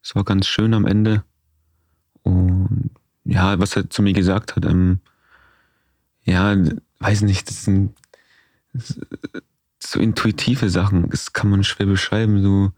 Es 0.04 0.16
war 0.16 0.26
ganz 0.26 0.48
schön 0.48 0.74
am 0.74 0.86
Ende. 0.86 1.24
Und 2.24 2.90
ja, 3.24 3.58
was 3.58 3.78
er 3.78 3.90
zu 3.90 4.02
mir 4.02 4.12
gesagt 4.12 4.58
hat, 4.58 4.66
ähm, 4.66 5.00
ja, 6.24 6.58
weiß 7.00 7.22
nicht, 7.22 7.48
das 7.48 7.64
sind 7.64 7.96
so 9.80 10.02
intuitive 10.02 10.70
Sachen, 10.70 11.10
das 11.10 11.32
kann 11.32 11.50
man 11.50 11.64
schwer 11.64 11.86
beschreiben. 11.86 12.42
So, 12.42 12.74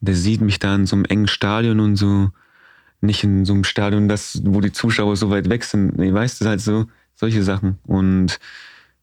der 0.00 0.14
sieht 0.14 0.42
mich 0.42 0.58
da 0.58 0.74
in 0.74 0.84
so 0.84 0.94
einem 0.94 1.06
engen 1.06 1.26
Stadion 1.26 1.80
und 1.80 1.96
so, 1.96 2.32
nicht 3.00 3.24
in 3.24 3.46
so 3.46 3.54
einem 3.54 3.64
Stadion, 3.64 4.10
das, 4.10 4.42
wo 4.44 4.60
die 4.60 4.72
Zuschauer 4.72 5.16
so 5.16 5.30
weit 5.30 5.48
weg 5.48 5.64
sind. 5.64 5.96
Nee, 5.96 6.12
weißt 6.12 6.38
du, 6.38 6.44
halt 6.44 6.60
so, 6.60 6.84
solche 7.14 7.42
Sachen. 7.42 7.78
Und 7.84 8.40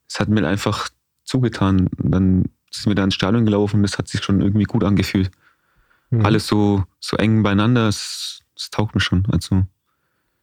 es 0.08 0.20
hat 0.20 0.30
mir 0.30 0.48
einfach 0.48 0.90
zugetan. 1.24 1.90
Dann 1.98 2.46
sind 2.72 2.88
wir 2.88 2.96
da 2.96 3.04
ins 3.04 3.16
Stadion 3.16 3.46
gelaufen 3.46 3.78
und 3.78 3.84
das 3.84 3.98
hat 3.98 4.08
sich 4.08 4.24
schon 4.24 4.42
irgendwie 4.42 4.64
gut 4.64 4.84
angefühlt. 4.84 5.32
Mhm. 6.10 6.26
Alles 6.26 6.48
so, 6.48 6.84
so 7.00 7.18
eng 7.18 7.44
beieinander, 7.44 7.86
das, 7.86 8.42
das 8.56 8.70
taugt 8.70 8.96
mir 8.96 9.02
schon. 9.02 9.26
Also, 9.32 9.66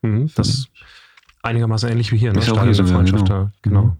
mhm, 0.01 0.31
das 0.35 0.49
ist 0.49 0.69
einigermaßen 1.41 1.89
ähnlich 1.89 2.11
wie 2.11 2.17
hier, 2.17 2.33
ne? 2.33 2.41
Stadion 2.41 2.73
so, 2.73 2.83
ja, 2.83 3.01
genau. 3.01 3.51
genau. 3.61 3.83
Mhm. 3.83 3.97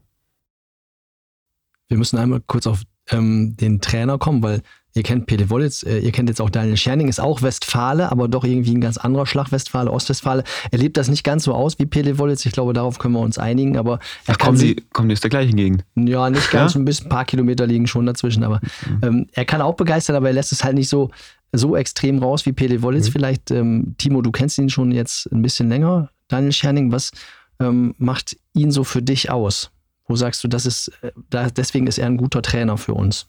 Wir 1.88 1.98
müssen 1.98 2.18
einmal 2.18 2.42
kurz 2.42 2.68
auf 2.68 2.84
ähm, 3.10 3.58
den 3.58 3.82
Trainer 3.82 4.18
kommen, 4.18 4.42
weil 4.44 4.62
ihr 4.94 5.04
kennt 5.04 5.26
Pele 5.26 5.50
Wollitz, 5.50 5.84
äh, 5.84 6.00
ihr 6.00 6.12
kennt 6.12 6.30
jetzt 6.30 6.42
auch 6.42 6.50
Daniel 6.50 6.78
Scherning, 6.78 7.08
ist 7.08 7.20
auch 7.20 7.42
Westfale, 7.42 8.12
aber 8.12 8.28
doch 8.28 8.44
irgendwie 8.44 8.74
ein 8.74 8.82
ganz 8.82 8.98
anderer 8.98 9.26
Schlag, 9.26 9.52
Westfale, 9.52 9.92
Ostwestfale. 9.92 10.44
Er 10.72 10.78
lebt 10.78 10.98
das 10.98 11.10
nicht 11.10 11.24
ganz 11.24 11.44
so 11.44 11.54
aus 11.54 11.80
wie 11.80 11.86
Pele 11.86 12.18
Wollitz, 12.18 12.46
ich 12.46 12.52
glaube, 12.52 12.74
darauf 12.74 13.00
können 13.00 13.14
wir 13.14 13.22
uns 13.22 13.38
einigen, 13.38 13.78
aber 13.78 14.00
er 14.26 14.36
Ach, 14.36 14.38
kommen 14.38 14.58
Sie, 14.58 14.76
kommen 14.94 15.10
die 15.10 15.14
aus 15.14 15.22
der 15.22 15.30
gleichen 15.30 15.56
Gegend? 15.56 15.86
Ja, 15.96 16.30
nicht 16.30 16.52
ganz, 16.52 16.74
ja? 16.74 16.80
ein 16.80 16.86
bisschen, 16.86 17.08
ein 17.08 17.10
paar 17.10 17.26
Kilometer 17.26 17.68
liegen 17.68 17.88
schon 17.88 18.06
dazwischen, 18.06 18.44
aber 18.44 18.60
mhm. 18.86 19.00
ähm, 19.02 19.28
er 19.34 19.46
kann 19.46 19.62
auch 19.62 19.76
begeistern, 19.76 20.16
aber 20.16 20.28
er 20.28 20.34
lässt 20.34 20.52
es 20.52 20.64
halt 20.64 20.76
nicht 20.76 20.90
so, 20.90 21.10
so 21.54 21.76
extrem 21.76 22.20
raus 22.20 22.46
wie 22.46 22.54
Pele 22.54 22.82
Wollitz 22.82 23.08
mhm. 23.08 23.12
vielleicht. 23.12 23.52
Ähm, 23.52 23.96
Timo, 23.98 24.22
du 24.22 24.32
kennst 24.32 24.58
ihn 24.58 24.70
schon 24.70 24.92
jetzt 24.92 25.32
ein 25.32 25.42
bisschen 25.42 25.70
länger, 25.70 26.10
Daniel 26.28 26.54
Scherning, 26.54 26.92
was 26.92 27.12
ähm, 27.60 27.96
macht 27.98 28.38
ihn 28.54 28.72
so 28.72 28.84
für 28.84 29.02
dich 29.02 29.30
aus? 29.30 29.72
Wo 30.08 30.16
sagst 30.16 30.44
du, 30.44 30.48
das 30.48 30.66
ist, 30.66 30.92
äh, 31.02 31.12
da, 31.30 31.50
deswegen 31.50 31.88
ist 31.88 31.98
er 31.98 32.08
ein 32.08 32.18
guter 32.18 32.42
Trainer 32.42 32.78
für 32.78 32.94
uns? 32.94 33.28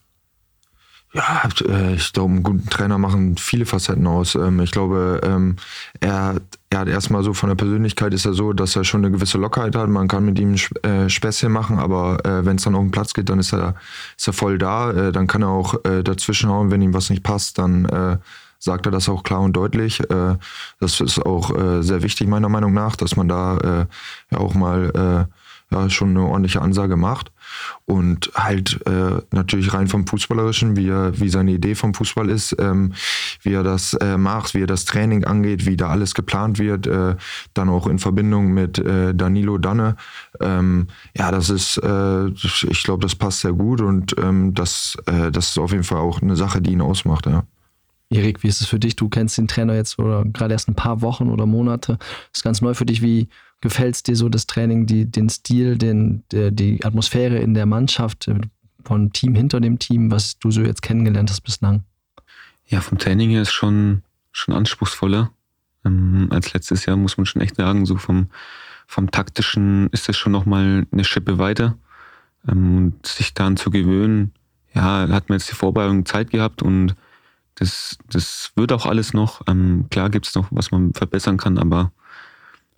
Ja, 1.15 1.43
äh, 1.69 1.93
ich 1.93 2.11
glaube, 2.11 2.33
einen 2.33 2.43
guten 2.43 2.69
Trainer 2.69 2.97
machen 2.97 3.37
viele 3.37 3.67
Facetten 3.67 4.07
aus. 4.07 4.33
Ähm, 4.33 4.59
ich 4.61 4.71
glaube, 4.71 5.21
ähm, 5.23 5.57
er, 5.99 6.41
er 6.71 6.79
hat 6.79 6.87
erstmal 6.87 7.23
so 7.23 7.35
von 7.35 7.49
der 7.49 7.55
Persönlichkeit 7.55 8.15
ist 8.15 8.25
er 8.25 8.33
so, 8.33 8.51
dass 8.51 8.75
er 8.75 8.83
schon 8.83 9.05
eine 9.05 9.11
gewisse 9.15 9.37
Lockerheit 9.37 9.75
hat. 9.75 9.89
Man 9.89 10.07
kann 10.07 10.25
mit 10.25 10.39
ihm 10.39 10.55
äh, 10.81 11.07
Späßchen 11.09 11.51
machen, 11.51 11.77
aber 11.77 12.17
wenn 12.23 12.55
es 12.55 12.63
dann 12.63 12.73
auf 12.73 12.81
den 12.81 12.89
Platz 12.91 13.13
geht, 13.13 13.29
dann 13.29 13.37
ist 13.37 13.53
er, 13.53 13.75
ist 14.17 14.27
er 14.27 14.33
voll 14.33 14.57
da. 14.57 15.11
Dann 15.11 15.27
kann 15.27 15.43
er 15.43 15.49
auch 15.49 15.75
dazwischenhauen, 15.83 16.71
wenn 16.71 16.81
ihm 16.81 16.93
was 16.93 17.09
nicht 17.09 17.23
passt, 17.23 17.57
dann 17.57 18.19
sagt 18.59 18.85
er 18.85 18.91
das 18.91 19.09
auch 19.09 19.23
klar 19.23 19.41
und 19.41 19.53
deutlich. 19.53 20.01
Das 20.79 20.99
ist 20.99 21.19
auch 21.19 21.81
sehr 21.81 22.01
wichtig 22.01 22.27
meiner 22.27 22.49
Meinung 22.49 22.73
nach, 22.73 22.95
dass 22.95 23.15
man 23.15 23.27
da 23.27 23.87
auch 24.31 24.53
mal 24.53 25.27
ja, 25.73 25.89
schon 25.89 26.09
eine 26.09 26.21
ordentliche 26.21 26.61
Ansage 26.61 26.97
macht. 26.97 27.31
Und 27.85 28.31
halt 28.35 28.79
äh, 28.87 29.21
natürlich 29.31 29.73
rein 29.73 29.87
vom 29.87 30.07
Fußballerischen, 30.07 30.75
wie, 30.75 30.87
er, 30.89 31.19
wie 31.19 31.29
seine 31.29 31.51
Idee 31.51 31.75
vom 31.75 31.93
Fußball 31.93 32.29
ist, 32.29 32.55
ähm, 32.59 32.93
wie 33.41 33.53
er 33.53 33.63
das 33.63 33.93
äh, 33.95 34.17
macht, 34.17 34.53
wie 34.53 34.63
er 34.63 34.67
das 34.67 34.85
Training 34.85 35.25
angeht, 35.25 35.65
wie 35.65 35.77
da 35.77 35.89
alles 35.89 36.13
geplant 36.13 36.59
wird, 36.59 36.87
äh, 36.87 37.15
dann 37.53 37.69
auch 37.69 37.87
in 37.87 37.99
Verbindung 37.99 38.53
mit 38.53 38.79
äh, 38.79 39.13
Danilo 39.13 39.57
Danne. 39.57 39.97
Ähm, 40.39 40.87
ja, 41.17 41.31
das 41.31 41.49
ist, 41.49 41.77
äh, 41.77 42.27
ich 42.27 42.83
glaube, 42.83 43.01
das 43.01 43.15
passt 43.15 43.41
sehr 43.41 43.53
gut 43.53 43.81
und 43.81 44.15
ähm, 44.17 44.53
das, 44.53 44.97
äh, 45.05 45.31
das 45.31 45.49
ist 45.49 45.57
auf 45.57 45.71
jeden 45.71 45.83
Fall 45.83 45.99
auch 45.99 46.21
eine 46.21 46.35
Sache, 46.35 46.61
die 46.61 46.71
ihn 46.71 46.81
ausmacht. 46.81 47.25
Ja. 47.25 47.43
Erik, 48.09 48.43
wie 48.43 48.47
ist 48.47 48.61
es 48.61 48.67
für 48.67 48.79
dich? 48.79 48.95
Du 48.95 49.09
kennst 49.09 49.37
den 49.37 49.47
Trainer 49.47 49.75
jetzt 49.75 49.97
oder 49.99 50.23
gerade 50.25 50.53
erst 50.53 50.69
ein 50.69 50.75
paar 50.75 51.01
Wochen 51.01 51.29
oder 51.29 51.45
Monate. 51.45 51.97
Das 51.97 52.39
ist 52.39 52.43
ganz 52.43 52.61
neu 52.61 52.73
für 52.73 52.85
dich. 52.85 53.01
Wie, 53.01 53.27
gefällt 53.63 53.95
es 53.95 54.03
dir 54.03 54.15
so 54.15 54.27
das 54.27 54.45
Training, 54.45 54.85
die, 54.85 55.05
den 55.09 55.29
Stil, 55.29 55.77
den, 55.77 56.23
der, 56.31 56.51
die 56.51 56.83
Atmosphäre 56.83 57.37
in 57.39 57.53
der 57.53 57.65
Mannschaft, 57.65 58.27
äh, 58.27 58.35
von 58.83 59.13
Team 59.13 59.35
hinter 59.35 59.61
dem 59.61 59.79
Team, 59.79 60.11
was 60.11 60.37
du 60.37 60.51
so 60.51 60.61
jetzt 60.61 60.81
kennengelernt 60.81 61.29
hast 61.29 61.41
bislang? 61.41 61.85
Ja, 62.67 62.81
vom 62.81 62.97
Training 62.97 63.29
her 63.29 63.41
ist 63.41 63.53
schon, 63.53 64.03
schon 64.33 64.53
anspruchsvoller. 64.53 65.31
Ähm, 65.85 66.27
als 66.29 66.53
letztes 66.53 66.85
Jahr 66.85 66.97
muss 66.97 67.15
man 67.15 67.25
schon 67.25 67.41
echt 67.41 67.55
sagen, 67.55 67.85
so 67.85 67.95
vom, 67.95 68.27
vom 68.85 69.09
taktischen 69.11 69.87
ist 69.91 70.09
das 70.09 70.17
schon 70.17 70.33
nochmal 70.33 70.85
eine 70.91 71.05
Schippe 71.05 71.37
weiter. 71.37 71.77
Ähm, 72.45 72.77
und 72.77 73.05
sich 73.05 73.33
daran 73.33 73.55
zu 73.55 73.71
gewöhnen, 73.71 74.33
ja, 74.73 75.07
hat 75.07 75.29
man 75.29 75.39
jetzt 75.39 75.49
die 75.49 75.55
Vorbereitung 75.55 76.05
Zeit 76.05 76.31
gehabt 76.31 76.61
und 76.61 76.95
das, 77.55 77.97
das 78.09 78.51
wird 78.57 78.73
auch 78.73 78.85
alles 78.85 79.13
noch. 79.13 79.41
Ähm, 79.47 79.85
klar 79.89 80.09
gibt 80.09 80.27
es 80.27 80.35
noch, 80.35 80.47
was 80.51 80.71
man 80.71 80.93
verbessern 80.93 81.37
kann, 81.37 81.57
aber 81.57 81.93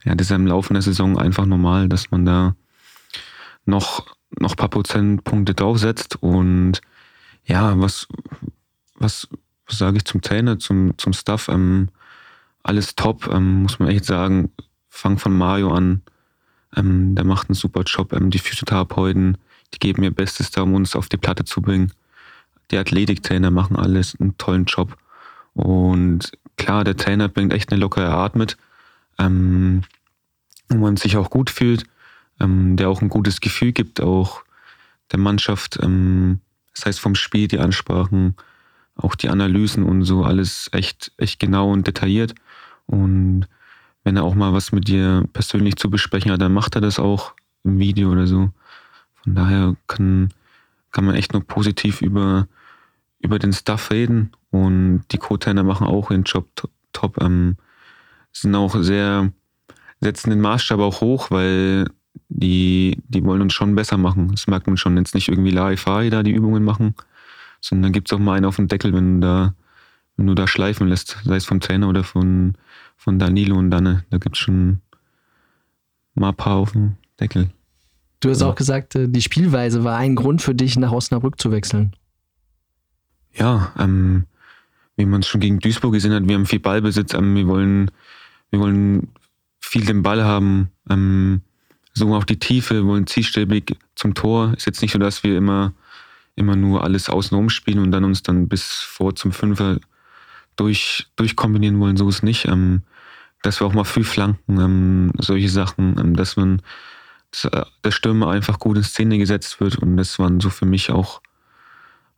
ja, 0.05 0.13
das 0.13 0.27
ist 0.27 0.35
im 0.35 0.47
Laufe 0.47 0.73
der 0.73 0.83
Saison 0.83 1.17
einfach 1.17 1.45
normal, 1.45 1.89
dass 1.89 2.11
man 2.11 2.25
da 2.25 2.55
noch, 3.65 4.05
noch 4.39 4.51
ein 4.51 4.55
paar 4.55 4.69
Prozentpunkte 4.69 5.55
draufsetzt. 5.55 6.17
Und 6.21 6.81
ja, 7.43 7.79
was, 7.79 8.07
was, 8.95 9.27
was 9.67 9.77
sage 9.77 9.97
ich 9.97 10.05
zum 10.05 10.21
Trainer, 10.21 10.59
zum, 10.59 10.95
zum 10.97 11.13
Staff? 11.13 11.47
Ähm, 11.47 11.89
alles 12.61 12.95
top, 12.95 13.27
ähm, 13.33 13.63
muss 13.63 13.79
man 13.79 13.89
echt 13.89 14.05
sagen. 14.05 14.51
Fang 14.89 15.17
von 15.17 15.35
Mario 15.35 15.73
an. 15.73 16.03
Ähm, 16.75 17.15
der 17.15 17.25
macht 17.25 17.49
einen 17.49 17.55
super 17.55 17.81
Job. 17.81 18.13
Ähm, 18.13 18.29
die 18.29 18.39
Physiotherapeuten, 18.39 19.39
die 19.73 19.79
geben 19.79 20.03
ihr 20.03 20.11
Bestes 20.11 20.51
da, 20.51 20.61
um 20.61 20.75
uns 20.75 20.95
auf 20.95 21.09
die 21.09 21.17
Platte 21.17 21.45
zu 21.45 21.61
bringen. 21.61 21.91
Die 22.69 22.77
Athletiktrainer 22.77 23.49
machen 23.49 23.75
alles 23.75 24.15
einen 24.19 24.37
tollen 24.37 24.65
Job. 24.65 24.97
Und 25.53 26.31
klar, 26.57 26.83
der 26.83 26.95
Trainer 26.95 27.27
bringt 27.27 27.53
echt 27.53 27.71
eine 27.71 27.81
lockere 27.81 28.09
Art 28.09 28.35
mit 28.35 28.57
ähm, 29.19 29.84
wo 30.69 30.78
man 30.78 30.97
sich 30.97 31.17
auch 31.17 31.30
gut 31.30 31.49
fühlt, 31.49 31.86
ähm, 32.39 32.75
der 32.75 32.89
auch 32.89 33.01
ein 33.01 33.10
gutes 33.10 33.41
Gefühl 33.41 33.71
gibt, 33.71 34.01
auch 34.01 34.43
der 35.12 35.19
Mannschaft. 35.19 35.80
Ähm, 35.82 36.39
das 36.73 36.86
heißt 36.86 36.99
vom 36.99 37.15
Spiel, 37.15 37.47
die 37.47 37.60
Ansprachen, 37.60 38.36
auch 38.95 39.15
die 39.15 39.30
Analysen 39.30 39.84
und 39.84 40.04
so, 40.04 40.23
alles 40.23 40.69
echt, 40.71 41.12
echt 41.17 41.39
genau 41.39 41.71
und 41.71 41.88
detailliert. 41.88 42.36
Und 42.86 43.47
wenn 44.04 44.17
er 44.17 44.23
auch 44.23 44.36
mal 44.36 44.54
was 44.54 44.71
mit 44.71 44.88
dir 44.88 45.25
persönlich 45.34 45.75
zu 45.78 45.89
besprechen 45.89 46.32
hat, 46.32 46.41
dann 46.41 46.54
macht 46.54 46.75
er 46.75 46.82
das 46.82 46.99
auch 46.99 47.34
im 47.63 47.80
Video 47.80 48.12
oder 48.12 48.28
so. 48.28 48.51
Von 49.23 49.36
daher 49.36 49.75
kann, 49.88 50.30
kann 50.91 51.06
man 51.06 51.15
echt 51.15 51.34
nur 51.34 51.43
positiv 51.43 52.01
über, 52.01 52.47
über 53.19 53.39
den 53.39 53.54
Stuff 53.54 53.91
reden. 53.91 54.32
Und 54.51 55.04
die 55.12 55.17
Co-Trainer 55.17 55.63
machen 55.63 55.88
auch 55.88 56.12
ihren 56.12 56.23
Job 56.23 56.47
top. 56.93 57.21
Ähm, 57.21 57.58
sind 58.41 58.55
auch 58.55 58.75
sehr, 58.81 59.31
setzen 60.01 60.29
den 60.29 60.41
Maßstab 60.41 60.79
auch 60.79 61.01
hoch, 61.01 61.31
weil 61.31 61.85
die, 62.29 63.01
die 63.07 63.23
wollen 63.23 63.41
uns 63.41 63.53
schon 63.53 63.75
besser 63.75 63.97
machen. 63.97 64.29
Das 64.31 64.47
merkt 64.47 64.67
man 64.67 64.77
schon. 64.77 64.97
Jetzt 64.97 65.15
nicht 65.15 65.29
irgendwie 65.29 65.51
Larifari 65.51 66.09
da 66.09 66.23
die 66.23 66.31
Übungen 66.31 66.63
machen, 66.63 66.95
sondern 67.61 67.91
gibt 67.91 68.09
es 68.09 68.15
auch 68.15 68.19
mal 68.19 68.33
einen 68.33 68.45
auf 68.45 68.57
den 68.57 68.67
Deckel, 68.67 68.93
wenn 68.93 69.21
du 69.21 69.27
da, 69.27 69.53
wenn 70.17 70.27
du 70.27 70.35
da 70.35 70.47
schleifen 70.47 70.87
lässt, 70.87 71.17
sei 71.23 71.35
es 71.35 71.45
vom 71.45 71.59
Trainer 71.59 71.89
oder 71.89 72.03
von, 72.03 72.57
von 72.97 73.19
Danilo 73.19 73.57
und 73.57 73.71
Danne. 73.71 74.05
Da 74.09 74.17
gibt 74.17 74.35
es 74.35 74.41
schon 74.41 74.81
mal 76.13 76.29
ein 76.29 76.35
paar 76.35 76.55
auf 76.55 76.71
den 76.71 76.97
Deckel. 77.19 77.49
Du 78.19 78.29
hast 78.29 78.41
ja. 78.41 78.47
auch 78.47 78.55
gesagt, 78.55 78.95
äh, 78.95 79.07
die 79.07 79.21
Spielweise 79.21 79.83
war 79.83 79.97
ein 79.97 80.15
Grund 80.15 80.41
für 80.41 80.55
dich, 80.55 80.77
nach 80.77 80.91
Osnabrück 80.91 81.39
zu 81.39 81.51
wechseln. 81.51 81.95
Ja, 83.33 83.73
ähm, 83.77 84.25
wie 84.95 85.05
man 85.05 85.21
es 85.21 85.27
schon 85.27 85.41
gegen 85.41 85.59
Duisburg 85.59 85.93
gesehen 85.93 86.13
hat, 86.13 86.27
wir 86.27 86.35
haben 86.35 86.45
viel 86.45 86.59
Ballbesitz, 86.59 87.13
ähm, 87.13 87.35
wir 87.35 87.47
wollen 87.47 87.91
wir 88.55 88.61
wollen 88.61 89.09
viel 89.59 89.85
den 89.85 90.03
Ball 90.03 90.23
haben, 90.23 90.69
ähm, 90.89 91.41
suchen 91.93 92.13
auch 92.13 92.23
die 92.23 92.39
Tiefe, 92.39 92.85
wollen 92.85 93.07
zielstrebig 93.07 93.77
zum 93.95 94.13
Tor. 94.13 94.53
Ist 94.55 94.65
jetzt 94.65 94.82
nicht 94.82 94.91
so, 94.91 94.99
dass 94.99 95.23
wir 95.23 95.38
immer, 95.38 95.73
immer 96.36 96.55
nur 96.55 96.84
alles 96.84 97.09
außen 97.09 97.49
spielen 97.49 97.80
und 97.80 97.91
dann 97.91 98.03
uns 98.03 98.23
dann 98.23 98.47
bis 98.47 98.63
vor 98.63 99.15
zum 99.15 99.32
Fünfer 99.32 99.80
durch, 100.55 101.07
durchkombinieren 101.15 101.80
wollen. 101.80 101.97
So 101.97 102.07
ist 102.09 102.23
nicht. 102.23 102.45
Ähm, 102.45 102.84
dass 103.45 103.59
wir 103.59 103.67
auch 103.67 103.73
mal 103.73 103.84
viel 103.84 104.03
flanken, 104.03 104.59
ähm, 104.59 105.11
solche 105.19 105.49
Sachen, 105.49 105.99
ähm, 105.99 106.15
dass 106.15 106.36
man 106.36 106.61
äh, 107.43 107.61
der 107.84 107.91
Stürmer 107.91 108.30
einfach 108.30 108.59
gut 108.59 108.77
in 108.77 108.84
Szene 108.84 109.17
gesetzt 109.17 109.59
wird 109.59 109.77
und 109.77 109.97
das 109.97 110.17
waren 110.17 110.39
so 110.39 110.49
für 110.49 110.65
mich 110.65 110.89
auch, 110.89 111.21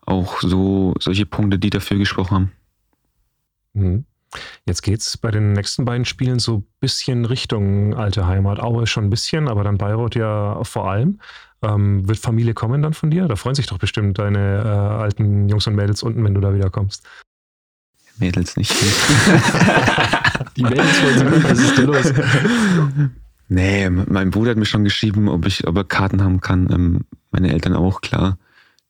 auch 0.02 0.40
so 0.40 0.96
solche 1.00 1.26
Punkte, 1.26 1.60
die 1.60 1.70
dafür 1.70 1.98
gesprochen 1.98 2.36
haben. 2.36 2.52
Mhm. 3.74 4.06
Jetzt 4.66 4.82
geht 4.82 5.00
es 5.00 5.18
bei 5.18 5.32
den 5.32 5.54
nächsten 5.54 5.86
beiden 5.86 6.06
Spielen 6.06 6.40
so 6.40 6.58
ein 6.58 6.68
bisschen 6.80 7.26
Richtung 7.26 7.96
alte 7.96 8.28
Heimat. 8.28 8.60
Aue 8.60 8.88
schon 8.88 9.06
ein 9.06 9.10
bisschen, 9.10 9.48
aber 9.48 9.64
dann 9.64 9.78
Bayreuth 9.78 10.16
ja 10.16 10.64
vor 10.64 10.90
allem. 10.90 11.20
Ähm, 11.62 12.08
wird 12.08 12.20
Familie 12.20 12.54
kommen 12.54 12.82
dann 12.82 12.94
von 12.94 13.10
dir? 13.10 13.28
Da 13.28 13.36
freuen 13.36 13.56
sich 13.56 13.68
doch 13.68 13.80
bestimmt 13.80 14.20
deine 14.20 14.64
äh, 14.64 14.68
alten 14.68 15.50
Jungs 15.50 15.66
und 15.66 15.76
Mädels 15.76 16.04
unten, 16.04 16.24
wenn 16.24 16.34
du 16.34 16.42
da 16.42 16.54
wieder 16.54 16.70
kommst. 16.70 17.08
Mädels 18.20 18.58
nicht. 18.58 18.72
Die 20.56 20.64
Mädels 20.64 21.04
wollen 21.04 21.18
sie 21.18 21.26
nicht, 21.26 21.50
was 21.50 21.60
ist 21.60 21.78
denn 21.78 21.86
los? 21.86 22.14
Nee, 23.50 23.90
mein 23.90 24.32
Bruder 24.32 24.52
hat 24.52 24.58
mir 24.58 24.66
schon 24.66 24.84
geschrieben, 24.84 25.30
ob 25.30 25.46
ich, 25.46 25.68
ob 25.68 25.78
er 25.78 25.84
Karten 25.84 26.24
haben 26.24 26.42
kann. 26.42 26.68
Ähm, 26.72 27.06
meine 27.32 27.52
Eltern 27.52 27.74
auch, 27.74 28.02
klar. 28.02 28.38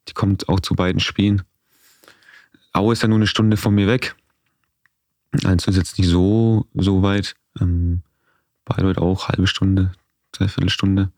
Die 0.07 0.13
kommt 0.13 0.49
auch 0.49 0.59
zu 0.59 0.75
beiden 0.75 0.99
Spielen. 0.99 1.43
Aue 2.73 2.93
ist 2.93 3.01
ja 3.01 3.07
nur 3.07 3.17
eine 3.17 3.27
Stunde 3.27 3.57
von 3.57 3.75
mir 3.75 3.87
weg. 3.87 4.15
Also 5.45 5.69
ist 5.71 5.77
jetzt 5.77 5.97
nicht 5.99 6.09
so, 6.09 6.65
so 6.75 7.01
weit. 7.03 7.35
Ähm, 7.59 8.01
Bayreuth 8.65 8.97
auch 8.97 9.29
halbe 9.29 9.47
Stunde, 9.47 9.91
dreiviertel 10.31 10.69
Stunde. 10.69 11.09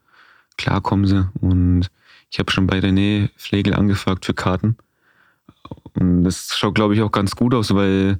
Klar 0.57 0.81
kommen 0.81 1.05
sie. 1.07 1.27
Und 1.41 1.89
ich 2.29 2.39
habe 2.39 2.51
schon 2.51 2.67
bei 2.67 2.79
René 2.79 3.29
Flegel 3.37 3.73
angefragt 3.73 4.25
für 4.25 4.33
Karten. 4.33 4.77
Und 5.93 6.23
das 6.23 6.55
schaut, 6.57 6.75
glaube 6.75 6.95
ich, 6.95 7.01
auch 7.01 7.11
ganz 7.11 7.35
gut 7.35 7.53
aus, 7.53 7.73
weil 7.73 8.19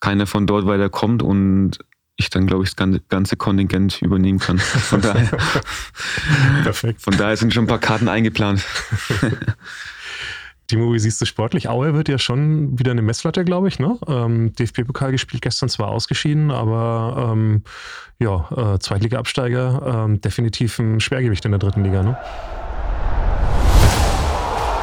keiner 0.00 0.26
von 0.26 0.46
dort 0.46 0.66
weiter 0.66 0.90
kommt 0.90 1.22
und 1.22 1.78
ich 2.16 2.30
dann, 2.30 2.46
glaube 2.46 2.64
ich, 2.64 2.70
das 2.70 2.76
ganze- 2.76 3.00
ganze 3.08 3.36
Kontingent 3.36 4.00
übernehmen 4.02 4.38
kann. 4.38 4.58
Von 4.58 5.00
daher, 5.02 5.38
Perfekt. 6.62 7.00
von 7.02 7.16
daher 7.16 7.36
sind 7.36 7.52
schon 7.54 7.64
ein 7.64 7.68
paar 7.68 7.78
Karten 7.78 8.08
eingeplant. 8.08 8.64
Timo, 10.66 10.92
wie 10.92 10.98
siehst 10.98 11.20
du 11.20 11.26
sportlich? 11.26 11.68
Aue 11.68 11.94
wird 11.94 12.08
ja 12.08 12.18
schon 12.18 12.78
wieder 12.78 12.90
eine 12.90 13.02
Messlatte, 13.02 13.44
glaube 13.44 13.68
ich. 13.68 13.78
Ne? 13.78 13.98
Ähm, 14.08 14.52
DFB-Pokal 14.54 15.12
gespielt, 15.12 15.42
gestern 15.42 15.68
zwar 15.68 15.88
ausgeschieden, 15.88 16.50
aber 16.50 17.32
ähm, 17.32 17.62
ja, 18.18 18.74
äh, 18.74 18.78
Zweitliga-Absteiger, 18.78 20.04
ähm, 20.06 20.20
definitiv 20.20 20.78
ein 20.78 21.00
Schwergewicht 21.00 21.44
in 21.44 21.52
der 21.52 21.60
dritten 21.60 21.84
Liga. 21.84 22.02
Ne? 22.02 22.16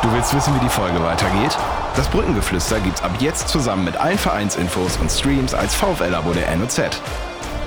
Du 0.03 0.11
willst 0.13 0.33
wissen, 0.35 0.53
wie 0.55 0.59
die 0.59 0.69
Folge 0.69 1.01
weitergeht? 1.01 1.57
Das 1.95 2.07
Brückengeflüster 2.09 2.79
gibt's 2.79 3.01
ab 3.01 3.15
jetzt 3.19 3.49
zusammen 3.49 3.85
mit 3.85 3.97
allen 3.97 4.17
Vereinsinfos 4.17 4.97
und 4.97 5.11
Streams 5.11 5.53
als 5.53 5.75
VfL-Abo 5.75 6.33
der 6.33 6.55
NOZ. 6.55 6.81